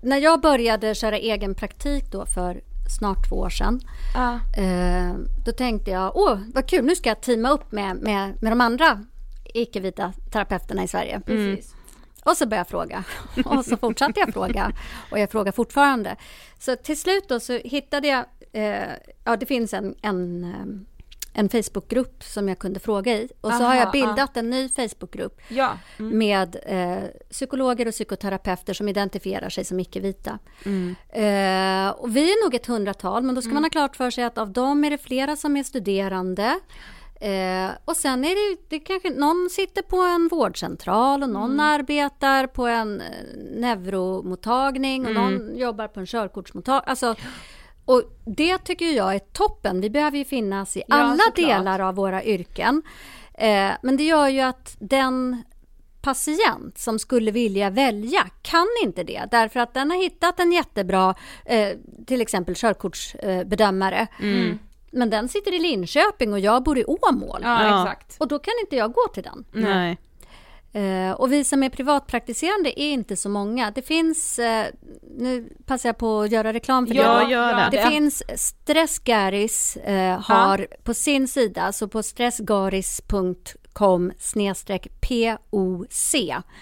när 0.00 0.18
jag 0.18 0.40
började 0.40 0.94
köra 0.94 1.18
egen 1.18 1.54
praktik 1.54 2.04
då 2.12 2.26
för 2.26 2.60
snart 2.98 3.28
två 3.28 3.36
år 3.36 3.50
sedan. 3.50 3.80
Ja. 4.14 4.40
Eh, 4.62 5.14
då 5.46 5.52
tänkte 5.52 5.90
jag, 5.90 6.16
åh 6.16 6.38
vad 6.54 6.68
kul, 6.68 6.84
nu 6.84 6.96
ska 6.96 7.08
jag 7.08 7.20
teama 7.20 7.50
upp 7.50 7.72
med, 7.72 7.96
med, 7.96 8.42
med 8.42 8.52
de 8.52 8.60
andra 8.60 9.04
icke-vita 9.54 10.12
terapeuterna 10.32 10.84
i 10.84 10.88
Sverige. 10.88 11.20
Precis. 11.26 11.74
Och 12.24 12.36
så 12.36 12.46
började 12.46 12.60
jag 12.60 12.68
fråga. 12.68 13.04
Och 13.44 13.64
så 13.64 13.76
fortsatte 13.76 14.20
jag 14.20 14.32
fråga. 14.32 14.72
Och 15.10 15.18
jag 15.18 15.30
frågar 15.30 15.52
fortfarande. 15.52 16.16
Så 16.58 16.76
till 16.76 17.00
slut 17.00 17.28
då 17.28 17.40
så 17.40 17.52
hittade 17.64 18.08
jag, 18.08 18.24
eh, 18.52 18.88
ja 19.24 19.36
det 19.36 19.46
finns 19.46 19.74
en, 19.74 19.94
en, 20.02 20.44
eh, 20.44 20.95
en 21.38 21.48
Facebookgrupp 21.48 22.24
som 22.24 22.48
jag 22.48 22.58
kunde 22.58 22.80
fråga 22.80 23.12
i. 23.12 23.28
Och 23.40 23.52
så 23.52 23.58
har 23.58 23.64
Aha, 23.64 23.76
jag 23.76 23.92
bildat 23.92 24.36
en 24.36 24.50
ny 24.50 24.68
Facebookgrupp 24.68 25.40
Ja. 25.48 25.78
Mm. 25.98 26.18
med 26.18 26.56
eh, 26.66 27.04
psykologer 27.30 27.86
och 27.88 27.92
psykoterapeuter 27.92 28.74
som 28.74 28.88
identifierar 28.88 29.48
sig 29.48 29.64
som 29.64 29.80
icke-vita. 29.80 30.38
Eh, 31.08 31.88
och 31.88 32.16
vi 32.16 32.32
är 32.32 32.44
nog 32.44 32.54
ett 32.54 32.66
hundratal, 32.66 33.22
men 33.22 33.34
då 33.34 33.42
ska 33.42 33.52
man 33.54 33.62
ha 33.64 33.70
klart 33.70 33.96
för 33.96 34.10
sig 34.10 34.24
att 34.24 34.38
av 34.38 34.52
dem 34.52 34.84
är 34.84 34.90
det 34.90 34.98
flera 34.98 35.36
som 35.36 35.56
är 35.56 35.62
studerande. 35.62 36.60
Eh, 37.20 37.70
och 37.84 37.96
sen 37.96 38.24
är 38.24 38.50
det, 38.50 38.62
det 38.68 38.78
kanske, 38.78 39.10
någon 39.10 39.48
sitter 39.50 39.82
på 39.82 39.96
en 39.96 40.28
vårdcentral 40.28 41.22
och 41.22 41.30
någon 41.30 41.60
arbetar 41.60 42.46
på 42.46 42.66
en 42.66 43.00
eh, 43.00 43.06
neuromottagning 43.56 45.06
och 45.06 45.14
någon 45.14 45.56
jobbar 45.56 45.88
på 45.88 46.00
en 46.00 46.06
körkortsmottagning. 46.06 46.90
Alltså, 46.90 47.14
och 47.86 48.02
det 48.24 48.58
tycker 48.58 48.86
jag 48.92 49.14
är 49.14 49.18
toppen. 49.18 49.80
Vi 49.80 49.90
behöver 49.90 50.18
ju 50.18 50.24
finnas 50.24 50.76
i 50.76 50.82
Ja, 50.88 50.96
alla 50.96 51.12
såklart. 51.24 51.34
delar 51.36 51.80
av 51.80 51.94
våra 51.94 52.24
yrken. 52.24 52.82
Eh, 53.34 53.70
men 53.82 53.96
det 53.96 54.02
gör 54.04 54.28
ju 54.28 54.40
att 54.40 54.76
den 54.80 55.42
patient 56.02 56.78
som 56.78 56.98
skulle 56.98 57.30
vilja 57.30 57.70
välja 57.70 58.26
kan 58.42 58.66
inte 58.82 59.02
det 59.04 59.24
därför 59.30 59.60
att 59.60 59.74
den 59.74 59.90
har 59.90 59.98
hittat 59.98 60.40
en 60.40 60.52
jättebra 60.52 61.14
eh, 61.44 61.68
till 62.06 62.20
exempel 62.20 62.54
körkortsbedömare. 62.54 64.06
Mm. 64.22 64.58
Men 64.90 65.10
den 65.10 65.28
sitter 65.28 65.54
i 65.54 65.58
Linköping 65.58 66.32
och 66.32 66.40
jag 66.40 66.62
bor 66.62 66.78
i 66.78 66.84
Åmål. 66.84 67.40
Ja, 67.42 67.62
Ja. 67.62 67.82
exakt. 67.82 68.16
Och 68.20 68.28
då 68.28 68.38
kan 68.38 68.54
inte 68.60 68.76
jag 68.76 68.92
gå 68.92 69.08
till 69.14 69.22
den. 69.22 69.44
Nej. 69.52 69.98
Eh, 70.76 71.12
och 71.12 71.32
vi 71.32 71.44
som 71.44 71.62
är 71.62 71.68
privatpraktiserande 71.68 72.80
är 72.80 72.90
inte 72.92 73.16
så 73.16 73.28
många. 73.28 73.70
Det 73.70 73.82
finns, 73.82 74.38
eh, 74.38 74.66
nu 75.18 75.48
passar 75.66 75.88
jag 75.88 75.98
på 75.98 76.20
att 76.20 76.30
göra 76.30 76.52
reklam 76.52 76.86
för 76.86 76.94
Ja, 76.94 77.24
det. 77.24 77.32
gör 77.32 77.54
det. 77.54 77.68
Det 77.72 77.90
finns 77.90 78.22
Stressgaris 78.36 79.76
eh, 79.76 80.20
har 80.20 80.66
på 80.84 80.94
sin 80.94 81.28
sida, 81.28 81.62
alltså 81.62 81.88
på 81.88 82.02
stressgaris.com 82.02 83.34
snedstreck 84.18 84.88
POC. 85.00 86.14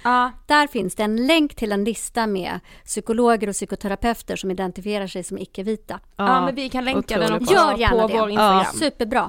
Ja. 0.04 0.32
Där 0.46 0.66
finns 0.66 0.94
det 0.94 1.02
en 1.02 1.26
länk 1.26 1.54
till 1.54 1.72
en 1.72 1.84
lista 1.84 2.26
med 2.26 2.60
psykologer 2.84 3.48
och 3.48 3.54
psykoterapeuter 3.54 4.36
som 4.36 4.50
identifierar 4.50 5.06
sig 5.06 5.24
som 5.24 5.38
icke-vita. 5.38 6.00
Ja, 6.16 6.44
men 6.44 6.54
vi 6.54 6.68
kan 6.68 6.84
länka 6.84 7.18
den 7.18 7.32
också 7.32 7.54
bra. 7.54 7.70
Gör 7.70 7.78
gärna 7.78 8.02
på 8.02 8.08
det. 8.08 8.20
vår 8.20 8.30
Instagram. 8.30 8.64
Ja. 8.64 8.78
Superbra. 8.78 9.28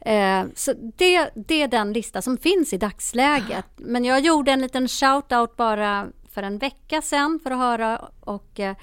Eh, 0.00 0.46
så 0.54 0.72
det, 0.96 1.30
det 1.34 1.62
är 1.62 1.68
den 1.68 1.92
lista 1.92 2.22
som 2.22 2.36
finns 2.36 2.72
i 2.72 2.76
dagsläget. 2.78 3.66
Men 3.76 4.04
jag 4.04 4.20
gjorde 4.20 4.52
en 4.52 4.60
liten 4.60 4.86
shout-out 4.86 5.56
bara 5.56 6.06
för 6.30 6.42
en 6.42 6.58
vecka 6.58 7.02
sedan 7.02 7.40
för 7.42 7.50
att 7.50 7.58
höra 7.58 8.08
och 8.20 8.60
eh, 8.60 8.76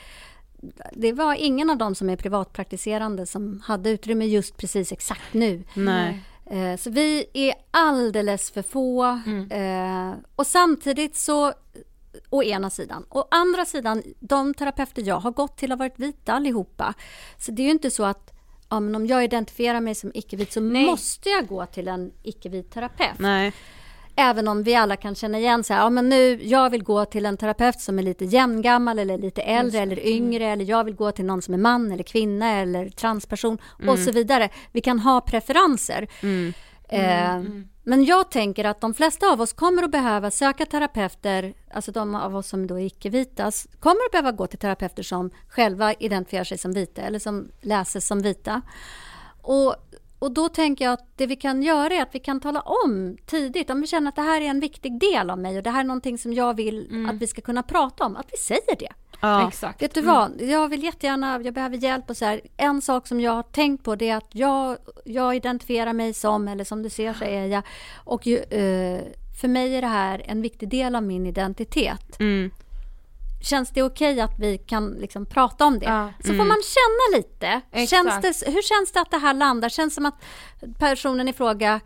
det 0.92 1.14
var 1.14 1.34
ingen 1.34 1.70
av 1.70 1.78
dem 1.78 1.96
som 1.96 2.10
är 2.10 2.16
privatpraktiserande 2.16 3.26
som 3.26 3.62
hade 3.66 3.90
utrymme 3.90 4.26
just 4.26 4.58
precis 4.58 4.92
exakt 4.92 5.34
nu. 5.34 5.64
Nej. 5.74 6.24
Eh, 6.52 6.78
Så 6.78 6.90
vi 6.90 7.26
är 7.34 7.54
alldeles 7.72 8.52
för 8.52 8.62
få. 8.62 9.04
Eh, 9.50 10.14
Och 10.36 10.48
samtidigt 10.48 11.16
så, 11.16 11.54
å 12.30 12.44
ena 12.44 12.70
sidan. 12.70 13.06
Å 13.10 13.28
andra 13.32 13.66
sidan, 13.66 14.04
de 14.20 14.54
terapeuter 14.54 15.02
jag 15.02 15.20
har 15.20 15.32
gått 15.32 15.58
till 15.58 15.72
har 15.72 15.78
varit 15.78 16.00
vita 16.00 16.34
allihopa. 16.34 16.94
Så 17.40 17.52
det 17.52 17.62
är 17.62 17.66
ju 17.66 17.72
inte 17.72 17.92
så 17.92 18.04
att 18.06 18.32
ja, 18.70 18.80
men 18.80 18.96
om 18.96 19.08
jag 19.08 19.24
identifierar 19.24 19.82
mig 19.82 19.96
som 19.96 20.12
icke-vit 20.14 20.52
så 20.54 20.60
Nej. 20.62 20.86
måste 20.86 21.30
jag 21.30 21.48
gå 21.48 21.66
till 21.66 21.88
en 21.88 22.12
icke-vit 22.24 22.72
terapeut. 22.72 23.20
Nej. 23.20 23.54
Även 24.16 24.48
om 24.48 24.64
vi 24.64 24.76
alla 24.76 24.96
kan 24.96 25.16
känna 25.16 25.40
igen 25.40 25.64
så 25.64 25.74
här, 25.74 25.82
ja 25.82 25.90
men 25.90 26.10
nu, 26.10 26.44
jag 26.44 26.70
vill 26.70 26.84
gå 26.84 27.06
till 27.06 27.26
en 27.26 27.38
terapeut 27.38 27.80
som 27.80 28.00
är 28.00 28.04
lite 28.04 28.26
jämngammal 28.26 29.00
eller 29.00 29.18
lite 29.18 29.42
äldre 29.42 29.80
eller 29.80 30.08
yngre 30.08 30.46
eller 30.46 30.66
jag 30.66 30.84
vill 30.84 30.96
gå 30.96 31.12
till 31.12 31.26
någon 31.26 31.42
som 31.42 31.54
är 31.54 31.58
man 31.58 31.92
eller 31.92 32.04
kvinna 32.04 32.52
eller 32.52 32.90
transperson 32.90 33.58
och 33.88 34.00
så 34.00 34.12
vidare. 34.12 34.50
Vi 34.72 34.82
kan 34.82 35.00
ha 35.00 35.22
preferenser. 35.22 36.08
Eh, 36.90 37.44
men 37.84 38.06
jag 38.06 38.32
tänker 38.32 38.66
att 38.66 38.82
de 38.82 38.94
flesta 38.94 39.28
av 39.28 39.42
oss 39.42 39.54
kommer 39.54 39.84
att 39.84 39.92
behöva 39.92 40.32
söka 40.32 40.66
terapeuter, 40.66 41.54
alltså 41.74 41.92
de 41.92 42.16
av 42.16 42.36
oss 42.36 42.48
som 42.48 42.68
då 42.68 42.80
är 42.80 42.86
icke-vita, 42.86 43.52
kommer 43.80 44.06
att 44.06 44.12
behöva 44.12 44.32
gå 44.32 44.48
till 44.48 44.60
terapeuter 44.60 45.04
som 45.04 45.30
själva 45.50 45.94
identifierar 45.94 46.44
sig 46.44 46.58
som 46.58 46.74
vita 46.74 47.02
eller 47.02 47.20
som 47.20 47.48
läses 47.62 48.08
som 48.08 48.22
vita. 48.22 48.62
Och, 49.42 49.76
och 50.26 50.32
då 50.32 50.50
tänker 50.50 50.86
jag 50.86 50.94
att 50.94 51.18
det 51.18 51.28
vi 51.28 51.36
kan 51.36 51.64
göra 51.64 51.94
är 51.94 52.02
att 52.02 52.16
vi 52.16 52.20
kan 52.20 52.40
tala 52.40 52.62
om 52.62 53.18
tidigt, 53.26 53.70
om 53.70 53.82
vi 53.82 53.88
känner 53.88 54.10
att 54.10 54.16
det 54.16 54.22
här 54.22 54.42
är 54.42 54.46
en 54.46 54.60
viktig 54.60 55.00
del 55.00 55.30
av 55.30 55.40
mig 55.40 55.58
och 55.58 55.64
det 55.64 55.70
här 55.70 55.80
är 55.80 55.84
någonting 55.84 56.18
som 56.18 56.34
jag 56.34 56.54
vill 56.54 57.08
att 57.10 57.16
vi 57.16 57.28
ska 57.28 57.42
kunna 57.42 57.64
prata 57.64 58.06
om, 58.06 58.16
att 58.16 58.28
vi 58.32 58.38
säger 58.38 58.76
det. 58.80 58.92
Ja. 59.22 59.48
Exakt. 59.48 59.82
Vet 59.82 59.94
du 59.94 60.02
vad, 60.02 60.42
jag 60.42 60.68
vill 60.68 60.84
jättegärna, 60.84 61.42
jag 61.42 61.54
behöver 61.54 61.78
hjälp 61.78 62.10
och 62.10 62.18
så 62.18 62.26
här. 62.26 62.42
En 62.58 62.82
sak 62.82 63.08
som 63.08 63.22
jag 63.22 63.32
har 63.32 63.44
tänkt 63.44 63.84
på 63.84 63.96
det 63.96 64.10
är 64.10 64.18
att 64.18 64.30
jag, 64.32 64.78
jag 65.06 65.36
identifierar 65.36 65.94
mig 65.94 66.14
som, 66.14 66.48
eller 66.48 66.64
som 66.64 66.84
du 66.84 66.90
ser 66.90 67.14
så 67.14 67.24
är 67.24 67.46
jag. 67.46 67.64
Och 67.96 68.28
ju, 68.28 68.38
eh, 68.38 69.02
för 69.42 69.48
mig 69.48 69.76
är 69.76 69.82
det 69.82 69.88
här 69.88 70.22
en 70.26 70.42
viktig 70.42 70.70
del 70.70 70.96
av 70.96 71.04
min 71.04 71.26
identitet. 71.26 72.20
Mm. 72.20 72.52
Känns 73.46 73.70
det 73.70 73.84
okej 73.84 74.22
att 74.22 74.40
vi 74.40 74.58
kan 74.58 74.90
liksom 74.92 75.26
prata 75.26 75.66
om 75.66 75.80
det? 75.80 75.86
Ja. 75.86 76.10
Så 76.20 76.28
får 76.28 76.46
man 76.46 76.58
känna 76.64 77.18
lite. 77.18 77.62
Exakt. 77.72 77.90
Känns 77.90 78.40
det, 78.40 78.52
hur 78.52 78.62
känns 78.62 78.92
det 78.92 79.02
att 79.02 79.12
det 79.12 79.18
här 79.18 79.34
landar? 79.34 79.70
Känns 79.70 79.94
det 79.94 79.96
som 79.96 80.06
att 80.06 80.24
personen 80.80 81.28
i 81.28 81.34
fråga 81.34 81.80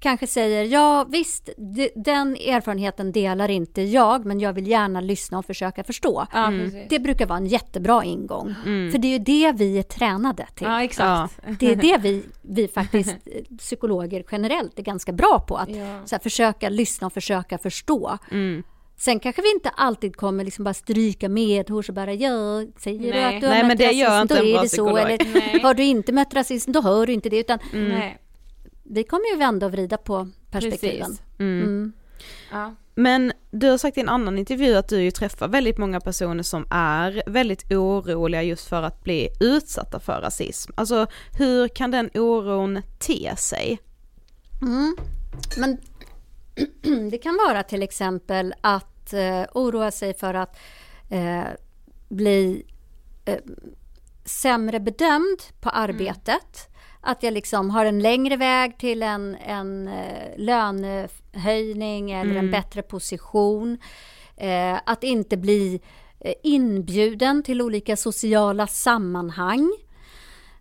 kanske 0.00 0.26
säger 0.26 0.64
ja 0.64 1.06
visst, 1.08 1.48
de, 1.56 1.90
den 1.96 2.36
erfarenheten 2.36 3.12
delar 3.12 3.48
inte 3.48 3.82
jag 3.82 4.24
men 4.26 4.40
jag 4.40 4.52
vill 4.52 4.66
gärna 4.66 5.00
lyssna 5.00 5.38
och 5.38 5.46
försöka 5.46 5.84
förstå. 5.84 6.26
Ja, 6.32 6.46
precis. 6.46 6.86
Det 6.88 6.98
brukar 6.98 7.26
vara 7.26 7.38
en 7.38 7.46
jättebra 7.46 8.04
ingång. 8.04 8.54
För 8.64 8.98
det 8.98 9.08
är 9.08 9.12
ju 9.12 9.18
det 9.18 9.52
vi 9.52 9.78
är 9.78 9.82
tränade 9.82 10.46
till. 10.54 10.66
Ja, 10.66 10.82
exakt. 10.82 11.40
Det 11.58 11.72
är 11.72 11.76
det 11.76 11.98
vi, 12.00 12.22
vi 12.42 12.68
faktiskt, 12.68 13.10
eh, 13.26 13.56
psykologer 13.58 14.24
generellt, 14.30 14.78
är 14.78 14.82
ganska 14.82 15.12
bra 15.12 15.44
på. 15.48 15.56
Att 15.56 15.68
Ja. 15.68 16.06
så 16.06 16.14
här, 16.14 16.20
försöka 16.22 16.68
lyssna 16.68 17.06
och 17.06 17.12
försöka 17.12 17.58
förstå. 17.58 18.18
Mm. 18.30 18.62
Sen 19.04 19.20
kanske 19.20 19.42
vi 19.42 19.50
inte 19.50 19.68
alltid 19.68 20.16
kommer 20.16 20.44
liksom 20.44 20.64
bara 20.64 20.74
stryka 20.74 21.28
medhårs 21.28 21.88
och 21.88 21.94
bara 21.94 22.14
ja, 22.14 22.64
säger 22.78 22.98
du 22.98 23.10
Nej. 23.10 23.34
att 23.36 23.40
du 23.40 23.46
har 23.46 23.54
Nej, 23.54 23.62
mött 23.62 23.68
men 23.68 23.76
det 23.76 23.92
gör 23.92 24.08
rasism, 24.08 24.22
inte 24.22 24.34
då 24.34 24.58
är 24.58 24.62
det 24.62 24.68
så. 24.68 24.96
Eller 24.96 25.18
Nej. 25.34 25.60
har 25.62 25.74
du 25.74 25.82
inte 25.82 26.12
mött 26.12 26.34
rasism, 26.34 26.72
då 26.72 26.80
hör 26.80 27.06
du 27.06 27.12
inte 27.12 27.28
det. 27.28 27.38
Utan 27.38 27.58
Nej, 27.72 28.18
vi 28.82 29.04
kommer 29.04 29.32
ju 29.32 29.36
vända 29.36 29.66
och 29.66 29.72
vrida 29.72 29.96
på 29.96 30.28
perspektiven. 30.50 31.06
precis. 31.06 31.22
Mm. 31.38 31.92
Ja. 32.52 32.74
Men 32.94 33.32
du 33.50 33.70
har 33.70 33.78
sagt 33.78 33.98
i 33.98 34.00
en 34.00 34.08
annan 34.08 34.38
intervju 34.38 34.74
att 34.76 34.88
du 34.88 35.02
ju 35.02 35.10
träffar 35.10 35.48
väldigt 35.48 35.78
många 35.78 36.00
personer 36.00 36.42
som 36.42 36.66
är 36.70 37.22
väldigt 37.26 37.72
oroliga 37.72 38.42
just 38.42 38.68
för 38.68 38.82
att 38.82 39.04
bli 39.04 39.28
utsatta 39.40 40.00
för 40.00 40.20
rasism. 40.20 40.72
Alltså 40.74 41.06
hur 41.38 41.68
kan 41.68 41.90
den 41.90 42.10
oron 42.14 42.82
te 42.98 43.36
sig? 43.36 43.78
Mm. 44.62 44.96
Men 45.56 45.78
det 47.10 47.18
kan 47.18 47.38
vara 47.48 47.62
till 47.62 47.82
exempel 47.82 48.54
att 48.60 48.91
eh, 49.14 49.44
oroa 49.54 49.90
sig 49.90 50.14
för 50.14 50.34
att 50.34 50.58
eh, 51.10 51.44
bli 52.08 52.64
eh, 53.24 53.38
sämre 54.24 54.80
bedömd 54.80 55.42
på 55.60 55.70
arbetet. 55.70 56.68
Att 57.00 57.22
jag 57.22 57.34
liksom 57.34 57.70
har 57.70 57.84
en 57.84 57.98
längre 57.98 58.36
väg 58.36 58.78
till 58.78 59.02
en, 59.02 59.36
en 59.46 59.88
eh, 59.88 60.36
lönehöjning 60.36 62.10
eller 62.10 62.34
en 62.34 62.50
bättre 62.50 62.82
position. 62.82 63.78
Eh, 64.36 64.78
att 64.86 65.04
inte 65.04 65.36
bli 65.36 65.80
eh, 66.20 66.34
inbjuden 66.42 67.42
till 67.42 67.62
olika 67.62 67.96
sociala 67.96 68.66
sammanhang. 68.66 69.72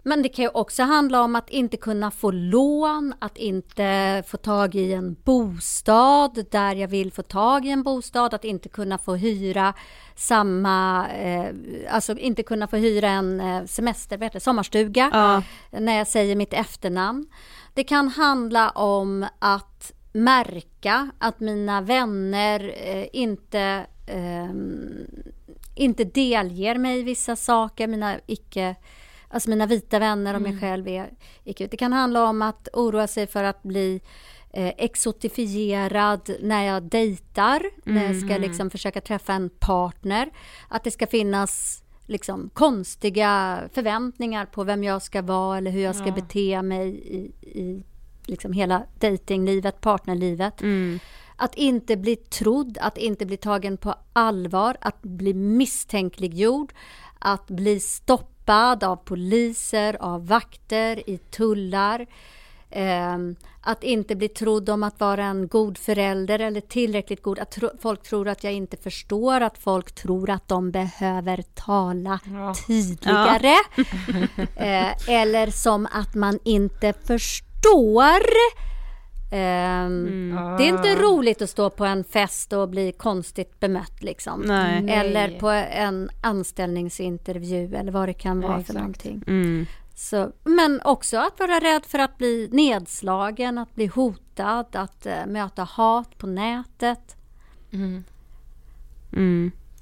Men 0.04 0.22
det 0.22 0.30
kan 0.30 0.46
ju 0.46 0.50
också 0.54 0.84
handla 0.84 1.22
om 1.24 1.36
att 1.36 1.50
inte 1.50 1.78
kunna 1.78 2.12
få 2.12 2.32
lån, 2.32 3.14
att 3.20 3.38
inte 3.38 4.24
få 4.28 4.38
tag 4.38 4.76
i 4.76 4.94
en 4.94 5.16
bostad 5.24 6.46
där 6.52 6.76
jag 6.76 6.88
vill 6.88 7.12
få 7.12 7.22
tag 7.22 7.66
i 7.66 7.70
en 7.70 7.84
bostad, 7.84 8.34
att 8.34 8.46
inte 8.46 8.70
kunna 8.70 8.98
få 8.98 9.16
hyra 9.16 9.74
samma, 10.16 11.08
eh, 11.10 11.54
alltså 11.90 12.18
inte 12.18 12.44
kunna 12.44 12.68
få 12.68 12.78
hyra 12.78 13.10
en 13.10 13.40
eh, 13.40 13.66
semester, 13.66 14.18
vad 14.18 14.26
heter 14.26 14.40
sommarstuga 14.40 15.10
Ja. 15.14 15.44
när 15.80 15.98
jag 15.98 16.08
säger 16.08 16.36
mitt 16.36 16.54
efternamn. 16.54 17.26
Det 17.74 17.84
kan 17.84 18.08
handla 18.08 18.70
om 18.70 19.26
att 19.40 19.92
märka 20.14 21.12
att 21.20 21.40
mina 21.40 21.82
vänner 21.82 22.74
eh, 22.78 23.06
inte, 23.14 23.86
ehm, 24.08 25.06
inte 25.76 26.04
delger 26.04 26.76
mig 26.78 27.04
vissa 27.04 27.36
saker, 27.36 27.88
mina 27.88 28.16
icke 28.26 28.76
Alltså 29.32 29.50
mina 29.50 29.66
vita 29.66 30.00
vänner 30.00 30.36
och 30.36 30.42
mig 30.42 30.60
själv 30.60 30.88
är 30.88 31.10
icke. 31.44 31.68
Det 31.68 31.78
kan 31.78 31.94
handla 31.94 32.30
om 32.30 32.42
att 32.42 32.68
oroa 32.74 33.08
sig 33.08 33.28
för 33.28 33.44
att 33.44 33.64
bli 33.64 34.02
eh, 34.54 34.74
exotifierad 34.78 36.30
när 36.42 36.64
jag 36.64 36.84
dejtar, 36.84 37.64
när 37.84 38.06
jag 38.06 38.16
ska 38.16 38.38
liksom 38.38 38.70
försöka 38.70 39.02
träffa 39.02 39.34
en 39.34 39.50
partner. 39.50 40.30
Att 40.68 40.84
det 40.84 40.92
ska 40.92 41.08
finnas 41.08 41.84
liksom 42.06 42.50
konstiga 42.54 43.62
förväntningar 43.74 44.46
på 44.46 44.64
vem 44.64 44.84
jag 44.84 45.02
ska 45.02 45.22
vara 45.22 45.58
eller 45.58 45.72
hur 45.72 45.82
jag 45.82 45.96
ska 45.96 46.12
bete 46.12 46.62
mig 46.62 46.90
i, 46.90 47.32
i 47.60 47.84
liksom 48.26 48.54
hela 48.54 48.84
dejtinglivet, 49.00 49.82
partnerlivet. 49.82 50.62
Att 51.36 51.56
inte 51.56 51.98
bli 51.98 52.16
trodd, 52.16 52.78
att 52.82 52.98
inte 52.98 53.26
bli 53.26 53.38
tagen 53.38 53.78
på 53.78 53.96
allvar, 54.14 54.78
att 54.82 55.02
bli 55.02 55.34
misstänkliggjord, 55.34 56.74
att 57.20 57.48
bli 57.48 57.80
stoppad 57.80 58.31
av 58.50 58.96
poliser, 58.96 59.98
av 60.00 60.28
vakter, 60.28 61.10
i 61.10 61.18
tullar. 61.18 62.08
Ehm, 62.72 63.36
att 63.62 63.84
inte 63.84 64.16
bli 64.16 64.28
trodd 64.28 64.70
om 64.70 64.84
att 64.84 65.00
vara 65.00 65.26
en 65.26 65.48
god 65.48 65.78
förälder 65.78 66.40
eller 66.40 66.62
tillräckligt 66.62 67.22
god. 67.22 67.40
Att 67.40 67.52
tro, 67.52 67.70
folk 67.82 68.04
tror 68.04 68.28
att 68.28 68.44
jag 68.44 68.54
inte 68.54 68.78
förstår, 68.78 69.42
att 69.42 69.58
folk 69.58 69.92
tror 69.96 70.30
att 70.30 70.48
de 70.48 70.72
behöver 70.72 71.42
tala 71.42 72.20
tydligare. 72.68 73.56
Eh, 74.56 75.10
eller 75.10 75.52
som 75.52 75.88
att 75.92 76.16
man 76.16 76.40
inte 76.44 76.94
förstår. 76.94 78.22
Ehm, 79.34 80.36
Det 80.58 80.64
är 80.64 80.70
inte 80.70 80.96
roligt 80.96 81.42
att 81.42 81.50
stå 81.50 81.70
på 81.70 81.86
en 81.86 82.04
fest 82.04 82.54
och 82.54 82.70
bli 82.70 82.92
konstigt 82.92 83.60
bemött 83.60 84.04
liksom. 84.04 84.42
Nej. 84.42 84.90
Eller 84.90 85.40
på 85.40 85.50
en 85.50 86.10
anställningsintervju 86.22 87.76
eller 87.76 87.92
vad 87.92 88.10
det 88.10 88.14
kan 88.14 88.42
vara 88.42 88.54
för 88.54 88.60
exakt. 88.60 88.78
någonting. 88.80 89.24
Mm. 89.28 89.66
Så, 89.96 90.32
men 90.44 90.82
också 90.84 91.18
att 91.18 91.40
vara 91.40 91.60
rädd 91.60 91.86
för 91.86 92.00
att 92.00 92.18
bli 92.18 92.50
nedslagen, 92.52 93.58
att 93.58 93.76
bli 93.76 93.88
hotad, 93.88 94.76
att 94.76 95.06
eh, 95.06 95.26
möta 95.28 95.64
hat 95.64 96.18
på 96.18 96.28
nätet. 96.28 97.16
Mm. 97.74 98.04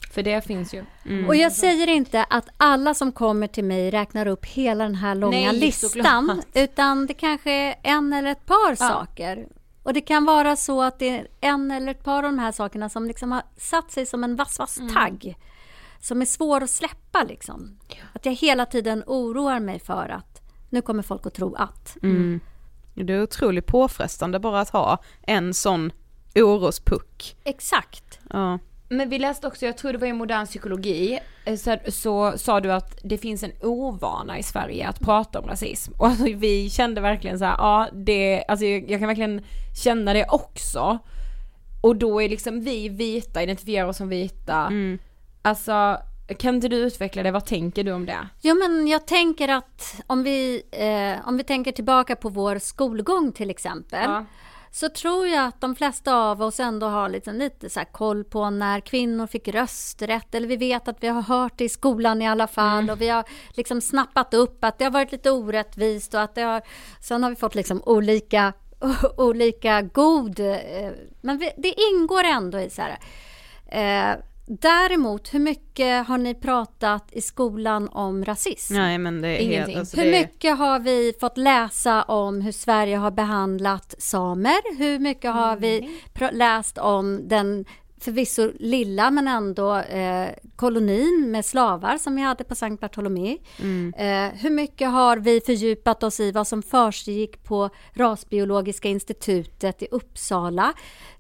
För 0.09 0.23
det 0.23 0.45
finns 0.45 0.73
ju. 0.73 0.85
Och 1.27 1.35
jag 1.35 1.51
säger 1.51 1.87
inte 1.87 2.23
att 2.29 2.49
alla 2.57 2.93
som 2.93 3.11
kommer 3.11 3.47
till 3.47 3.63
mig 3.63 3.91
räknar 3.91 4.25
upp 4.25 4.45
hela 4.45 4.83
den 4.83 4.95
här 4.95 5.15
långa 5.15 5.51
Nej, 5.51 5.59
listan. 5.59 5.89
såklart. 5.89 6.45
Utan 6.53 7.05
det 7.05 7.13
kanske 7.13 7.51
är 7.51 7.75
en 7.83 8.13
eller 8.13 8.31
ett 8.31 8.45
par 8.45 8.75
saker. 8.75 9.47
Och 9.83 9.93
det 9.93 10.01
kan 10.01 10.25
vara 10.25 10.55
så 10.55 10.81
att 10.81 10.99
det 10.99 11.09
är 11.09 11.27
en 11.41 11.71
eller 11.71 11.91
ett 11.91 12.03
par 12.03 12.17
av 12.17 12.23
de 12.23 12.39
här 12.39 12.51
sakerna 12.51 12.89
som 12.89 13.07
liksom 13.07 13.31
har 13.31 13.41
satt 13.57 13.91
sig 13.91 14.05
som 14.05 14.23
en 14.23 14.35
vass, 14.35 14.59
vass 14.59 14.79
tagg. 14.93 15.37
Som 15.99 16.21
är 16.21 16.25
svår 16.25 16.63
att 16.63 16.69
släppa 16.69 17.23
liksom. 17.23 17.79
Att 18.13 18.25
jag 18.25 18.33
hela 18.33 18.65
tiden 18.65 19.03
oroar 19.07 19.59
mig 19.59 19.79
för 19.79 20.09
att 20.09 20.41
nu 20.69 20.81
kommer 20.81 21.03
folk 21.03 21.25
att 21.25 21.33
tro 21.33 21.55
att. 21.55 21.97
Mm. 22.03 22.39
Det 22.93 23.13
är 23.13 23.23
otroligt 23.23 23.65
påfrestande 23.65 24.39
bara 24.39 24.59
att 24.59 24.69
ha 24.69 24.97
en 25.21 25.53
sån 25.53 25.91
orospuck. 26.35 27.35
Exakt. 27.43 28.19
Ja. 28.29 28.59
Men 28.89 29.09
vi 29.09 29.19
läste 29.19 29.47
också, 29.47 29.65
jag 29.65 29.77
tror 29.77 29.91
det 29.91 29.97
var 29.97 30.07
i 30.07 30.13
modern 30.13 30.45
psykologi, 30.45 31.19
eh, 31.45 31.55
så, 31.55 31.77
så 31.87 32.37
sa 32.37 32.59
du 32.59 32.71
att 32.73 32.99
det 33.03 33.17
finns 33.17 33.43
en 33.43 33.51
ovana 33.61 34.39
i 34.39 34.43
Sverige 34.43 34.87
att 34.87 34.99
prata 34.99 35.39
om 35.39 35.47
rasism. 35.47 35.93
Och 35.97 36.07
alltså, 36.07 36.23
vi 36.23 36.69
kände 36.69 37.01
verkligen 37.01 37.39
så 37.39 37.45
här, 37.45 37.55
ja 37.57 37.87
det, 37.93 38.43
alltså 38.47 38.65
jag, 38.65 38.91
jag 38.91 38.99
kan 38.99 39.07
verkligen 39.07 39.41
känna 39.83 40.13
det 40.13 40.25
också. 40.29 40.99
Och 41.81 41.95
då 41.95 42.21
är 42.21 42.29
liksom 42.29 42.61
vi 42.61 42.89
vita, 42.89 43.43
identifierar 43.43 43.87
oss 43.87 43.97
som 43.97 44.09
vita. 44.09 44.71
Alltså, 45.41 45.97
kan 46.37 46.55
inte 46.55 46.67
du 46.67 46.75
utveckla 46.77 47.23
det, 47.23 47.31
vad 47.31 47.45
tänker 47.45 47.83
du 47.83 47.91
om 47.91 48.05
det? 48.05 48.27
Jo, 48.41 48.55
men 48.55 48.87
jag 48.87 49.07
tänker 49.07 49.47
att 49.47 50.01
om 50.07 50.23
vi, 50.23 50.63
eh, 50.71 51.27
om 51.27 51.37
vi 51.37 51.43
tänker 51.43 51.71
tillbaka 51.71 52.15
på 52.15 52.29
vår 52.29 52.59
skolgång 52.59 53.31
till 53.31 53.49
exempel. 53.49 54.03
Ja. 54.03 54.25
Så 54.71 54.89
tror 54.89 55.27
jag 55.27 55.45
att 55.47 55.61
de 55.61 55.75
flesta 55.75 56.15
av 56.15 56.41
oss 56.41 56.59
ändå 56.59 56.87
har 56.87 57.09
liksom 57.09 57.35
lite 57.35 57.69
så 57.69 57.81
koll 57.91 58.23
på 58.23 58.49
när 58.49 58.79
kvinnor 58.79 59.27
fick 59.27 59.47
rösträtt. 59.47 60.35
Eller 60.35 60.47
vi 60.47 60.55
vet 60.57 60.87
att 60.87 61.03
vi 61.03 61.07
har 61.07 61.21
hört 61.21 61.53
det 61.57 61.63
i 61.63 61.69
skolan 61.69 62.21
i 62.21 62.27
alla 62.27 62.47
fall. 62.47 62.89
Och 62.89 63.01
vi 63.01 63.09
har 63.09 63.23
liksom 63.49 63.81
snappat 63.81 64.33
upp 64.33 64.63
att 64.63 64.77
det 64.77 64.83
har 64.83 64.91
varit 64.91 65.11
lite 65.11 65.31
orättvist. 65.31 66.13
Och 66.13 66.21
att 66.21 66.35
det 66.35 66.41
har, 66.41 66.61
sen 67.01 67.23
har 67.23 67.29
vi 67.29 67.35
fått 67.35 67.55
liksom 67.55 67.81
olika 67.85 68.53
och, 68.79 69.19
och 69.25 69.35
lika 69.35 69.81
god. 69.81 70.39
eh, 70.39 70.91
Men 71.21 71.37
vi- 71.37 71.53
det 71.57 71.73
ingår 71.91 72.23
ändå 72.23 72.59
i 72.59 72.69
så 72.69 72.81
här. 72.81 72.99
Eh, 74.11 74.17
däremot, 74.49 75.33
hur 75.33 75.39
mycket 75.39 76.07
har 76.07 76.17
ni 76.17 76.33
pratat 76.35 77.09
i 77.11 77.21
skolan 77.21 77.89
om 77.89 78.25
rasism? 78.25 78.73
Nej 78.73 78.97
men 78.97 79.21
det 79.21 79.27
är 79.27 79.37
Ingenting. 79.37 79.75
helt... 79.75 79.79
Alltså, 79.79 79.97
Hur 79.97 80.05
det 80.05 80.17
är, 80.17 80.21
mycket 80.21 80.57
har 80.57 80.79
vi 80.79 81.13
fått 81.19 81.37
läsa 81.37 82.03
om 82.03 82.41
hur 82.41 82.51
Sverige 82.51 82.97
har 82.97 83.11
behandlat 83.11 83.95
samer? 83.97 84.77
Hur 84.77 84.99
mycket 84.99 85.33
har 85.33 85.55
vi 85.57 85.99
pr- 86.13 86.31
läst 86.33 86.77
om 86.77 87.27
den 87.27 87.65
förvisso 87.99 88.51
lilla 88.59 89.11
men 89.11 89.27
ändå 89.27 89.75
eh, 89.75 90.29
kolonin 90.55 91.31
med 91.31 91.45
slavar 91.45 91.97
som 91.97 92.15
vi 92.15 92.21
hade 92.21 92.43
på 92.43 92.55
Sankt 92.55 92.81
Bartolomé? 92.81 93.37
Eh, 93.97 94.33
hur 94.33 94.49
mycket 94.49 94.89
har 94.89 95.17
vi 95.17 95.41
fördjupat 95.41 96.03
oss 96.03 96.19
i 96.19 96.31
vad 96.31 96.47
som 96.47 96.61
försiggick 96.63 97.43
på 97.43 97.69
Rasbiologiska 97.93 98.87
institutet 98.87 99.81
i 99.83 99.87
Uppsala? 99.91 100.73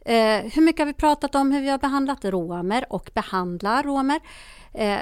Eh, 0.05 0.15
hur 0.53 0.61
mycket 0.61 0.79
har 0.79 0.85
vi 0.85 0.93
pratat 0.93 1.35
om 1.35 1.51
hur 1.51 1.61
vi 1.61 1.69
har 1.69 1.77
behandlat 1.77 2.25
romer 2.25 2.85
och 2.89 3.11
behandlar 3.13 3.83
romer? 3.83 4.19
Eh, 4.73 4.99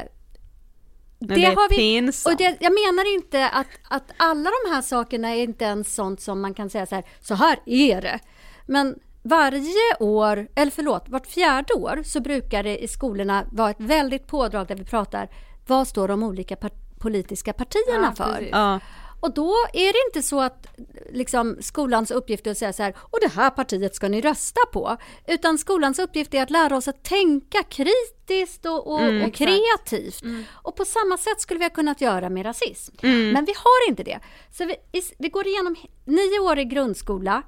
Men 1.20 1.40
det 1.40 1.46
är 1.46 1.70
pinsamt. 1.70 2.34
och 2.34 2.38
det, 2.38 2.58
jag 2.60 2.74
menar 2.74 3.14
inte 3.14 3.50
att, 3.50 3.68
att 3.90 4.12
alla 4.18 4.50
de 4.64 4.72
här 4.74 4.82
sakerna 4.82 5.30
är 5.36 5.44
inte 5.44 5.66
ens 5.66 5.96
sånt 5.96 6.22
som 6.22 6.42
man 6.42 6.54
kan 6.54 6.70
säga 6.70 6.86
så 6.86 6.96
här, 6.96 7.04
så 7.22 7.36
här 7.36 7.60
är 7.66 8.02
det. 8.02 8.20
Men 8.66 8.96
varje 9.28 9.96
år, 10.00 10.48
eller 10.56 10.72
förlåt, 10.72 11.04
vart 11.08 11.28
fjärde 11.28 11.74
år 11.74 12.02
så 12.06 12.20
brukar 12.20 12.64
det 12.64 12.84
i 12.84 12.88
skolorna 12.88 13.46
vara 13.52 13.70
ett 13.70 13.80
väldigt 13.80 14.28
pådrag 14.28 14.68
där 14.68 14.76
vi 14.76 14.84
pratar 14.86 15.30
vad 15.68 15.88
står 15.88 16.08
de 16.08 16.24
olika 16.24 16.56
par- 16.56 16.72
politiska 17.00 17.54
partierna 17.54 18.14
Ja, 18.18 18.26
för? 18.26 18.50
ja. 18.52 18.80
Och 19.20 19.34
då 19.34 19.54
är 19.74 19.94
det 19.94 20.00
inte 20.10 20.28
så 20.28 20.42
att 20.42 20.68
liksom, 21.12 21.58
skolans 21.62 22.12
uppgift 22.12 22.48
är 22.48 22.52
att 22.52 22.58
säga 22.58 22.74
så 22.74 22.84
här, 22.84 22.96
och 23.00 23.20
det 23.22 23.28
här 23.28 23.50
partiet 23.50 23.96
ska 23.96 24.08
ni 24.08 24.22
rösta 24.22 24.60
på. 24.74 24.98
Utan 25.28 25.58
skolans 25.58 26.00
uppgift 26.00 26.34
är 26.34 26.44
att 26.44 26.50
lära 26.50 26.78
oss 26.78 26.88
att 26.88 27.04
tänka 27.04 27.64
kritiskt 27.64 28.66
och, 28.66 28.88
och, 28.88 29.00
och 29.28 29.34
kreativt. 29.34 30.22
Och 30.54 30.76
på 30.76 30.86
samma 30.86 31.18
sätt 31.18 31.42
skulle 31.42 31.58
vi 31.58 31.66
ha 31.66 31.70
kunnat 31.70 32.02
göra 32.02 32.30
med 32.30 32.46
rasism. 32.46 32.96
Men 33.34 33.46
vi 33.46 33.54
har 33.56 33.90
inte 33.90 34.04
det. 34.04 34.20
Så 34.52 34.66
vi, 34.66 34.76
vi 35.20 35.30
går 35.30 35.48
igenom 35.48 35.76
nio 36.06 36.40
år 36.40 36.60
i 36.60 36.64
grundskola 36.66 37.44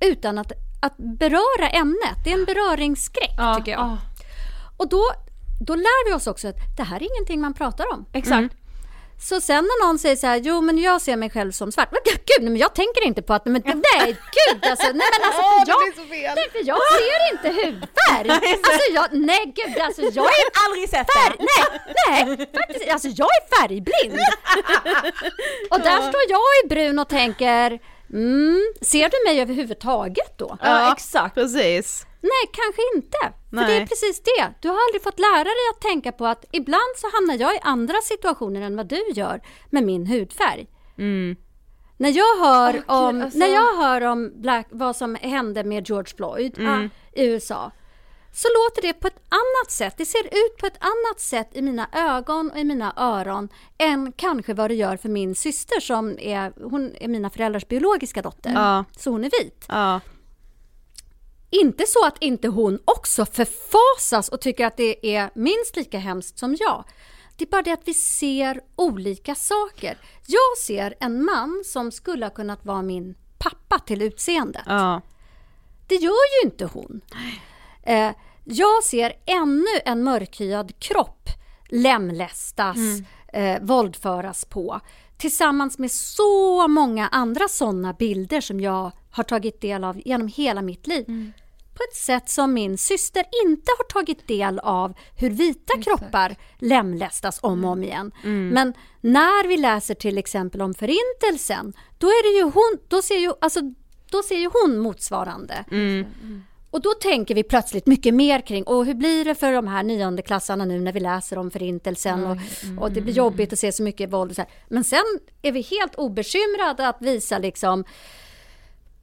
utan 0.00 0.38
att, 0.38 0.52
att 0.84 0.96
beröra 0.96 1.68
ämnet. 1.68 2.16
Det 2.24 2.30
är 2.30 2.34
en 2.34 2.44
beröringsskräck 2.44 3.34
Ja, 3.36 3.54
tycker 3.54 3.72
jag. 3.72 3.80
ja. 3.80 3.98
Och 4.76 4.88
då, 4.88 5.02
då 5.66 5.74
lär 5.74 6.08
vi 6.08 6.14
oss 6.14 6.26
också 6.26 6.48
att 6.48 6.56
det 6.76 6.82
här 6.82 6.96
är 6.96 7.02
ingenting 7.16 7.40
man 7.40 7.54
pratar 7.54 7.92
om. 7.92 8.06
Exakt. 8.12 8.54
Så 9.28 9.40
sen 9.40 9.64
när 9.64 9.86
någon 9.86 9.98
säger 9.98 10.16
så 10.16 10.26
här, 10.26 10.36
jo 10.36 10.60
men 10.60 10.78
jag 10.78 11.00
ser 11.02 11.16
mig 11.16 11.30
själv 11.30 11.52
som 11.52 11.72
svart. 11.72 11.88
Men 11.92 12.00
gud, 12.04 12.44
men 12.44 12.56
jag 12.56 12.74
tänker 12.74 13.04
inte 13.04 13.22
på 13.22 13.34
att, 13.34 13.46
men 13.46 13.62
nej 13.64 14.06
gud 14.38 14.64
alltså, 14.70 14.86
nej 14.86 15.08
men 15.14 15.22
alltså 15.28 15.42
för 16.10 16.14
jag, 16.24 16.34
nej, 16.36 16.48
för 16.52 16.62
jag 16.66 16.78
ser 16.98 17.20
inte 17.32 17.48
hudfärg. 17.66 18.30
Alltså 18.68 18.92
jag, 18.94 19.06
nej 19.12 19.52
gud 19.56 19.78
alltså 19.82 20.02
jag 20.02 20.24
är 20.26 20.46
Aldrig 20.66 20.88
sett 20.88 21.06
färg, 21.12 21.36
det. 21.38 21.46
nej, 22.08 22.24
nej, 22.26 22.48
faktiskt, 22.58 22.90
alltså 22.92 23.08
jag 23.08 23.28
är 23.38 23.56
färgblind. 23.60 24.18
Och 25.70 25.80
där 25.80 25.98
står 26.08 26.22
jag 26.28 26.40
i 26.64 26.68
brun 26.68 26.98
och 26.98 27.08
tänker, 27.08 27.78
mm, 28.14 28.62
ser 28.80 29.08
du 29.08 29.30
mig 29.30 29.42
överhuvudtaget 29.42 30.38
då? 30.38 30.58
Ja, 30.60 30.92
exakt. 30.92 31.34
Precis. 31.34 32.06
Nej, 32.20 32.50
kanske 32.52 32.82
inte. 32.94 33.18
För 33.50 33.56
det 33.56 33.74
är 33.74 33.78
Nej. 33.78 33.88
precis 33.88 34.22
det. 34.22 34.54
Du 34.60 34.68
har 34.68 34.78
aldrig 34.88 35.02
fått 35.02 35.18
lära 35.18 35.44
dig 35.44 35.66
att 35.74 35.80
tänka 35.80 36.12
på 36.12 36.26
att 36.26 36.44
ibland 36.52 36.92
så 36.96 37.06
hamnar 37.12 37.34
jag 37.34 37.54
i 37.54 37.58
andra 37.62 38.00
situationer 38.02 38.60
än 38.60 38.76
vad 38.76 38.86
du 38.86 39.04
gör 39.14 39.40
med 39.70 39.84
min 39.84 40.06
hudfärg. 40.06 40.66
När 41.96 42.10
jag 42.10 42.36
hör 42.44 42.72
gud, 42.72 42.82
om, 42.86 43.22
alltså. 43.22 43.38
när 43.38 43.46
jag 43.46 43.76
hör 43.76 44.00
om 44.00 44.32
Black, 44.40 44.66
vad 44.70 44.96
som 44.96 45.14
hände 45.14 45.64
med 45.64 45.88
George 45.88 46.14
Floyd 46.16 46.58
ah, 46.58 46.88
i 47.12 47.24
USA 47.26 47.72
så 48.34 48.48
låter 48.48 48.82
det 48.82 48.92
på 48.92 49.06
ett 49.06 49.20
annat 49.28 49.70
sätt. 49.70 49.94
Det 49.96 50.06
ser 50.06 50.24
ut 50.24 50.56
på 50.58 50.66
ett 50.66 50.78
annat 50.80 51.20
sätt 51.20 51.48
i 51.52 51.62
mina 51.62 51.88
ögon 51.92 52.50
och 52.50 52.58
i 52.58 52.64
mina 52.64 52.92
öron 52.96 53.48
än 53.78 54.12
kanske 54.12 54.54
vad 54.54 54.70
det 54.70 54.74
gör 54.74 54.96
för 54.96 55.08
min 55.08 55.34
syster 55.34 55.80
som 55.80 56.18
är, 56.18 56.52
hon 56.70 56.96
är 57.00 57.08
mina 57.08 57.30
föräldrars 57.30 57.68
biologiska 57.68 58.22
dotter. 58.22 58.52
Ja. 58.54 58.84
Så 58.96 59.10
hon 59.10 59.24
är 59.24 59.30
vit. 59.42 59.64
Ja. 59.68 60.00
Inte 61.50 61.86
så 61.86 62.06
att 62.06 62.16
inte 62.20 62.48
hon 62.48 62.78
också 62.84 63.26
förfasas 63.26 64.28
och 64.28 64.40
tycker 64.40 64.66
att 64.66 64.76
det 64.76 65.16
är 65.16 65.30
minst 65.34 65.76
lika 65.76 65.98
hemskt 65.98 66.38
som 66.38 66.56
jag. 66.60 66.84
Det 67.36 67.44
är 67.44 67.48
bara 67.48 67.62
det 67.62 67.72
att 67.72 67.88
vi 67.88 67.94
ser 67.94 68.60
olika 68.76 69.34
saker. 69.34 69.98
Jag 70.26 70.58
ser 70.58 70.94
en 71.00 71.24
man 71.24 71.62
som 71.64 71.92
skulle 71.92 72.26
ha 72.26 72.30
kunnat 72.30 72.64
vara 72.64 72.82
min 72.82 73.14
pappa 73.38 73.78
till 73.78 74.02
utseendet. 74.02 74.62
Ja. 74.66 75.00
Det 75.88 75.94
gör 75.94 76.42
ju 76.42 76.48
inte 76.48 76.64
hon. 76.64 77.00
Eh, 77.86 78.10
jag 78.44 78.84
ser 78.84 79.12
ännu 79.26 79.80
en 79.84 80.04
mörkhyad 80.04 80.78
kropp 80.78 81.28
lemlästas, 81.68 82.76
eh, 83.32 83.62
våldföras 83.62 84.44
på. 84.44 84.80
Tillsammans 85.16 85.78
med 85.78 85.90
så 85.90 86.68
många 86.68 87.08
andra 87.08 87.48
sådana 87.48 87.92
bilder 87.92 88.40
som 88.40 88.60
jag 88.60 88.92
har 89.10 89.24
tagit 89.24 89.60
del 89.60 89.84
av 89.84 90.00
genom 90.04 90.28
hela 90.28 90.62
mitt 90.62 90.86
liv. 90.86 91.04
På 91.74 91.82
ett 91.90 91.96
sätt 91.96 92.30
som 92.30 92.54
min 92.54 92.78
syster 92.78 93.24
inte 93.46 93.72
har 93.78 93.84
tagit 93.84 94.28
del 94.28 94.58
av 94.58 94.94
hur 95.16 95.30
vita 95.30 95.82
kroppar 95.82 96.36
lemlästas 96.58 97.38
om 97.42 97.64
och 97.64 97.70
om 97.70 97.82
igen. 97.82 98.12
Men 98.52 98.74
när 99.00 99.48
vi 99.48 99.56
läser 99.56 99.94
till 99.94 100.18
exempel 100.18 100.62
om 100.62 100.74
förintelsen, 100.74 101.72
då, 101.98 102.06
är 102.06 102.32
det 102.32 102.38
ju 102.38 102.44
hon, 102.44 102.78
då, 102.88 103.02
ser 103.02 103.18
ju, 103.18 103.32
alltså, 103.40 103.60
då 104.10 104.22
ser 104.22 104.36
ju 104.38 104.50
hon 104.52 104.78
motsvarande. 104.78 105.64
Och 106.74 106.80
då 106.82 106.90
tänker 106.90 107.34
vi 107.34 107.42
plötsligt 107.42 107.86
mycket 107.86 108.14
mer 108.14 108.40
kring, 108.40 108.64
och 108.64 108.86
hur 108.86 108.94
blir 108.94 109.24
det 109.24 109.34
för 109.34 109.52
de 109.52 109.68
här 109.68 109.82
niondeklassarna 109.82 110.64
nu 110.64 110.80
när 110.80 110.92
vi 110.92 111.00
läser 111.00 111.38
om 111.38 111.50
förintelsen 111.50 112.26
och, 112.26 112.36
och 112.78 112.92
det 112.92 113.00
blir 113.00 113.14
jobbigt 113.14 113.52
att 113.52 113.58
se 113.58 113.72
så 113.72 113.82
mycket 113.82 114.12
våld 114.12 114.36
så 114.36 114.42
här. 114.42 114.50
Men 114.68 114.84
sen 114.84 115.04
är 115.42 115.52
vi 115.52 115.60
helt 115.60 115.94
obekymrade 115.94 116.88
att 116.88 117.02
visa 117.02 117.38
liksom 117.38 117.84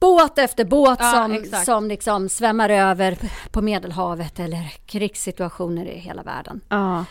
båt 0.00 0.38
efter 0.38 0.64
båt 0.64 0.98
Ja, 1.02 1.12
som, 1.12 1.32
exakt. 1.32 1.64
som 1.66 1.88
liksom 1.88 2.28
svämmar 2.28 2.70
över 2.70 3.18
på 3.50 3.62
Medelhavet 3.62 4.38
eller 4.38 4.72
krigssituationer 4.86 5.86
i 5.86 5.98
hela 5.98 6.22
världen. 6.22 6.60
Ja. 6.68 7.04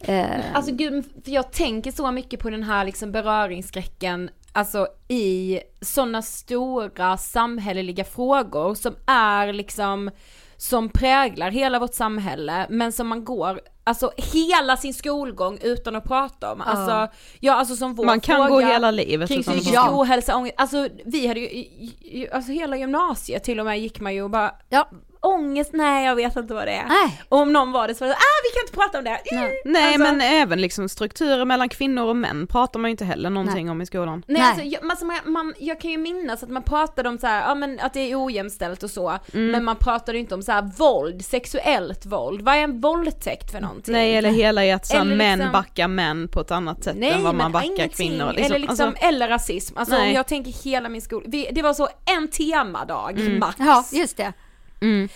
Eh, 0.00 0.26
Alltså 0.54 0.72
gud, 0.74 1.04
för 1.24 1.30
jag 1.30 1.52
tänker 1.52 1.92
så 1.92 2.10
mycket 2.10 2.40
på 2.40 2.50
den 2.50 2.62
här 2.62 2.84
liksom 2.84 3.12
beröringsskräcken, 3.12 4.30
alltså 4.54 4.88
i 5.08 5.60
sådana 5.80 6.22
stora 6.22 7.16
samhälleliga 7.16 8.04
frågor 8.04 8.74
som 8.74 8.94
är 9.06 9.52
liksom, 9.52 10.10
som 10.56 10.88
präglar 10.88 11.50
hela 11.50 11.78
vårt 11.78 11.94
samhälle, 11.94 12.66
men 12.70 12.92
som 12.92 13.08
man 13.08 13.24
går, 13.24 13.60
alltså 13.84 14.12
hela 14.16 14.76
sin 14.76 14.94
skolgång 14.94 15.58
utan 15.62 15.96
att 15.96 16.04
prata 16.04 16.52
om. 16.52 16.60
Alltså, 16.60 17.16
ja 17.40 17.54
alltså 17.54 17.76
som 17.76 17.94
vår 17.94 18.04
Man 18.04 18.20
kan 18.20 18.36
fråga 18.36 18.48
gå 18.48 18.60
hela 18.60 18.90
livet 18.90 19.28
kring 19.28 19.42
psykisk 19.42 19.78
om. 19.78 19.98
ohälsa, 19.98 20.36
ångest, 20.36 20.54
alltså 20.58 20.88
vi 21.04 21.26
hade 21.26 21.40
ju, 21.40 22.28
alltså 22.32 22.52
hela 22.52 22.76
gymnasiet 22.76 23.44
till 23.44 23.60
och 23.60 23.66
med 23.66 23.80
gick 23.80 24.00
man 24.00 24.14
ju 24.14 24.22
och 24.22 24.30
bara, 24.30 24.54
ja, 24.68 24.88
ångest, 25.26 25.70
nej 25.72 26.06
jag 26.06 26.14
vet 26.16 26.36
inte 26.36 26.54
vad 26.54 26.66
det 26.66 26.72
är. 26.72 26.84
nej. 26.88 27.22
Och 27.28 27.38
om 27.38 27.52
någon 27.52 27.72
var 27.72 27.88
det 27.88 27.94
så 27.94 28.04
var 28.04 28.08
det 28.08 28.14
ah 28.14 28.40
vi 28.44 28.50
kan 28.58 28.62
inte 28.66 28.74
prata 28.74 28.98
om 28.98 29.04
det. 29.04 29.20
Nej. 29.40 29.62
Nej 29.64 29.84
Alltså- 29.94 30.00
men 30.02 30.20
även 30.20 30.60
liksom 30.60 30.88
strukturer 30.88 31.44
mellan 31.44 31.68
kvinnor 31.68 32.04
och 32.04 32.16
män 32.16 32.46
pratar 32.46 32.80
man 32.80 32.88
ju 32.88 32.90
inte 32.90 33.04
heller 33.04 33.30
någonting 33.30 33.70
om 33.70 33.82
i 33.82 33.86
skolan. 33.86 34.22
Nej, 34.26 34.40
Nej. 34.40 34.50
Alltså, 34.50 34.64
jag, 34.64 34.90
alltså, 34.90 35.04
man, 35.04 35.16
man, 35.24 35.54
jag 35.58 35.80
kan 35.80 35.90
ju 35.90 35.98
minnas 35.98 36.42
att 36.42 36.48
man 36.48 36.62
pratade 36.62 37.08
om 37.08 37.18
så 37.18 37.26
här, 37.26 37.48
ja 37.48 37.54
men 37.54 37.80
att 37.80 37.92
det 37.94 38.00
är 38.12 38.24
ojämställt 38.26 38.82
och 38.82 38.90
så, 38.90 39.18
Mm. 39.34 39.50
men 39.50 39.64
man 39.64 39.76
pratade 39.76 40.12
ju 40.18 40.20
inte 40.20 40.34
om 40.34 40.42
så 40.42 40.52
här 40.52 40.70
våld, 40.78 41.24
sexuellt 41.24 42.06
våld, 42.06 42.42
vad 42.42 42.54
är 42.54 42.58
en 42.60 42.80
våldtäkt 42.80 43.50
för 43.52 43.60
någonting? 43.60 43.92
Nej 43.92 44.16
eller 44.16 44.30
hela 44.30 44.64
i 44.64 44.72
att 44.72 44.86
så 44.86 44.94
här, 44.94 45.00
Eller 45.00 45.16
män 45.16 45.38
liksom- 45.38 45.52
backar 45.52 45.88
män 45.88 46.28
på 46.28 46.40
ett 46.40 46.50
annat 46.50 46.84
sätt 46.84 46.96
Nej, 46.98 47.10
än 47.12 47.22
vad 47.24 47.34
man 47.34 47.52
backar 47.52 47.66
ingenting. 47.66 48.08
kvinnor. 48.10 48.34
eller 48.36 48.58
liksom, 48.58 48.86
alltså, 48.88 49.06
eller 49.06 49.28
rasism, 49.28 49.78
alltså 49.78 49.94
Nej. 49.94 50.08
om 50.08 50.14
jag 50.14 50.26
tänker 50.26 50.64
hela 50.64 50.88
min 50.88 51.02
skola, 51.02 51.24
vi, 51.28 51.48
det 51.52 51.62
var 51.62 51.74
så 51.74 51.88
en 52.16 52.28
temadag 52.28 53.18
max. 53.38 53.56
Ja, 53.58 53.84
just 53.92 54.16
det. 54.16 54.32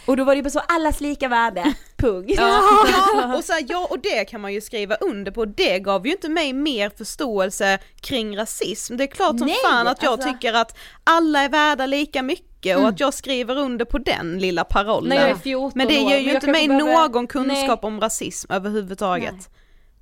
Och 0.06 0.16
då 0.16 0.24
var 0.24 0.34
det 0.36 0.42
bara 0.42 0.50
så 0.50 0.58
allas 0.58 1.00
lika 1.00 1.28
värde, 1.28 1.74
punkt. 1.96 2.34
Ja, 2.36 3.34
och, 3.36 3.44
så 3.44 3.52
här, 3.52 3.64
ja, 3.68 3.86
och 3.90 3.98
det 3.98 4.24
kan 4.24 4.40
man 4.40 4.52
ju 4.54 4.60
skriva 4.60 4.94
under 4.94 5.32
på, 5.32 5.44
det 5.44 5.78
gav 5.78 6.06
ju 6.06 6.12
inte 6.12 6.28
mig 6.28 6.52
mer 6.52 6.90
förståelse 6.98 7.78
kring 8.00 8.36
rasism. 8.38 8.96
Det 8.96 9.04
är 9.04 9.08
klart 9.08 9.38
som 9.38 9.46
Nej, 9.46 9.56
fan 9.70 9.86
att 9.88 10.02
jag 10.02 10.12
alltså- 10.12 10.28
tycker 10.32 10.52
att 10.54 10.76
alla 11.04 11.42
är 11.42 11.48
värda 11.48 11.86
lika 11.86 12.22
mycket 12.22 12.76
och 12.78 12.88
att 12.88 13.00
jag 13.00 13.14
skriver 13.14 13.58
under 13.58 13.84
på 13.84 13.98
den 13.98 14.38
lilla 14.38 14.64
parollen. 14.64 15.08
När 15.08 15.16
jag 15.16 15.30
är 15.30 15.34
14 15.34 15.72
Men 15.74 15.86
det 15.88 15.94
ger 15.94 16.18
ju 16.18 16.34
inte 16.34 16.46
mig 16.50 16.68
behöver- 16.68 17.08
någon 17.08 17.26
kunskap 17.26 17.84
om 17.84 18.00
rasism 18.00 18.52
överhuvudtaget. 18.52 19.32
Nej. 19.32 19.42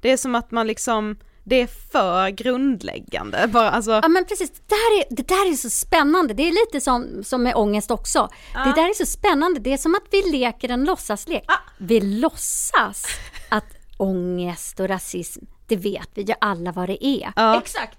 Det 0.01 0.11
är 0.13 0.17
som 0.17 0.35
att 0.35 0.51
man 0.51 0.67
liksom, 0.67 1.17
det 1.49 1.61
är 1.61 1.67
för 1.67 2.31
grundläggande 2.31 3.49
bara 3.49 3.71
alltså. 3.71 3.91
Ja 3.91 4.09
men 4.09 4.25
precis, 4.25 4.51
det 4.51 4.63
där, 4.69 5.01
är, 5.01 5.17
det 5.17 5.29
där 5.29 5.53
är 5.53 5.55
så 5.55 5.71
spännande. 5.71 6.35
Det 6.35 6.43
är 6.43 6.67
lite 6.67 6.81
som, 6.81 7.25
som 7.25 7.43
med 7.43 7.55
ångest 7.55 7.91
också. 7.91 8.29
Det 8.53 8.73
där 8.81 8.91
är 8.91 8.95
så 8.95 9.07
spännande. 9.07 9.61
Det 9.61 9.73
är 9.73 9.77
som 9.77 9.95
att 9.95 10.09
vi 10.11 10.23
leker 10.23 10.69
en 10.69 10.85
låtsaslek. 10.85 11.45
Vi 11.79 12.01
låtsas 12.01 13.07
att 13.51 13.65
ångest 13.97 14.81
och 14.81 14.89
rasism, 14.89 15.45
det 15.67 15.77
vet 15.77 16.11
vi 16.15 16.23
ju 16.23 16.35
alla 16.41 16.73
vad 16.73 16.89
det 16.89 17.07
är. 17.07 17.33
Ja. 17.37 17.59
Exakt. 17.59 17.99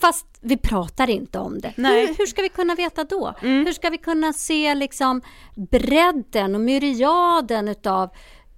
Fast 0.00 0.26
vi 0.40 0.56
pratar 0.56 1.10
inte 1.10 1.38
om 1.38 1.60
det. 1.60 1.72
Nej. 1.76 2.06
Hur, 2.06 2.14
hur 2.14 2.26
ska 2.26 2.42
vi 2.42 2.48
kunna 2.48 2.74
veta 2.74 3.04
då? 3.04 3.34
Hur 3.40 3.72
ska 3.72 3.90
vi 3.90 3.98
kunna 3.98 4.32
se 4.32 4.74
liksom 4.74 5.22
bredden 5.70 6.54
och 6.54 6.60
myriaden 6.60 7.68
utav 7.68 8.10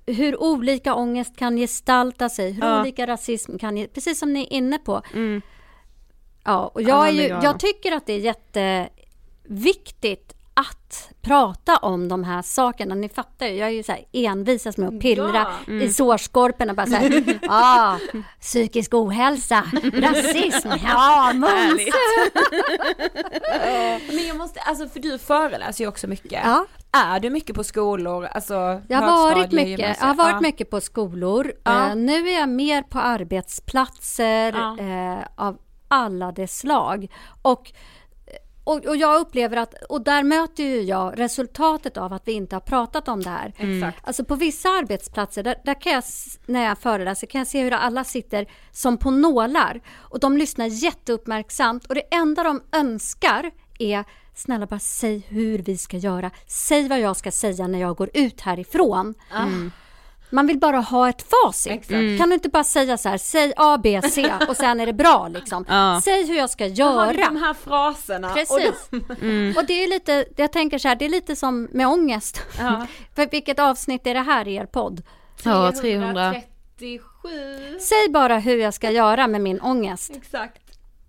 hur 0.07 0.42
olika 0.42 0.94
ångest 0.94 1.36
kan 1.36 1.57
gestalta 1.57 2.28
sig, 2.28 2.52
hur 2.52 2.62
Ja. 2.62 2.80
olika 2.80 3.07
rasism 3.07 3.59
kan, 3.59 3.86
precis 3.94 4.18
som 4.18 4.32
ni 4.32 4.40
är 4.42 4.52
inne 4.52 4.78
på. 4.78 5.02
Ja, 6.44 6.66
och 6.74 6.82
jag, 6.82 7.12
ju, 7.12 7.22
jag 7.22 7.61
tycker 7.61 7.92
att 7.92 8.07
det 8.07 8.12
är 8.12 8.18
jätteviktigt 9.44 10.34
att 10.55 11.11
prata 11.22 11.76
om 11.76 12.09
de 12.09 12.24
här 12.24 12.42
sakerna. 12.42 12.94
Ni 12.94 13.09
fattar 13.09 13.46
ju, 13.46 13.55
jag 13.55 13.68
är 13.68 13.72
ju 13.72 13.82
så 13.82 13.92
här 13.92 14.05
envisas 14.12 14.76
med 14.76 14.88
att 14.88 15.00
pillra 15.00 15.46
i 15.82 15.88
sårskorporna. 15.88 16.74
Bara 16.74 16.86
så 16.86 16.94
här, 16.94 17.38
ah, 17.48 17.98
psykisk 18.40 18.94
ohälsa, 18.94 19.62
rasism, 19.92 20.68
ja, 20.84 21.30
mums. 21.34 21.82
Men 24.12 24.26
jag 24.28 24.36
måste, 24.36 24.61
alltså 24.61 24.88
för 24.88 25.00
du 25.00 25.18
föreläser 25.18 25.84
ju 25.84 25.88
också 25.88 26.07
mycket. 26.07 26.40
Ja. 26.44 26.66
Är 26.92 27.20
du 27.20 27.30
mycket 27.30 27.57
på 27.57 27.64
skolor, 27.64 28.24
alltså 28.24 28.55
Jag 28.88 28.98
har 28.98 29.34
varit 29.34 29.52
mycket, 29.52 29.96
jag 30.00 30.07
har 30.07 30.14
varit 30.14 30.32
Ja. 30.32 30.40
mycket 30.40 30.70
på 30.70 30.80
skolor. 30.80 31.52
Ja. 31.64 31.88
Eh, 31.88 31.96
nu 31.96 32.28
är 32.28 32.40
jag 32.40 32.48
mer 32.48 32.82
på 32.82 32.98
arbetsplatser 32.98 34.52
Ja. 34.52 34.78
eh, 34.78 35.24
av 35.36 35.59
alla 35.88 36.32
dess 36.32 36.59
slag. 36.59 37.07
Och, 37.42 37.72
och, 38.64 38.86
och 38.86 38.96
jag 38.96 39.20
upplever 39.20 39.56
att, 39.56 39.74
och 39.88 40.04
där 40.04 40.22
möter 40.22 40.64
ju 40.64 40.82
jag 40.82 41.18
resultatet 41.18 41.96
av 41.96 42.12
att 42.12 42.28
vi 42.28 42.32
inte 42.32 42.56
har 42.56 42.60
pratat 42.60 43.08
om 43.08 43.22
det 43.22 43.30
här. 43.30 43.52
Exakt. 43.56 43.98
Alltså 44.02 44.24
på 44.24 44.34
vissa 44.34 44.68
arbetsplatser, 44.68 45.42
där, 45.42 45.56
där 45.64 45.80
kan 45.80 45.92
jag, 45.92 46.04
när 46.46 46.64
jag 46.64 46.78
föreläser, 46.78 47.26
kan 47.26 47.38
jag 47.38 47.48
se 47.48 47.62
hur 47.62 47.72
alla 47.72 48.04
sitter 48.04 48.46
som 48.72 48.98
på 48.98 49.10
nålar. 49.10 49.80
Och 49.96 50.20
de 50.20 50.36
lyssnar 50.36 50.66
jätteuppmärksamt 50.66 51.86
och 51.86 51.94
det 51.94 52.14
enda 52.14 52.42
de 52.42 52.62
önskar 52.72 53.50
är 53.78 54.04
Snälla 54.36 54.66
bara 54.66 54.80
säg 54.80 55.18
hur 55.28 55.58
vi 55.58 55.76
ska 55.78 55.96
göra. 55.96 56.30
Säg 56.46 56.88
vad 56.88 57.00
jag 57.00 57.16
ska 57.16 57.30
säga 57.30 57.66
när 57.66 57.80
jag 57.80 57.96
går 57.96 58.10
ut 58.14 58.40
härifrån. 58.40 59.14
Man 60.31 60.47
vill 60.47 60.59
bara 60.59 60.81
ha 60.81 61.09
ett 61.09 61.27
facit. 61.31 61.72
Exakt. 61.72 62.18
Kan 62.18 62.29
du 62.29 62.35
inte 62.35 62.49
bara 62.49 62.64
säga 62.64 62.97
så 62.99 63.09
här, 63.09 63.18
säg 63.18 63.53
A, 63.57 63.81
B, 63.83 64.01
C 64.11 64.33
och 64.49 64.57
sen 64.57 64.81
är 64.81 64.87
det 64.87 64.93
bra 64.93 65.29
liksom. 65.29 65.64
Ja. 65.68 66.01
Säg 66.05 66.27
hur 66.27 66.35
jag 66.37 66.51
ska 66.51 66.66
göra. 66.66 67.12
de 67.12 67.37
här 67.37 67.55
fraserna? 67.55 68.29
Och 68.29 68.35
Precis. 68.35 68.89
de, 68.91 69.55
Och 69.57 69.66
det 69.66 69.85
är 69.85 69.89
lite, 69.89 70.25
jag 70.37 70.53
tänker 70.53 70.79
så 70.79 70.89
här, 70.89 70.97
det 70.97 71.05
är 71.05 71.09
lite 71.09 71.37
som 71.37 71.68
med 71.72 71.89
ångest. 71.89 72.41
Ja. 72.59 72.87
För 73.14 73.27
vilket 73.31 73.59
avsnitt 73.59 74.07
är 74.07 74.14
det 74.14 74.20
här 74.20 74.49
i 74.49 74.55
er 74.55 74.66
podd? 74.66 75.03
Ja, 75.45 75.72
300. 75.72 76.35
337. 76.79 77.79
Säg 77.81 78.09
bara 78.11 78.39
hur 78.39 78.57
jag 78.57 78.75
ska 78.75 78.91
göra 78.91 79.27
med 79.27 79.41
min 79.41 79.61
ångest. 79.61 80.12
Exakt. 80.16 80.61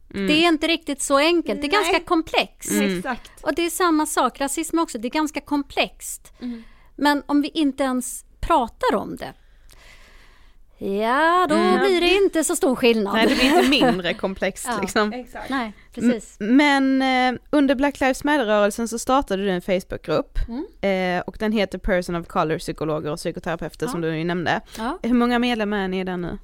Det 0.08 0.46
är 0.46 0.48
inte 0.48 0.68
riktigt 0.68 1.02
så 1.02 1.18
enkelt, 1.18 1.62
det 1.62 1.68
är 1.68 1.72
ganska 1.72 2.00
komplext. 2.00 2.72
Exakt. 2.82 3.32
Och 3.44 3.56
det 3.56 3.66
är 3.66 3.70
samma 3.70 4.06
sak, 4.06 4.42
rasism 4.42 4.80
också, 4.80 4.98
det 4.98 5.08
är 5.08 5.10
ganska 5.10 5.42
komplext. 5.42 6.34
Mm. 6.42 6.64
Men 6.96 7.24
om 7.26 7.42
vi 7.42 7.50
inte 7.50 7.84
ens 7.84 8.26
pratar 8.48 8.96
om 8.96 9.16
det, 9.16 9.34
ja 10.78 11.46
då 11.50 11.56
Mm. 11.56 11.80
blir 11.80 12.02
det 12.02 12.14
inte 12.16 12.44
så 12.44 12.56
stor 12.56 12.76
skillnad. 12.76 13.14
Nej, 13.14 13.28
det 13.28 13.36
blir 13.36 13.46
inte 13.46 13.70
mindre 13.86 14.14
komplext 14.14 14.66
Ja. 14.70 14.78
liksom. 14.82 15.14
Exakt. 15.14 15.50
Nej, 15.50 15.74
precis. 15.94 16.36
Men 16.40 17.02
eh, 17.02 17.40
under 17.50 17.76
Black 17.76 18.00
Lives 18.00 18.24
Matter-rörelsen 18.24 18.88
så 18.88 19.00
startade 19.00 19.44
du 19.44 19.52
en 19.52 19.62
Facebookgrupp 19.62 20.40
Mm. 20.48 21.18
eh, 21.18 21.24
och 21.28 21.36
den 21.40 21.52
heter 21.52 21.78
Person 21.78 22.16
of 22.16 22.28
Color, 22.28 22.58
psykologer 22.58 23.12
och 23.12 23.18
psykoterapeuter 23.18 23.88
som 23.88 24.02
du 24.02 24.18
ju 24.18 24.24
nämnde. 24.24 24.62
Ja. 24.78 25.00
Hur 25.04 25.14
många 25.14 25.40
medlemmar 25.40 25.78
är 25.78 25.88
ni 25.88 26.04
den 26.04 26.22
nu? 26.22 26.38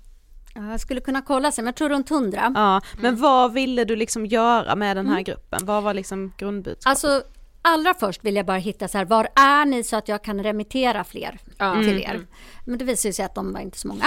Ja, 0.56 0.72
Jag 0.72 0.80
skulle 0.80 1.02
kunna 1.02 1.22
kolla 1.22 1.52
sen, 1.52 1.64
men 1.66 1.68
jag 1.68 1.76
tror 1.76 1.89
runt 1.89 2.10
hundra. 2.10 2.52
Ja, 2.56 2.82
men 3.02 3.16
vad 3.16 3.54
ville 3.54 3.84
du 3.84 3.95
liksom 3.95 4.26
göra 4.26 4.76
med 4.76 4.97
den 4.97 5.08
här 5.08 5.22
gruppen? 5.22 5.60
Vad 5.66 5.84
var 5.84 5.93
liksom 5.93 6.34
grundbudskapet? 6.38 6.88
Alltså, 6.88 7.22
allra 7.62 7.93
först 7.93 8.26
vill 8.26 8.36
jag 8.36 8.45
bara 8.45 8.57
hitta 8.57 8.88
så 8.88 8.97
här, 8.97 9.05
var 9.05 9.28
är 9.36 9.66
ni 9.66 9.84
så 9.84 9.95
att 9.95 10.07
jag 10.07 10.24
kan 10.24 10.43
remittera 10.43 11.03
fler 11.03 11.39
till 11.84 11.97
er? 12.03 12.28
Men 12.66 12.78
det 12.78 12.86
visar 12.86 13.09
ju 13.09 13.14
sig 13.14 13.26
att 13.26 13.36
de 13.36 13.53
var 13.53 13.59
inte 13.62 13.78
så 13.80 13.88
många. 13.88 14.05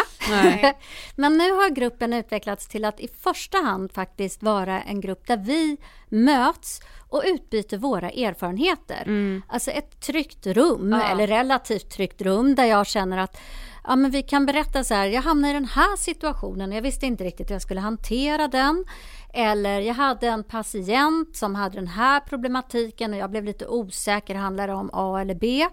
Men 1.16 1.38
nu 1.38 1.50
har 1.52 1.70
gruppen 1.70 2.12
utvecklats 2.12 2.68
till 2.68 2.84
att 2.84 3.00
i 3.00 3.08
första 3.20 3.58
hand 3.58 3.92
faktiskt 3.92 4.42
vara 4.42 4.82
en 4.82 5.00
grupp 5.00 5.26
där 5.26 5.36
vi 5.36 5.76
möts 6.08 6.80
och 7.08 7.22
utbyter 7.26 7.78
våra 7.78 8.10
erfarenheter. 8.10 9.04
Alltså 9.48 9.70
ett 9.70 10.00
tryggt 10.00 10.46
rum, 10.46 10.92
eller 11.10 11.26
relativt 11.26 11.90
tryggt 11.90 12.22
rum 12.22 12.54
där 12.54 12.64
jag 12.64 12.86
känner 12.86 13.18
att 13.18 13.40
ja, 13.84 13.96
men 13.96 14.10
vi 14.10 14.22
kan 14.22 14.46
berätta 14.46 14.84
så 14.84 14.94
här, 14.94 15.06
jag 15.06 15.22
hamnade 15.22 15.50
i 15.50 15.54
den 15.54 15.64
här 15.64 15.96
situationen 15.96 16.70
och 16.70 16.76
jag 16.76 16.82
visste 16.82 17.06
inte 17.06 17.24
riktigt 17.24 17.50
hur 17.50 17.54
jag 17.54 17.62
skulle 17.62 17.80
hantera 17.80 18.48
den. 18.48 18.84
Eller 19.32 19.80
jag 19.80 19.94
hade 19.94 20.28
en 20.28 20.44
patient 20.44 21.36
som 21.36 21.54
hade 21.54 21.74
den 21.74 21.86
här 21.86 22.20
problematiken 22.20 23.12
och 23.12 23.18
jag 23.18 23.30
blev 23.30 23.44
lite 23.44 23.66
osäker, 23.66 24.34
handlar 24.34 24.68
det 24.68 24.74
om 24.74 24.90
A 24.92 25.20
eller 25.20 25.34
B? 25.34 25.66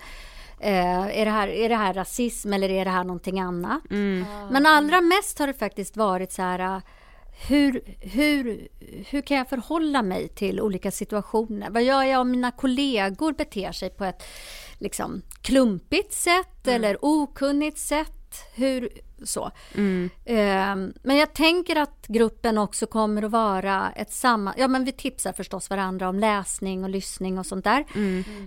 Eh, 0.60 1.20
är, 1.20 1.26
det 1.26 1.32
här, 1.32 1.48
är 1.48 1.70
det 1.70 1.76
här 1.76 1.94
rasism 1.94 2.54
eller 2.54 2.70
är 2.70 2.86
det 2.86 2.92
här 2.92 3.04
någonting 3.04 3.40
annat? 3.40 3.82
Men 4.52 4.66
allra 4.66 5.02
mest 5.02 5.40
har 5.40 5.48
det 5.48 5.54
faktiskt 5.54 5.98
varit 5.98 6.32
så 6.32 6.42
här 6.42 6.82
hur, 7.48 7.82
hur, 8.00 8.68
hur 9.10 9.22
kan 9.22 9.38
jag 9.38 9.50
förhålla 9.50 10.02
mig 10.02 10.28
till 10.28 10.62
olika 10.62 10.92
situationer? 10.92 11.70
Vad 11.70 11.84
gör 11.84 12.04
jag 12.04 12.22
om 12.22 12.32
mina 12.32 12.52
kollegor 12.52 13.34
beter 13.34 13.72
sig 13.72 13.90
på 13.90 14.06
ett 14.06 14.24
liksom, 14.82 15.22
klumpigt 15.42 16.14
sätt 16.14 16.68
eller 16.68 16.98
okunnigt 17.06 17.78
sätt? 17.78 18.44
Hur, 18.56 18.90
så. 19.24 19.52
Ehm, 20.26 20.94
men 21.04 21.18
jag 21.18 21.34
tänker 21.34 21.76
att 21.76 22.08
gruppen 22.08 22.58
också 22.58 22.86
kommer 22.86 23.24
att 23.24 23.32
vara 23.32 23.92
ett 23.96 24.14
samma... 24.14 24.54
Ja, 24.58 24.68
men 24.68 24.86
vi 24.86 24.92
tipsar 24.92 25.34
förstås 25.34 25.70
varandra 25.70 26.10
om 26.10 26.20
läsning 26.20 26.84
och 26.84 26.90
lyssning 26.90 27.40
och 27.40 27.46
sånt 27.46 27.64
där. 27.64 27.86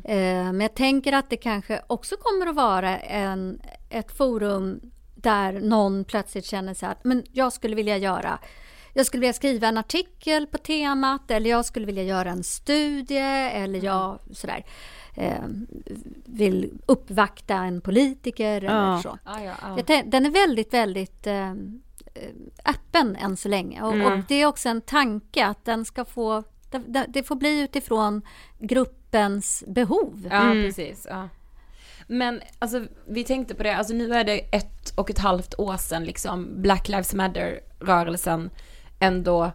Ehm, 0.05 0.57
men 0.57 0.61
jag 0.61 0.75
tänker 0.75 1.13
att 1.13 1.31
det 1.31 1.37
kanske 1.37 1.83
också 1.87 2.17
kommer 2.17 2.47
att 2.47 2.57
vara 2.57 2.99
en, 2.99 3.61
ett 3.91 4.17
forum 4.17 4.81
där 5.15 5.53
någon 5.53 6.05
plötsligt 6.05 6.45
känner 6.45 6.75
så 6.75 6.87
här, 6.87 6.97
men 7.03 7.25
jag 7.33 7.53
skulle 7.53 7.77
vilja 7.77 7.97
göra 7.97 8.39
jag 8.97 9.07
skulle 9.07 9.21
vilja 9.21 9.33
skriva 9.33 9.69
en 9.69 9.79
artikel 9.79 10.47
på 10.47 10.59
temat 10.59 11.31
eller 11.31 11.51
jag 11.51 11.65
skulle 11.65 11.87
vilja 11.87 12.03
göra 12.03 12.31
en 12.31 12.45
studie 12.45 13.19
eller 13.53 13.85
jag 13.85 14.19
sådär 14.33 14.65
eh, 15.15 15.45
vill 16.25 16.73
uppvakta 16.87 17.55
en 17.55 17.81
politiker 17.81 18.57
eller 18.65 18.91
Ja. 18.93 19.01
så. 19.03 19.19
Ja, 19.25 19.41
ja, 19.87 20.03
Den 20.05 20.27
är 20.27 20.31
väldigt, 20.31 20.75
väldigt 20.75 21.27
eh, 21.27 21.51
eh, 21.51 22.31
öppen 22.65 23.17
än 23.17 23.37
så 23.37 23.49
länge. 23.49 23.83
Och, 23.83 23.95
och 24.13 24.19
det 24.29 24.35
är 24.35 24.47
också 24.47 24.69
en 24.69 24.81
tanke 24.81 25.47
att 25.47 25.65
den 25.65 25.85
ska 25.85 26.05
få... 26.05 26.43
det- 26.87 27.07
Det 27.09 27.23
får 27.23 27.37
bli 27.37 27.61
utifrån 27.63 28.23
gruppens 28.59 29.65
behov. 29.67 30.29
Ja, 30.31 30.51
precis. 30.53 31.07
Ja. 31.11 31.29
Men 32.07 32.41
alltså 32.59 32.87
vi 33.09 33.25
tänkte 33.25 33.55
på 33.55 33.63
det, 33.63 33.77
alltså 33.77 33.95
nu 33.95 34.15
är 34.15 34.25
det 34.25 34.39
ett 34.39 34.91
och 34.97 35.11
ett 35.11 35.19
halvt 35.19 35.55
år 35.59 35.77
sedan 35.77 36.05
liksom 36.05 36.63
Black 36.63 36.89
Lives 36.89 37.15
Matter-rörelsen 37.15 38.51
ändå, 38.99 39.51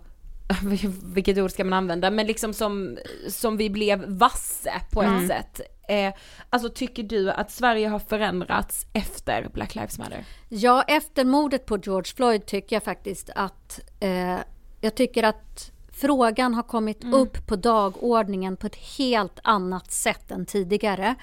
vilket 1.03 1.37
ord 1.37 1.51
ska 1.51 1.63
man 1.63 1.73
använda, 1.73 2.11
men 2.11 2.27
liksom 2.27 2.53
som, 2.53 2.97
som 3.27 3.57
vi 3.57 3.69
blev 3.69 4.05
vasse 4.07 4.73
på 4.91 5.03
ett 5.03 5.27
sätt. 5.27 5.61
Eh, 5.89 6.13
alltså 6.49 6.69
tycker 6.69 7.03
du 7.03 7.31
att 7.31 7.51
Sverige 7.51 7.87
har 7.87 7.99
förändrats 7.99 8.85
efter 8.93 9.49
Black 9.53 9.75
Lives 9.75 9.99
Matter? 9.99 10.25
Ja, 10.49 10.83
efter 10.83 11.25
mordet 11.25 11.65
på 11.65 11.77
George 11.77 12.13
Floyd 12.15 12.45
tycker 12.45 12.75
jag 12.75 12.83
faktiskt 12.83 13.29
att... 13.35 13.79
Eh, 13.99 14.37
jag 14.81 14.95
tycker 14.95 15.23
att 15.23 15.71
frågan 15.91 16.53
har 16.53 16.63
kommit 16.63 17.03
upp 17.13 17.47
på 17.47 17.55
dagordningen 17.55 18.57
på 18.57 18.67
ett 18.67 18.75
helt 18.97 19.39
annat 19.43 19.91
sätt 19.91 20.31
än 20.31 20.45
tidigare. 20.45 21.15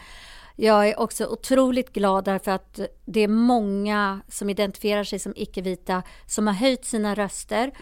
Jag 0.57 0.89
är 0.89 1.01
också 1.01 1.27
otroligt 1.27 1.93
glad 1.93 2.25
därför 2.25 2.51
att 2.51 2.81
det 3.05 3.21
är 3.21 3.29
många 3.29 4.21
som 4.29 4.51
identifierar 4.51 5.05
sig 5.05 5.19
som 5.19 5.33
icke-vita 5.37 6.03
som 6.27 6.47
har 6.47 6.55
höjt 6.55 6.85
sina 6.85 7.15
röster 7.15 7.73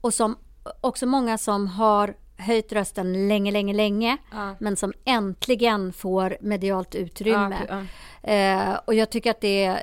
och 0.00 0.14
som 0.14 0.36
också 0.80 1.06
många 1.06 1.38
som 1.38 1.66
har 1.66 2.14
höjt 2.38 2.72
rösten 2.72 3.28
länge, 3.28 3.50
länge, 3.50 3.74
länge 3.74 4.16
men 4.58 4.76
som 4.76 4.92
äntligen 5.04 5.92
får 5.92 6.36
medialt 6.40 6.94
utrymme. 6.94 7.56
Ja, 7.68 7.82
Eh, 8.26 8.78
och 8.84 8.94
jag 8.94 9.10
tycker 9.10 9.30
att 9.30 9.40
det, 9.40 9.78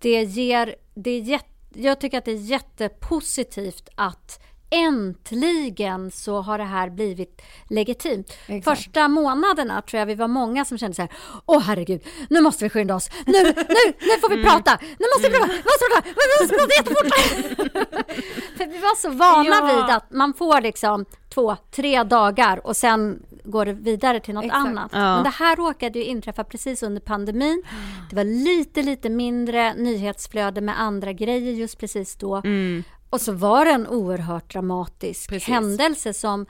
det 0.00 0.22
ger... 0.22 0.74
Det 0.94 1.10
är 1.10 1.20
jätte, 1.20 1.48
jag 1.74 2.00
tycker 2.00 2.18
att 2.18 2.24
det 2.24 2.30
är 2.32 2.36
jättepositivt 2.36 3.88
att 3.94 4.42
äntligen 4.74 6.10
så 6.10 6.40
har 6.40 6.58
det 6.58 6.64
här 6.64 6.90
blivit 6.90 7.42
legitimt. 7.70 8.32
Exakt. 8.46 8.78
Första 8.78 9.08
månaderna 9.08 9.82
tror 9.82 9.98
jag 9.98 10.06
vi 10.06 10.14
var 10.14 10.28
många 10.28 10.64
som 10.64 10.78
kände 10.78 10.94
så 10.94 11.02
här, 11.02 11.10
åh 11.46 11.60
herregud, 11.62 12.02
nu 12.30 12.40
måste 12.40 12.64
vi 12.64 12.70
skynda 12.70 12.94
oss, 12.94 13.10
nu, 13.26 13.32
nu, 13.42 13.52
nu 14.00 14.18
får 14.20 14.36
vi 14.36 14.44
prata, 14.44 14.78
nu 14.98 15.06
måste 15.16 15.28
vi 15.30 15.38
prata, 15.38 15.52
vi 15.52 15.62
måste 15.64 15.84
prata, 15.94 16.08
vi 16.14 16.42
måste 16.42 16.56
prata 16.56 16.74
jättefort. 16.76 17.14
För 18.56 18.66
vi 18.66 18.78
var 18.78 18.96
så 18.96 19.10
vana 19.10 19.44
Ja. 19.44 19.66
vid 19.86 19.94
att 19.96 20.10
man 20.10 20.34
får 20.34 20.60
liksom 20.60 21.04
två, 21.34 21.56
tre 21.70 22.02
dagar 22.02 22.66
och 22.66 22.76
sen 22.76 23.22
går 23.44 23.64
det 23.66 23.72
vidare 23.72 24.20
till 24.20 24.34
något 24.34 24.44
Exakt. 24.44 24.66
annat. 24.66 24.90
Ja. 24.94 25.14
Men 25.14 25.24
det 25.24 25.30
här 25.30 25.56
råkade 25.56 25.98
ju 25.98 26.04
inträffa 26.04 26.44
precis 26.44 26.82
under 26.82 27.00
pandemin. 27.00 27.62
Det 28.10 28.16
var 28.16 28.24
lite, 28.24 28.82
lite 28.82 29.08
mindre 29.10 29.74
nyhetsflöde 29.74 30.60
med 30.60 30.80
andra 30.80 31.12
grejer 31.12 31.52
just 31.52 31.78
precis 31.78 32.16
då. 32.16 32.42
Och 33.14 33.20
så 33.20 33.32
var 33.32 33.64
det 33.64 33.70
en 33.70 33.86
oerhört 33.86 34.52
dramatisk 34.52 35.28
Precis. 35.28 35.48
händelse 35.48 36.14
som, 36.14 36.46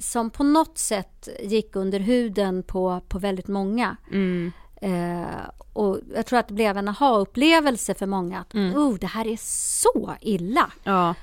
som 0.00 0.30
på 0.30 0.44
något 0.44 0.78
sätt 0.78 1.28
gick 1.42 1.76
under 1.76 2.00
huden 2.00 2.62
på, 2.62 3.00
på 3.08 3.18
väldigt 3.18 3.48
många. 3.48 3.96
Mm. 4.12 4.52
Eh, 4.80 5.26
och 5.72 5.98
jag 6.14 6.26
tror 6.26 6.38
att 6.38 6.48
det 6.48 6.54
blev 6.54 6.76
en 6.76 6.88
aha-upplevelse 6.88 7.94
för 7.94 8.06
många. 8.06 8.40
Att 8.40 8.54
oh, 8.54 8.94
det 8.94 9.06
här 9.06 9.26
är 9.26 9.38
så 9.40 10.14
illa. 10.20 10.70
Ja. 10.84 11.14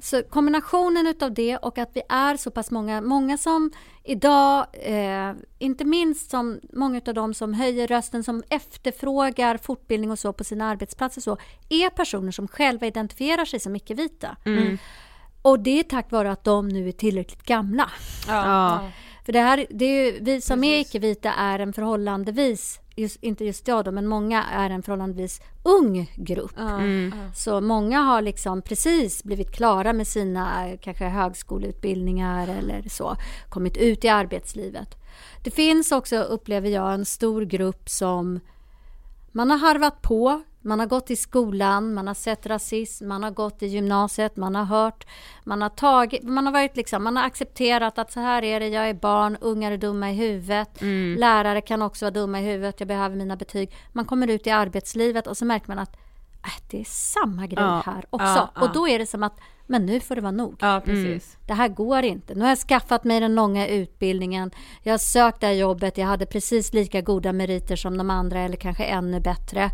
Så 0.00 0.22
kombinationen 0.22 1.06
utav 1.06 1.34
det 1.34 1.56
och 1.56 1.78
att 1.78 1.90
vi 1.94 2.02
är 2.08 2.36
så 2.36 2.50
pass 2.50 2.70
många, 2.70 3.00
många 3.00 3.38
som 3.38 3.70
idag, 4.04 4.66
eh, 4.72 5.32
inte 5.58 5.84
minst 5.84 6.30
som 6.30 6.60
många 6.72 7.00
av 7.06 7.14
dem 7.14 7.34
som 7.34 7.54
höjer 7.54 7.86
rösten, 7.86 8.24
som 8.24 8.42
efterfrågar 8.48 9.56
fortbildning 9.56 10.10
och 10.10 10.18
så 10.18 10.32
på 10.32 10.44
sina 10.44 10.68
arbetsplatser 10.68 11.20
så, 11.20 11.36
är 11.68 11.90
personer 11.90 12.32
som 12.32 12.48
själva 12.48 12.86
identifierar 12.86 13.44
sig 13.44 13.60
som 13.60 13.76
icke-vita. 13.76 14.36
Och 15.42 15.60
det 15.60 15.78
är 15.78 15.82
tack 15.82 16.10
vare 16.10 16.30
att 16.30 16.44
de 16.44 16.68
nu 16.68 16.88
är 16.88 16.92
tillräckligt 16.92 17.42
gamla. 17.42 17.90
Ja. 18.28 18.90
För 19.24 19.32
det 19.32 19.40
här, 19.40 19.66
det 19.70 19.84
är 19.84 20.04
ju, 20.04 20.18
vi 20.20 20.40
som 20.40 20.64
är 20.64 20.78
icke-vita 20.80 21.32
är 21.32 21.58
en 21.58 21.72
förhållandevis, 21.72 22.80
just, 22.96 23.22
inte 23.22 23.44
just 23.44 23.68
jag 23.68 23.84
då, 23.84 23.90
men 23.90 24.06
många 24.06 24.44
är 24.44 24.70
en 24.70 24.82
förhållandevis 24.82 25.40
ung 25.62 26.12
grupp. 26.16 26.58
Så 27.34 27.60
många 27.60 28.00
har 28.00 28.22
liksom 28.22 28.62
precis 28.62 29.24
blivit 29.24 29.52
klara 29.52 29.92
med 29.92 30.06
sina 30.06 30.76
kanske 30.80 31.04
högskoleutbildningar 31.04 32.48
eller 32.48 32.88
så, 32.88 33.16
kommit 33.48 33.76
ut 33.76 34.04
i 34.04 34.08
arbetslivet. 34.08 34.96
Det 35.44 35.50
finns 35.50 35.92
också, 35.92 36.16
upplever 36.16 36.68
jag, 36.68 36.94
en 36.94 37.04
stor 37.04 37.42
grupp 37.42 37.88
som 37.88 38.40
man 39.32 39.50
har 39.50 39.58
harvat 39.58 40.02
på, 40.02 40.42
man 40.66 40.78
har 40.78 40.86
gått 40.86 41.10
i 41.10 41.16
skolan, 41.16 41.94
man 41.94 42.06
har 42.06 42.14
sett 42.14 42.46
rasism, 42.46 43.08
man 43.08 43.22
har 43.22 43.30
gått 43.30 43.62
i 43.62 43.66
gymnasiet, 43.66 44.36
man 44.36 44.54
har 44.54 44.64
hört, 44.64 45.06
man 45.44 45.62
har 45.62 45.68
tagit, 45.68 46.22
man 46.22 46.46
har 46.46 46.52
varit 46.52 46.76
liksom, 46.76 47.04
man 47.04 47.16
har 47.16 47.24
accepterat 47.24 47.98
att 47.98 48.12
så 48.12 48.20
här 48.20 48.44
är 48.44 48.60
det, 48.60 48.68
jag 48.68 48.88
är 48.88 48.94
barn, 48.94 49.36
ungar 49.40 49.72
är 49.72 49.76
dumma 49.76 50.10
i 50.10 50.14
huvudet, 50.14 50.68
lärare 51.18 51.60
kan 51.60 51.82
också 51.82 52.04
vara 52.04 52.10
dumma 52.10 52.40
i 52.40 52.44
huvudet, 52.44 52.80
jag 52.80 52.88
behöver 52.88 53.16
mina 53.16 53.36
betyg. 53.36 53.74
Man 53.92 54.04
kommer 54.04 54.28
ut 54.28 54.46
i 54.46 54.50
arbetslivet 54.50 55.26
och 55.26 55.36
så 55.36 55.44
märker 55.44 55.68
man 55.68 55.78
att 55.78 55.96
äh, 56.44 56.62
det 56.70 56.80
är 56.80 56.84
samma 56.84 57.46
grej 57.46 57.64
Ja, 57.64 57.82
här 57.86 58.04
också. 58.10 58.26
ja, 58.26 58.50
ja. 58.54 58.62
Och 58.62 58.72
då 58.72 58.88
är 58.88 58.98
det 58.98 59.06
som 59.06 59.22
att, 59.22 59.38
men 59.66 59.86
nu 59.86 60.00
får 60.00 60.14
det 60.14 60.20
vara 60.20 60.32
nog. 60.32 60.56
Precis. 60.84 61.36
Det 61.46 61.54
här 61.54 61.68
går 61.68 62.02
inte. 62.02 62.34
Nu 62.34 62.40
har 62.40 62.48
jag 62.48 62.58
skaffat 62.58 63.04
mig 63.04 63.20
den 63.20 63.34
långa 63.34 63.66
utbildningen. 63.68 64.50
Jag 64.82 64.92
har 64.92 64.98
sökt 64.98 65.40
det 65.40 65.46
här 65.46 65.54
jobbet. 65.54 65.98
Jag 65.98 66.06
hade 66.06 66.26
precis 66.26 66.72
lika 66.72 67.00
goda 67.00 67.32
meriter 67.32 67.76
som 67.76 67.98
de 67.98 68.10
andra 68.10 68.40
eller 68.40 68.56
kanske 68.56 68.84
ännu 68.84 69.20
bättre. 69.20 69.70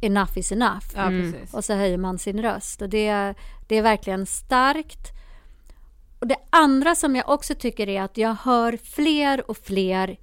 Enough 0.00 0.38
is 0.38 0.52
enough. 0.52 0.84
Ja, 0.94 1.08
precis. 1.08 1.54
Och 1.54 1.64
så 1.64 1.74
höjer 1.74 1.98
man 1.98 2.18
sin 2.18 2.42
röst. 2.42 2.82
Och 2.82 2.88
det, 2.88 3.34
det 3.68 3.76
är 3.76 3.82
verkligen 3.82 4.26
starkt. 4.26 5.08
Och 6.20 6.26
det 6.26 6.36
andra 6.50 6.94
som 6.94 7.16
jag 7.16 7.28
också 7.28 7.54
tycker 7.54 7.88
är 7.88 8.02
att 8.02 8.16
jag 8.16 8.34
hör 8.34 8.78
fler 8.84 9.50
och 9.50 9.56
fler 9.56 10.16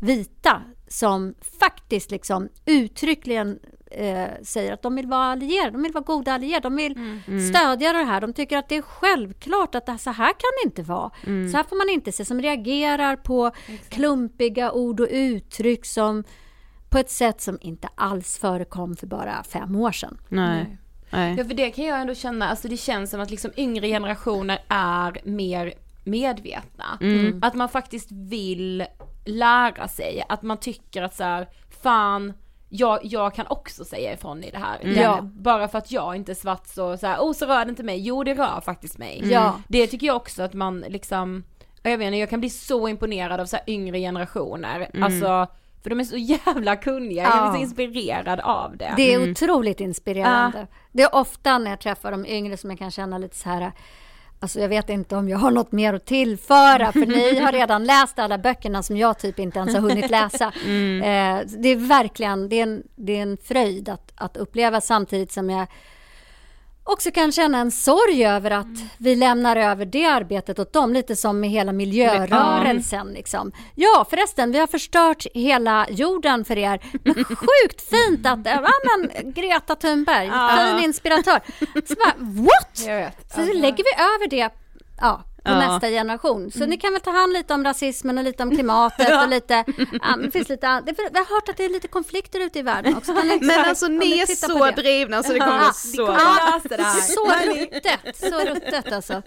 vita 0.00 0.62
som 0.88 1.34
faktiskt 1.60 2.10
liksom 2.10 2.48
uttryckligen 2.66 3.58
eh, 3.90 4.28
säger 4.42 4.72
att 4.72 4.82
de 4.82 4.96
vill 4.96 5.06
vara 5.06 5.24
allierade, 5.24 5.70
de 5.70 5.82
vill 5.82 5.92
vara 5.92 6.04
goda 6.04 6.32
allierade, 6.32 6.62
de 6.62 6.76
vill 6.76 6.94
stödja 7.50 7.92
det 7.92 8.04
här. 8.04 8.20
De 8.20 8.32
tycker 8.32 8.58
att 8.58 8.68
det 8.68 8.76
är 8.76 8.82
självklart 8.82 9.74
att 9.74 9.86
det, 9.86 9.98
så 9.98 10.10
här 10.10 10.28
kan 10.28 10.50
det 10.62 10.66
inte 10.66 10.82
vara. 10.82 11.10
Så 11.50 11.56
här 11.56 11.64
får 11.64 11.76
man 11.76 11.88
inte 11.88 12.12
se, 12.12 12.24
som 12.24 12.42
reagerar 12.42 13.16
på 13.16 13.50
klumpiga 13.88 14.72
ord 14.72 15.00
och 15.00 15.08
uttryck 15.10 15.86
som 15.86 16.24
på 16.90 16.98
ett 16.98 17.10
sätt 17.10 17.40
som 17.40 17.58
inte 17.60 17.88
alls 17.94 18.38
förekom 18.38 18.96
för 18.96 19.06
bara 19.06 19.42
fem 19.42 19.76
år 19.76 19.92
sedan. 19.92 20.18
Nej. 20.28 20.76
Nej. 21.10 21.34
Ja 21.38 21.44
för 21.44 21.54
det 21.54 21.70
kan 21.70 21.84
jag 21.84 22.00
ändå 22.00 22.14
känna, 22.14 22.48
alltså 22.48 22.68
det 22.68 22.76
känns 22.76 23.10
som 23.10 23.20
att 23.20 23.30
liksom 23.30 23.50
yngre 23.56 23.88
generationer 23.88 24.58
är 24.68 25.20
mer 25.24 25.74
medvetna. 26.04 26.98
Att 27.42 27.54
man 27.54 27.68
faktiskt 27.68 28.08
vill 28.12 28.84
lära 29.24 29.88
sig, 29.88 30.24
att 30.28 30.42
man 30.42 30.56
tycker 30.56 31.02
att 31.02 31.14
så 31.14 31.24
här, 31.24 31.48
fan, 31.82 32.32
jag, 32.68 32.98
jag 33.02 33.34
kan 33.34 33.46
också 33.46 33.84
säga 33.84 34.12
ifrån 34.14 34.44
i 34.44 34.50
det 34.50 34.58
här. 34.58 35.02
Ja. 35.02 35.18
Bara 35.22 35.68
för 35.68 35.78
att 35.78 35.92
jag 35.92 36.16
inte 36.16 36.32
är 36.32 36.34
svart 36.34 36.66
så, 36.66 36.96
så 36.96 37.06
här, 37.06 37.18
oh 37.18 37.32
så 37.32 37.46
rör 37.46 37.64
det 37.64 37.70
inte 37.70 37.82
mig, 37.82 38.00
jo 38.00 38.24
det 38.24 38.34
rör 38.34 38.60
faktiskt 38.60 38.98
mig. 38.98 39.22
Ja. 39.24 39.60
Det 39.68 39.86
tycker 39.86 40.06
jag 40.06 40.16
också 40.16 40.42
att 40.42 40.54
man 40.54 40.80
liksom, 40.80 41.44
jag 41.82 41.98
vet 41.98 42.06
inte, 42.06 42.16
jag 42.16 42.30
kan 42.30 42.40
bli 42.40 42.50
så 42.50 42.88
imponerad 42.88 43.40
av 43.40 43.46
så 43.46 43.56
här 43.56 43.64
yngre 43.66 43.98
generationer, 43.98 44.90
alltså 45.02 45.46
för 45.82 45.90
de 45.90 46.00
är 46.00 46.04
så 46.04 46.16
jävla 46.16 46.76
kunniga, 46.76 47.22
jag 47.22 47.36
Ja. 47.36 47.50
blir 47.50 47.58
så 47.58 47.62
inspirerad 47.62 48.40
av 48.40 48.76
det. 48.76 48.94
Det 48.96 49.14
är 49.14 49.30
otroligt 49.30 49.80
inspirerande. 49.80 50.66
Det 50.92 51.02
är 51.02 51.14
ofta 51.14 51.58
när 51.58 51.70
jag 51.70 51.80
träffar 51.80 52.10
de 52.10 52.26
yngre 52.26 52.56
som 52.56 52.70
jag 52.70 52.78
kan 52.78 52.90
känna 52.90 53.18
lite 53.18 53.36
så 53.36 53.48
här 53.48 53.72
Alltså 54.42 54.60
jag 54.60 54.68
vet 54.68 54.88
inte 54.90 55.16
om 55.16 55.28
jag 55.28 55.38
har 55.38 55.50
något 55.50 55.72
mer 55.72 55.94
att 55.94 56.06
tillföra 56.06 56.92
för 56.92 57.06
ni 57.06 57.40
har 57.44 57.52
redan 57.52 57.84
läst 57.84 58.18
alla 58.18 58.38
böckerna 58.38 58.82
som 58.82 58.96
jag 58.96 59.18
typ 59.18 59.38
inte 59.38 59.58
ens 59.58 59.74
har 59.74 59.80
hunnit 59.80 60.10
läsa. 60.10 60.44
Eh, 61.10 61.40
det 61.58 61.68
är 61.68 61.88
verkligen 61.88 62.48
det 62.48 62.56
är 62.58 62.62
en, 62.62 62.82
det 62.96 63.16
är 63.18 63.22
en 63.22 63.36
fröjd 63.36 63.88
att, 63.88 64.12
att 64.14 64.36
uppleva 64.36 64.80
samtidigt 64.80 65.32
som 65.32 65.50
jag 65.50 65.66
också 66.84 67.10
kan 67.10 67.32
känna 67.32 67.58
en 67.58 67.70
sorg 67.70 68.26
över 68.26 68.50
att 68.50 68.66
vi 68.98 69.16
lämnar 69.16 69.56
över 69.56 69.84
det 69.86 70.06
arbetet 70.06 70.58
åt 70.58 70.72
dem, 70.72 70.92
lite 70.92 71.16
som 71.16 71.40
med 71.40 71.50
hela 71.50 71.72
miljörörelsen. 71.72 73.12
Liksom. 73.12 73.52
Ja, 73.74 74.06
förresten, 74.10 74.52
vi 74.52 74.58
har 74.58 74.66
förstört 74.66 75.26
hela 75.34 75.86
jorden 75.90 76.44
för 76.44 76.58
er. 76.58 76.80
Men 77.04 77.14
sjukt 77.24 77.88
fint 77.90 78.26
att, 78.26 78.38
ja 78.44 78.72
men 78.96 79.32
Greta 79.32 79.76
Thunberg, 79.76 80.30
fin 80.30 80.84
inspiratör. 80.84 81.40
Så 81.88 81.94
bara, 81.94 82.14
what? 82.18 82.86
Vet. 82.86 83.32
Så 83.34 83.40
lägger 83.40 83.84
vi 83.84 84.02
över 84.02 84.30
det 84.30 84.50
ja, 85.00 85.24
på 85.44 85.50
Ja. 85.50 85.58
nästa 85.58 85.88
generation. 85.88 86.50
Så 86.50 86.66
ni 86.66 86.76
kan 86.76 86.92
väl 86.92 87.00
ta 87.02 87.10
hand 87.10 87.32
lite 87.32 87.54
om 87.54 87.64
rasismen 87.64 88.18
och 88.18 88.24
lite 88.24 88.42
om 88.42 88.50
klimatet 88.56 89.22
och 89.22 89.28
lite, 89.28 89.64
ja, 90.02 90.16
det 90.16 90.30
finns 90.30 90.48
lite, 90.48 90.66
det, 90.86 90.92
vi 91.12 91.18
har 91.18 91.34
hört 91.34 91.48
att 91.48 91.56
det 91.56 91.64
är 91.64 91.68
lite 91.68 91.88
konflikter 91.88 92.40
ute 92.40 92.58
i 92.58 92.62
världen 92.62 92.96
också. 92.96 93.12
Ni, 93.12 93.38
Men 93.42 93.60
alltså 93.60 93.86
om 93.86 93.96
ni 93.96 94.18
är 94.18 94.26
så 94.26 94.64
det? 94.64 94.70
drivna 94.72 95.22
så 95.22 95.32
det 95.32 95.38
kommer 95.38 95.52
Ja, 95.56 95.60
vara 95.62 95.72
så 95.72 96.06
bra. 96.06 96.14
lösa 96.14 96.76
det 96.76 96.82
här. 96.82 97.00
Så 97.00 97.24
ruttet, 97.60 98.16
så 98.30 98.38
ruttet 98.54 98.92
alltså. 98.92 99.22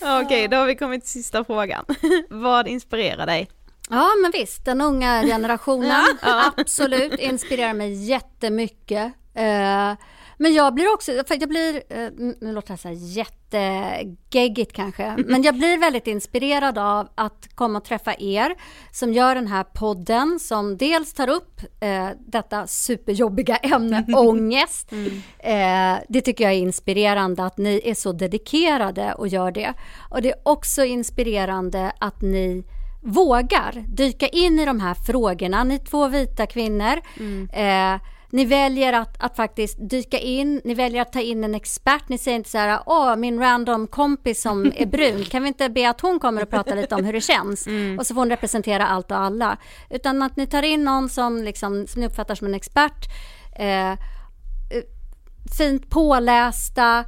Okej, 0.24 0.48
då 0.48 0.56
har 0.56 0.66
vi 0.66 0.76
kommit 0.76 1.02
till 1.02 1.12
sista 1.12 1.44
frågan. 1.44 1.84
Vad 2.30 2.68
inspirerar 2.68 3.26
dig? 3.26 3.48
Ja, 3.90 4.10
men 4.22 4.30
visst, 4.30 4.64
den 4.64 4.80
unga 4.80 5.22
generationen 5.22 6.04
absolut 6.56 7.18
inspirerar 7.20 7.72
mig 7.74 8.04
jättemycket. 8.04 9.12
Eh, 9.34 9.92
men 10.36 10.54
jag 10.54 10.74
blir 10.74 10.94
också, 10.94 11.12
för 11.28 11.40
jag 11.40 11.48
blir, 11.48 11.82
eh, 11.88 12.10
nu 12.40 12.52
låter 12.52 12.72
det 12.72 12.78
så 12.78 12.88
här 12.88 12.94
jättegeggigt 12.94 14.72
kanske, 14.72 15.16
men 15.26 15.42
jag 15.42 15.54
blir 15.54 15.78
väldigt 15.78 16.06
inspirerad 16.06 16.78
av 16.78 17.08
att 17.14 17.48
komma 17.54 17.78
och 17.78 17.84
träffa 17.84 18.14
er 18.18 18.54
som 18.92 19.12
gör 19.12 19.34
den 19.34 19.46
här 19.46 19.64
podden 19.64 20.38
som 20.40 20.76
dels 20.76 21.14
tar 21.14 21.28
upp 21.28 21.60
eh, 21.80 22.08
detta 22.26 22.66
superjobbiga 22.66 23.56
ämne 23.62 24.06
ångest. 24.16 24.92
Eh, 25.38 25.94
det 26.08 26.20
tycker 26.20 26.44
jag 26.44 26.52
är 26.52 26.58
inspirerande 26.58 27.44
att 27.44 27.58
ni 27.58 27.80
är 27.84 27.94
så 27.94 28.12
dedikerade 28.12 29.14
och 29.14 29.28
gör 29.28 29.50
det. 29.50 29.74
Och 30.10 30.22
det 30.22 30.30
är 30.30 30.38
också 30.42 30.84
inspirerande 30.84 31.92
att 31.98 32.22
ni 32.22 32.64
vågar 33.02 33.84
dyka 33.86 34.28
in 34.28 34.58
i 34.58 34.64
de 34.64 34.80
här 34.80 34.94
frågorna. 34.94 35.64
Ni 35.64 35.78
två 35.78 36.08
vita 36.08 36.46
kvinnor. 36.46 37.00
Eh, 37.52 38.00
ni 38.30 38.44
väljer 38.44 38.92
att, 38.92 39.22
att 39.22 39.36
faktiskt 39.36 39.76
dyka 39.90 40.18
in, 40.18 40.60
ni 40.64 40.74
väljer 40.74 41.02
att 41.02 41.12
ta 41.12 41.20
in 41.20 41.44
en 41.44 41.54
expert. 41.54 42.08
Ni 42.08 42.18
säger 42.18 42.36
inte 42.36 42.50
så 42.50 42.58
här, 42.58 42.80
åh 42.86 43.16
min 43.16 43.40
random 43.40 43.86
kompis 43.86 44.42
som 44.42 44.72
är 44.76 44.86
brun, 44.96 45.24
kan 45.24 45.42
vi 45.42 45.48
inte 45.48 45.68
be 45.68 45.90
att 45.90 46.00
hon 46.00 46.20
kommer 46.20 46.42
och 46.42 46.50
prata 46.50 46.74
lite 46.74 46.94
om 46.94 47.04
hur 47.04 47.12
det 47.12 47.20
känns? 47.20 47.66
Och 47.98 48.06
så 48.06 48.14
får 48.14 48.20
hon 48.20 48.30
representera 48.30 48.86
allt 48.86 49.10
och 49.10 49.18
alla. 49.18 49.56
Utan 49.90 50.22
att 50.22 50.36
ni 50.36 50.46
tar 50.46 50.62
in 50.62 50.84
någon 50.84 51.08
som, 51.08 51.42
liksom, 51.42 51.86
som 51.86 52.00
ni 52.00 52.06
uppfattar 52.06 52.34
som 52.34 52.46
en 52.46 52.54
expert. 52.54 53.08
Eh, 53.58 53.98
fint 55.58 55.90
pålästa. 55.90 57.04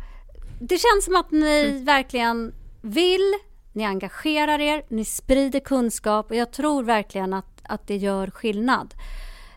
Det 0.60 0.78
känns 0.78 1.04
som 1.04 1.16
att 1.16 1.30
ni 1.30 1.82
verkligen 1.84 2.52
vill, 2.80 3.34
ni 3.72 3.84
engagerar 3.84 4.60
er, 4.60 4.82
ni 4.88 5.04
sprider 5.04 5.60
kunskap 5.60 6.30
och 6.30 6.36
jag 6.36 6.52
tror 6.52 6.82
verkligen 6.82 7.34
att, 7.34 7.60
att 7.62 7.86
det 7.86 7.96
gör 7.96 8.30
skillnad. 8.30 8.94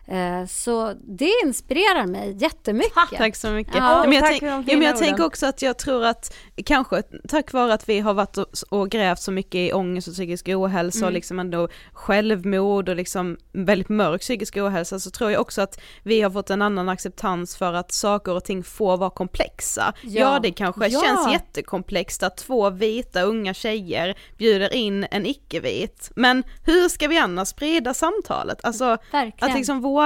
Eh, 0.08 0.46
Så 0.48 0.92
det 1.04 1.30
inspirerar 1.44 2.06
mig 2.06 2.36
jättemycket. 2.38 3.18
Tack 3.18 3.36
så 3.36 3.50
mycket. 3.50 3.74
Ja, 3.74 4.02
men 4.04 4.12
jag, 4.12 4.20
tack 4.24 4.30
tänk, 4.40 4.42
ja, 4.42 4.76
men 4.76 4.82
jag 4.82 4.96
tänker 4.96 5.24
också 5.24 5.46
att 5.46 5.62
jag 5.62 5.78
tror 5.78 6.04
att 6.04 6.34
kanske 6.64 7.02
tack 7.28 7.52
vare 7.52 7.74
att 7.74 7.88
vi 7.88 8.00
har 8.00 8.14
varit 8.14 8.38
och, 8.38 8.46
och 8.68 8.90
grävt 8.90 9.18
så 9.20 9.32
mycket 9.32 9.54
i 9.54 9.72
ångest 9.72 10.08
och 10.08 10.14
psykisk 10.14 10.48
ohälsa 10.48 10.98
Mm. 10.98 11.06
och 11.06 11.12
liksom 11.12 11.38
ändå 11.38 11.68
självmord 11.92 12.88
och 12.88 12.96
liksom 12.96 13.36
väldigt 13.52 13.88
mörk 13.88 14.20
psykisk 14.20 14.56
ohälsa 14.56 15.00
så 15.00 15.10
tror 15.10 15.30
jag 15.30 15.40
också 15.40 15.62
att 15.62 15.80
vi 16.02 16.20
har 16.22 16.30
fått 16.30 16.50
en 16.50 16.62
annan 16.62 16.88
acceptans 16.88 17.56
för 17.56 17.72
att 17.72 17.92
saker 17.92 18.32
och 18.34 18.44
ting 18.44 18.64
får 18.64 18.96
vara 18.96 19.10
komplexa. 19.10 19.92
Ja, 20.02 20.10
Ja. 20.20 20.38
det 20.42 20.50
kanske 20.52 20.86
Ja. 20.88 21.02
känns 21.02 21.32
jättekomplext 21.32 22.22
att 22.22 22.36
två 22.36 22.70
vita 22.70 23.22
unga 23.22 23.54
tjejer 23.54 24.18
bjuder 24.38 24.74
in 24.74 25.06
en 25.10 25.26
icke-vit. 25.26 26.10
Men 26.16 26.42
hur 26.64 26.88
ska 26.88 27.08
vi 27.08 27.18
annars 27.18 27.48
sprida 27.48 27.94
samtalet? 27.94 28.58
Alltså 28.64 28.96
Verkligen. 29.12 29.50
att 29.50 29.56
liksom 29.56 29.80
våga 29.80 30.01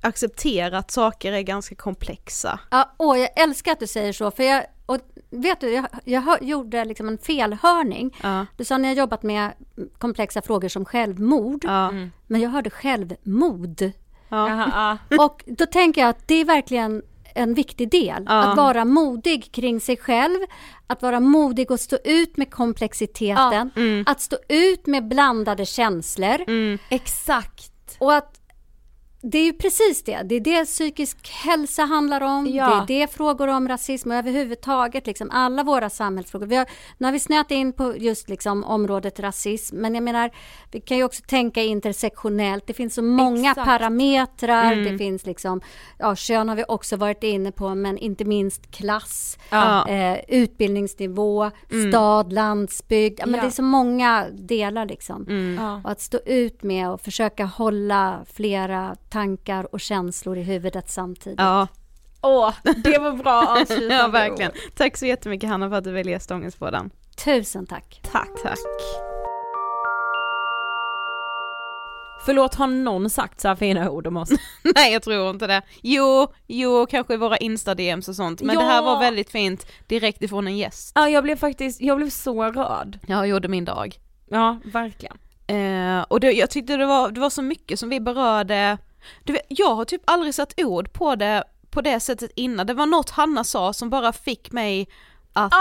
acceptera 0.00 0.78
att 0.78 0.90
saker 0.90 1.32
är 1.32 1.40
ganska 1.42 1.74
komplexa. 1.74 2.60
Ja, 2.70 2.94
åh, 2.98 3.18
jag 3.18 3.28
älskar 3.42 3.72
att 3.72 3.80
du 3.80 3.86
säger 3.86 4.12
så. 4.12 4.30
För 4.30 4.42
jag, 4.42 4.64
och 4.86 4.98
vet 5.30 5.60
du, 5.60 5.70
jag, 5.70 5.86
jag 6.04 6.42
gjorde 6.42 6.84
liksom 6.84 7.08
en 7.08 7.18
felhörning. 7.18 8.16
Ja. 8.22 8.46
Du 8.56 8.64
sa 8.64 8.78
ni 8.78 8.88
har 8.88 8.94
jobbat 8.94 9.22
med 9.22 9.52
komplexa 9.98 10.42
frågor 10.42 10.68
som 10.68 10.84
självmord. 10.84 11.64
Ja. 11.64 11.92
Men 12.26 12.40
jag 12.40 12.50
hörde 12.50 12.70
självmord. 12.70 13.90
Ja. 14.28 14.98
Och 15.18 15.44
då 15.46 15.66
tänker 15.66 16.00
jag 16.00 16.10
att 16.10 16.28
det 16.28 16.34
är 16.34 16.44
verkligen 16.44 17.02
en 17.34 17.54
viktig 17.54 17.90
del. 17.90 18.24
Ja. 18.28 18.44
Att 18.44 18.56
vara 18.56 18.84
modig 18.84 19.52
kring 19.52 19.80
sig 19.80 19.96
själv, 19.96 20.38
att 20.86 21.02
vara 21.02 21.20
modig 21.20 21.70
och 21.70 21.80
stå 21.80 21.98
ut 22.04 22.36
med 22.36 22.50
komplexiteten, 22.50 23.70
Mm. 23.76 24.04
att 24.06 24.20
stå 24.20 24.36
ut 24.48 24.86
med 24.86 25.08
blandade 25.08 25.66
känslor 25.66 26.36
Exakt. 26.88 27.96
och 27.98 28.14
att 28.14 28.38
det 29.24 29.38
är 29.38 29.44
ju 29.44 29.52
precis 29.52 30.02
det. 30.02 30.22
Det 30.24 30.34
är 30.34 30.40
det 30.40 30.64
psykisk 30.64 31.30
hälsa 31.30 31.82
handlar 31.82 32.20
om. 32.20 32.46
Ja. 32.46 32.84
Det 32.88 32.94
är 32.94 33.00
det 33.00 33.12
frågor 33.12 33.48
om 33.48 33.68
rasism 33.68 34.10
och 34.10 34.16
överhuvudtaget 34.16 35.06
liksom 35.06 35.30
alla 35.30 35.62
våra 35.62 35.90
samhällsfrågor. 35.90 36.46
Vi 36.46 36.56
har, 36.56 36.66
nu 36.98 37.06
har 37.06 37.12
vi 37.12 37.18
snöat 37.18 37.50
in 37.50 37.72
på 37.72 37.96
just 37.96 38.28
liksom 38.28 38.64
området 38.64 39.20
rasism, 39.20 39.76
men 39.76 39.94
jag 39.94 40.04
menar, 40.04 40.30
vi 40.70 40.80
kan 40.80 40.96
ju 40.96 41.04
också 41.04 41.22
tänka 41.26 41.62
intersektionellt. 41.62 42.66
Det 42.66 42.72
finns 42.72 42.94
så 42.94 43.02
många 43.02 43.50
Exakt. 43.50 43.66
parametrar. 43.68 44.72
Mm. 44.72 44.92
Det 44.92 44.98
finns 44.98 45.26
liksom, 45.26 45.60
ja, 45.98 46.16
kön 46.16 46.48
har 46.48 46.56
vi 46.56 46.64
också 46.68 46.96
varit 46.96 47.22
inne 47.22 47.52
på, 47.52 47.74
men 47.74 47.98
inte 47.98 48.24
minst 48.24 48.70
klass, 48.70 49.38
Ja. 49.50 49.88
eh, 49.88 50.18
utbildningsnivå, 50.28 51.50
stad, 51.90 52.32
landsbygd. 52.32 53.20
Ja, 53.20 53.26
men. 53.26 53.40
Det 53.40 53.46
är 53.46 53.50
så 53.50 53.62
många 53.62 54.26
delar 54.32 54.86
liksom. 54.86 55.26
Ja. 55.60 55.80
Och 55.84 55.90
att 55.90 56.00
stå 56.00 56.18
ut 56.26 56.62
med 56.62 56.90
och 56.90 57.00
försöka 57.00 57.44
hålla 57.44 58.24
flera 58.32 58.96
tankar 59.12 59.74
och 59.74 59.80
känslor 59.80 60.38
i 60.38 60.42
huvudet 60.42 60.90
samtidigt. 60.90 61.40
Ja. 61.40 61.68
Åh, 62.22 62.54
det 62.84 62.98
var 62.98 63.12
bra 63.12 63.46
avslutande 63.60 63.94
ja, 63.94 64.08
verkligen. 64.08 64.52
Tack 64.76 64.96
så 64.96 65.06
jättemycket 65.06 65.48
Hanna 65.50 65.70
för 65.70 65.76
att 65.76 65.84
du 65.84 65.92
ville 65.92 66.20
på 66.58 66.70
den. 66.70 66.90
Tusen 67.24 67.66
tack. 67.66 68.00
Tack. 68.12 68.30
Tack. 68.42 68.58
Förlåt, 72.24 72.54
har 72.54 72.66
någon 72.66 73.10
sagt 73.10 73.40
så 73.40 73.48
här 73.48 73.56
fina 73.56 73.90
ord 73.90 74.06
om 74.06 74.16
oss? 74.16 74.30
Nej 74.74 74.92
jag 74.92 75.02
tror 75.02 75.30
inte 75.30 75.46
det. 75.46 75.62
Jo, 75.80 76.32
jo 76.46 76.86
kanske 76.90 77.14
i 77.14 77.16
våra 77.16 77.36
insta-DMs 77.36 78.08
och 78.08 78.16
sånt. 78.16 78.42
Men 78.42 78.54
Ja. 78.54 78.60
det 78.60 78.66
här 78.66 78.82
var 78.82 79.00
väldigt 79.00 79.30
fint 79.30 79.66
direkt 79.86 80.22
ifrån 80.22 80.46
en 80.46 80.56
gäst. 80.56 80.92
Ja, 80.94 81.08
jag 81.08 81.24
blev 81.24 81.36
faktiskt, 81.36 81.80
jag 81.80 81.96
blev 81.96 82.10
så 82.10 82.44
rörd. 82.44 82.98
Jag 83.06 83.28
gjorde 83.28 83.48
min 83.48 83.64
dag. 83.64 83.94
Ja, 84.30 84.60
verkligen. 84.64 85.16
Eh, 85.46 86.02
och 86.08 86.20
det, 86.20 86.32
jag 86.32 86.50
tyckte 86.50 86.76
det 86.76 86.86
var, 86.86 87.10
det 87.10 87.20
var 87.20 87.30
så 87.30 87.42
mycket 87.42 87.78
som 87.78 87.88
vi 87.88 88.00
berörde. 88.00 88.78
Du 89.24 89.32
vet, 89.32 89.46
jag 89.48 89.74
har 89.74 89.84
typ 89.84 90.02
aldrig 90.04 90.34
satt 90.34 90.54
ord 90.56 90.92
på 90.92 91.14
det 91.16 91.44
på 91.70 91.80
det 91.80 92.00
sättet 92.00 92.30
innan. 92.36 92.66
Det 92.66 92.74
var 92.74 92.86
något 92.86 93.10
Hanna 93.10 93.44
sa 93.44 93.72
som 93.72 93.90
bara 93.90 94.12
fick 94.12 94.52
mig 94.52 94.88
att 95.32 95.52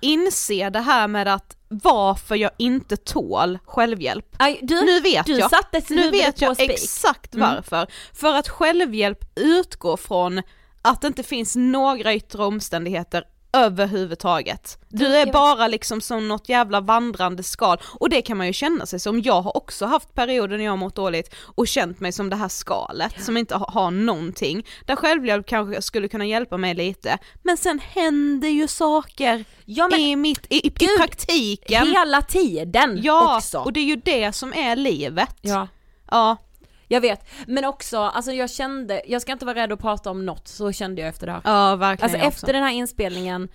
inse 0.00 0.70
det 0.70 0.80
här 0.80 1.08
med 1.08 1.28
att 1.28 1.56
varför 1.68 2.36
jag 2.36 2.50
inte 2.58 2.96
tål 2.96 3.58
självhjälp. 3.64 4.26
Aj, 4.38 4.58
du, 4.62 4.84
nu 4.84 5.00
vet 5.00 5.26
du 5.26 5.38
jag, 5.38 5.50
nu 5.88 6.10
vet 6.10 6.40
jag 6.40 6.56
spik. 6.56 6.70
exakt 6.70 7.34
Mm. 7.34 7.54
varför. 7.54 7.86
För 8.12 8.34
att 8.34 8.48
självhjälp 8.48 9.24
utgår 9.34 9.96
från 9.96 10.42
att 10.82 11.00
det 11.00 11.06
inte 11.06 11.22
finns 11.22 11.56
några 11.56 12.14
yttre 12.14 12.44
omständigheter 12.44 13.24
överhuvudtaget. 13.52 14.78
Du 14.88 15.06
är 15.16 15.24
vet. 15.24 15.32
bara 15.32 15.68
liksom 15.68 16.00
som 16.00 16.28
något 16.28 16.48
jävla 16.48 16.80
vandrande 16.80 17.42
skal 17.42 17.78
och 18.00 18.08
det 18.10 18.22
kan 18.22 18.36
man 18.36 18.46
ju 18.46 18.52
känna 18.52 18.86
sig 18.86 19.00
som. 19.00 19.20
Jag 19.20 19.42
har 19.42 19.56
också 19.56 19.86
haft 19.86 20.14
perioder 20.14 20.56
när 20.56 20.64
jag 20.64 20.72
har 20.72 20.76
mått 20.76 20.94
dåligt 20.96 21.34
och 21.54 21.68
känt 21.68 22.00
mig 22.00 22.12
som 22.12 22.30
det 22.30 22.36
här 22.36 22.48
skalet 22.48 23.24
som 23.24 23.36
inte 23.36 23.54
ha- 23.56 23.70
har 23.70 23.90
någonting. 23.90 24.66
Där 24.86 24.96
självhjälp 24.96 25.46
kanske 25.46 25.82
skulle 25.82 26.08
kunna 26.08 26.24
hjälpa 26.26 26.56
mig 26.56 26.74
lite 26.74 27.18
men 27.42 27.56
sen 27.56 27.78
händer 27.78 28.48
ju 28.48 28.68
saker 28.68 29.44
Ja, 29.64 29.88
men- 29.90 30.00
i, 30.00 30.16
mitt, 30.16 30.46
i, 30.48 30.56
i, 30.56 30.66
i 30.66 30.70
Gud, 30.70 30.96
praktiken. 30.98 31.86
Hela 31.88 32.22
tiden 32.22 32.98
Ja, 33.02 33.36
också. 33.36 33.58
och 33.58 33.72
det 33.72 33.80
är 33.80 33.84
ju 33.84 33.96
det 33.96 34.32
som 34.32 34.52
är 34.54 34.76
livet. 34.76 35.36
Ja. 35.40 35.68
Ja, 36.10 36.36
Jag 36.92 37.00
vet, 37.00 37.28
men 37.46 37.64
också, 37.64 37.98
alltså 37.98 38.32
jag 38.32 38.50
kände, 38.50 39.02
jag 39.06 39.22
ska 39.22 39.32
inte 39.32 39.44
vara 39.44 39.54
rädd 39.56 39.72
att 39.72 39.80
prata 39.80 40.10
om 40.10 40.26
något, 40.26 40.48
så 40.48 40.72
kände 40.72 41.00
jag 41.00 41.08
efter 41.08 41.26
det 41.26 41.32
här. 41.32 41.40
ja 41.44 41.76
verkligen 41.76 42.04
Alltså 42.10 42.26
efter 42.28 42.46
också. 42.46 42.52
den 42.52 42.62
här 42.62 42.70
inspelningen, 42.72 43.48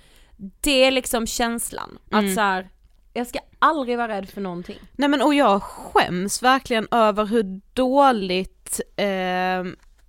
det 0.61 0.83
är 0.85 0.91
liksom 0.91 1.27
känslan, 1.27 1.97
Mm. 2.11 2.25
att 2.29 2.35
så 2.35 2.41
här, 2.41 2.69
jag 3.13 3.27
ska 3.27 3.39
aldrig 3.59 3.97
vara 3.97 4.07
rädd 4.07 4.29
för 4.29 4.41
någonting. 4.41 4.77
Nej 4.91 5.09
men 5.09 5.21
och 5.21 5.33
jag 5.33 5.63
skäms 5.63 6.43
verkligen 6.43 6.87
över 6.91 7.25
hur 7.25 7.61
dåligt, 7.73 8.81
eh, 8.97 9.05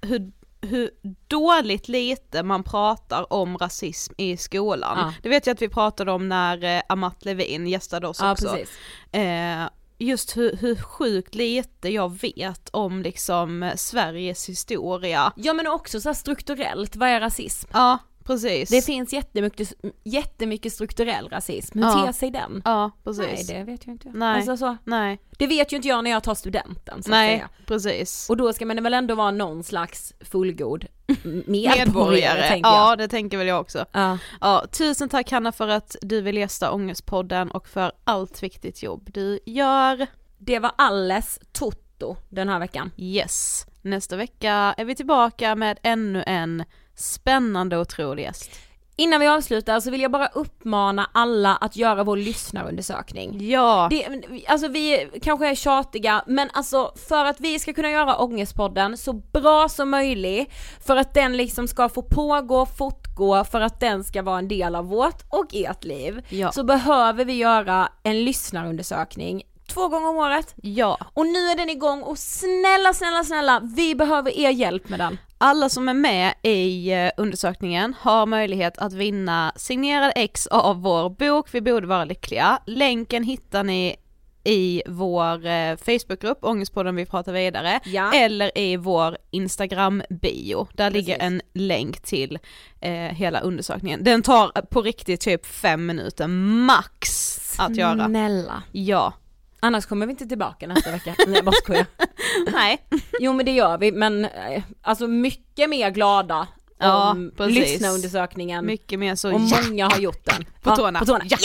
hur, 0.09 0.33
hur 0.61 0.91
dåligt 1.27 1.89
lite 1.89 2.43
man 2.43 2.63
pratar 2.63 3.33
om 3.33 3.59
rasism 3.59 4.15
i 4.17 4.37
skolan. 4.37 4.99
Ja. 4.99 5.13
Det 5.23 5.29
vet 5.29 5.47
jag 5.47 5.55
att 5.55 5.63
vi 5.63 5.69
pratade 5.69 6.13
om 6.13 6.29
när 6.29 6.65
eh, 6.77 6.83
Amat 6.89 7.25
Levin 7.25 7.67
gästade 7.67 8.09
oss 8.09 8.19
Ja 8.21 8.33
också. 8.33 8.49
precis. 8.49 8.71
Eh, 9.13 9.69
just 9.99 10.37
hur, 10.37 10.57
hur 10.57 10.77
sjukt 10.77 11.35
lite 11.35 11.89
jag 11.89 12.21
vet 12.21 12.69
om 12.73 13.03
liksom 13.03 13.73
Sveriges 13.77 14.49
historia. 14.49 15.33
Ja 15.37 15.53
men 15.53 15.67
också 15.67 16.01
så 16.01 16.15
strukturellt, 16.15 16.97
vad 16.97 17.09
är 17.09 17.21
rasism? 17.21 17.69
Ja, 17.73 17.99
precis. 18.27 18.71
Det 18.71 18.83
finns 18.83 19.13
jättemycket, 19.13 19.73
jättemycket 20.05 20.73
strukturell 20.73 21.29
rasism, 21.29 21.79
hur 21.79 21.87
Ja. 21.87 22.05
ter 22.07 22.13
sig 22.13 22.31
den? 22.31 22.63
Ja, 22.65 22.91
Nej 23.05 23.15
precis. 23.29 23.47
det 23.47 23.65
vet 23.65 23.87
jag 23.87 23.95
inte. 23.95 24.11
Nej. 24.15 24.37
Alltså 24.37 24.57
så, 24.57 24.77
Nej, 24.85 25.19
det 25.39 25.47
vet 25.47 25.73
ju 25.73 25.77
inte 25.77 25.89
jag 25.89 26.05
när 26.05 26.11
jag 26.11 26.23
tar 26.23 26.35
studenten 26.35 27.03
så 27.03 27.09
att 27.09 27.11
nej, 27.11 27.37
säga. 27.37 27.49
precis. 27.67 28.31
Och 28.31 28.37
då 28.37 28.53
ska 28.53 28.67
man 28.67 28.83
väl 28.83 28.95
ändå 28.95 29.15
vara 29.15 29.31
någon 29.31 29.63
slags 29.65 30.13
fullgod 30.21 30.87
medborgare, 31.25 31.79
Medborgare, 31.87 32.49
jag. 32.49 32.59
ja 32.63 32.97
det 32.97 33.09
tänker 33.09 33.39
väl 33.39 33.47
jag 33.47 33.61
också. 33.61 33.85
Ja. 33.93 34.19
Ja, 34.41 34.65
tusen 34.73 35.09
tack 35.09 35.31
Hanna 35.31 35.53
för 35.53 35.69
att 35.69 35.97
du 36.03 36.21
vill 36.21 36.37
gästa 36.37 36.73
Ångestpodden 36.73 37.51
och 37.51 37.69
för 37.69 37.93
allt 38.05 38.43
viktigt 38.43 38.83
jobb 38.83 39.11
du 39.15 39.39
gör. 39.47 40.07
Det 40.39 40.59
var 40.59 40.73
alles 40.79 41.39
Toto 41.53 42.17
den 42.29 42.49
här 42.49 42.59
veckan. 42.59 42.91
Yes, 42.97 43.67
nästa 43.83 44.17
vecka 44.17 44.75
är 44.77 44.85
vi 44.85 44.95
tillbaka 44.95 45.55
med 45.55 45.79
ännu 45.83 46.25
en 46.27 46.65
spännande 46.97 47.77
och 47.77 47.83
otrolig 47.83 48.23
gäst. 48.23 48.51
Innan 48.99 49.21
vi 49.21 49.27
avslutar 49.27 49.81
så 49.81 49.91
vill 49.91 50.01
jag 50.01 50.11
bara 50.11 50.27
uppmana 50.27 51.11
alla 51.15 51.57
att 51.57 51.77
göra 51.77 52.05
vår 52.05 52.17
lyssnarundersökning. 52.17 53.49
Ja, 53.51 53.89
Det, 53.91 54.07
alltså 54.49 54.69
vi 54.69 55.09
kanske 55.23 55.49
är 55.51 55.55
tjatiga 55.55 56.25
men 56.27 56.51
alltså 56.53 56.93
för 57.09 57.25
att 57.25 57.41
vi 57.41 57.59
ska 57.59 57.73
kunna 57.73 57.91
göra 57.91 58.17
Ångestpodden 58.19 58.97
så 58.97 59.13
bra 59.13 59.69
som 59.69 59.91
möjligt 59.91 60.53
för 60.87 60.97
att 60.97 61.15
den 61.15 61.37
liksom 61.37 61.69
ska 61.69 61.89
få 61.89 62.03
pågå, 62.03 62.67
fortgå, 62.67 63.45
för 63.45 63.61
att 63.61 63.81
den 63.81 64.05
ska 64.05 64.23
vara 64.23 64.39
en 64.39 64.49
del 64.49 64.75
av 64.75 64.85
vårt 64.87 65.23
och 65.29 65.47
ert 65.55 65.85
liv 65.85 66.27
Ja. 66.29 66.53
så 66.53 66.65
behöver 66.65 67.25
vi 67.25 67.33
göra 67.33 67.89
en 68.03 68.25
lyssnarundersökning 68.25 69.43
två 69.77 69.89
gånger 69.89 70.09
om 70.09 70.17
året. 70.17 70.55
ja. 70.63 70.99
Och 71.15 71.27
nu 71.27 71.39
är 71.39 71.57
den 71.57 71.71
igång 71.71 72.03
och 72.03 72.19
snälla, 72.19 72.93
snälla, 72.95 73.25
snälla, 73.25 73.61
vi 73.77 73.95
behöver 73.95 74.39
er 74.39 74.51
hjälp 74.51 74.89
med 74.89 74.99
den. 75.01 75.19
Alla 75.39 75.69
som 75.69 75.89
är 75.89 75.95
med 75.95 76.35
i 76.43 76.93
eh, 76.93 77.11
undersökningen 77.17 77.95
har 78.01 78.27
möjlighet 78.27 78.79
att 78.79 78.93
vinna 78.93 79.53
signerad 79.57 80.13
ex 80.17 80.47
av 80.47 80.83
vår 80.83 81.11
bok 81.11 81.49
Vi 81.55 81.61
borde 81.61 81.87
vara 81.87 82.05
lyckliga. 82.05 82.59
Länken 82.67 83.23
hittar 83.25 83.65
ni 83.65 83.97
i 84.45 84.83
vår 84.87 85.47
eh, 85.47 85.77
Facebookgrupp 85.77 86.39
Ångestpodden 86.45 86.97
vi 86.97 87.07
pratar 87.07 87.33
vidare 87.33 87.81
Ja. 87.85 88.13
eller 88.15 88.59
i 88.59 88.77
vår 88.77 89.17
Instagram-bio. 89.31 90.69
Där 90.73 90.91
ligger 90.91 91.15
Precis. 91.15 91.23
en 91.27 91.41
länk 91.55 92.01
till 92.01 92.39
eh, 92.81 92.91
hela 92.93 93.41
undersökningen. 93.41 94.05
Den 94.05 94.23
tar 94.23 94.49
på 94.63 94.83
riktigt 94.83 95.21
typ 95.21 95.47
fem 95.47 95.87
minuter 95.87 96.27
max 96.67 97.37
att 97.59 97.77
göra. 97.77 98.07
Snälla. 98.07 98.63
Ja. 98.73 99.13
Annars 99.61 99.87
kommer 99.87 100.07
vi 100.07 100.11
inte 100.11 100.27
tillbaka 100.27 100.67
nästa 100.67 100.91
vecka. 100.91 101.15
Nej 101.27 101.35
jag 101.37 101.45
bara 101.45 101.53
skojar. 101.53 101.87
Nej. 102.53 102.87
Jo 103.21 103.33
men 103.33 103.47
det 103.47 103.53
gör 103.53 103.79
vi, 103.79 103.93
men 103.93 104.25
eh, 104.25 104.63
alltså 104.83 105.07
mycket 105.07 105.71
mer 105.71 105.91
glada 105.91 106.47
Ja, 106.79 107.11
om 107.11 107.33
precis. 107.37 107.55
lyssnarundersökningen 107.57 108.67
Mycket 108.67 108.99
mer 108.99 109.15
så 109.15 109.35
och 109.35 109.41
ja. 109.41 109.59
många 109.69 109.89
har 109.89 109.99
gjort 109.99 110.25
den. 110.25 110.45
På 110.63 110.77
tårna. 110.77 110.99
På 110.99 111.07
tårna. 111.07 111.25
Ja. 111.29 111.39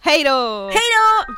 Hej 0.00 0.24
då! 0.24 0.68
Hej 0.68 0.82
då! 0.96 1.34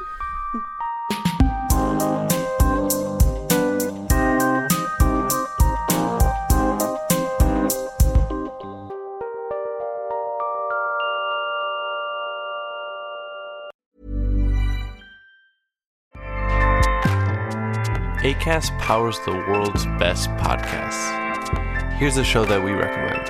ACAST 18.29 18.79
powers 18.79 19.19
the 19.21 19.33
world's 19.33 19.87
best 19.99 20.29
podcasts. 20.33 21.95
Here's 21.95 22.19
a 22.19 22.25
show 22.25 22.45
that 22.45 22.63
we 22.63 22.73
recommend. 22.73 23.27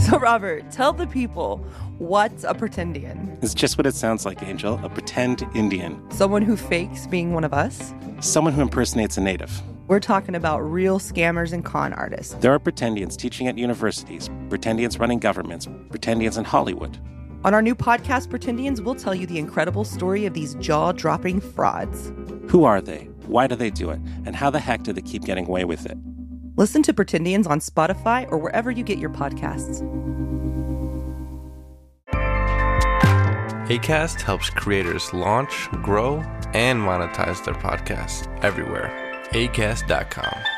So, 0.00 0.18
Robert, 0.18 0.70
tell 0.70 0.94
the 0.94 1.06
people 1.06 1.58
what's 1.98 2.44
a 2.44 2.54
pretendian? 2.54 3.36
It's 3.42 3.52
just 3.52 3.76
what 3.76 3.86
it 3.86 3.94
sounds 3.94 4.24
like, 4.24 4.42
Angel. 4.42 4.80
A 4.82 4.88
pretend 4.88 5.46
Indian. 5.54 6.02
Someone 6.10 6.40
who 6.40 6.56
fakes 6.56 7.06
being 7.06 7.34
one 7.34 7.44
of 7.44 7.52
us? 7.52 7.92
Someone 8.20 8.54
who 8.54 8.62
impersonates 8.62 9.18
a 9.18 9.20
native. 9.20 9.60
We're 9.88 10.00
talking 10.00 10.36
about 10.36 10.60
real 10.60 10.98
scammers 10.98 11.52
and 11.52 11.62
con 11.62 11.92
artists. 11.92 12.32
There 12.40 12.54
are 12.54 12.58
pretendians 12.58 13.14
teaching 13.14 13.46
at 13.46 13.58
universities, 13.58 14.30
pretendians 14.48 14.98
running 14.98 15.18
governments, 15.18 15.66
pretendians 15.66 16.38
in 16.38 16.44
Hollywood. 16.44 16.98
On 17.44 17.54
our 17.54 17.62
new 17.62 17.74
podcast, 17.74 18.28
Pretendians, 18.28 18.80
we'll 18.80 18.96
tell 18.96 19.14
you 19.14 19.26
the 19.26 19.38
incredible 19.38 19.84
story 19.84 20.26
of 20.26 20.34
these 20.34 20.54
jaw 20.56 20.92
dropping 20.92 21.40
frauds. 21.40 22.12
Who 22.50 22.64
are 22.64 22.80
they? 22.80 23.08
Why 23.26 23.46
do 23.46 23.54
they 23.54 23.70
do 23.70 23.90
it? 23.90 24.00
And 24.26 24.34
how 24.34 24.50
the 24.50 24.58
heck 24.58 24.82
do 24.82 24.92
they 24.92 25.02
keep 25.02 25.24
getting 25.24 25.46
away 25.46 25.64
with 25.64 25.86
it? 25.86 25.96
Listen 26.56 26.82
to 26.82 26.92
Pretendians 26.92 27.46
on 27.48 27.60
Spotify 27.60 28.28
or 28.32 28.38
wherever 28.38 28.70
you 28.70 28.82
get 28.82 28.98
your 28.98 29.10
podcasts. 29.10 29.82
ACAST 33.68 34.22
helps 34.22 34.50
creators 34.50 35.12
launch, 35.12 35.68
grow, 35.82 36.16
and 36.54 36.80
monetize 36.80 37.44
their 37.44 37.54
podcasts 37.54 38.26
everywhere. 38.42 38.90
ACAST.com. 39.32 40.57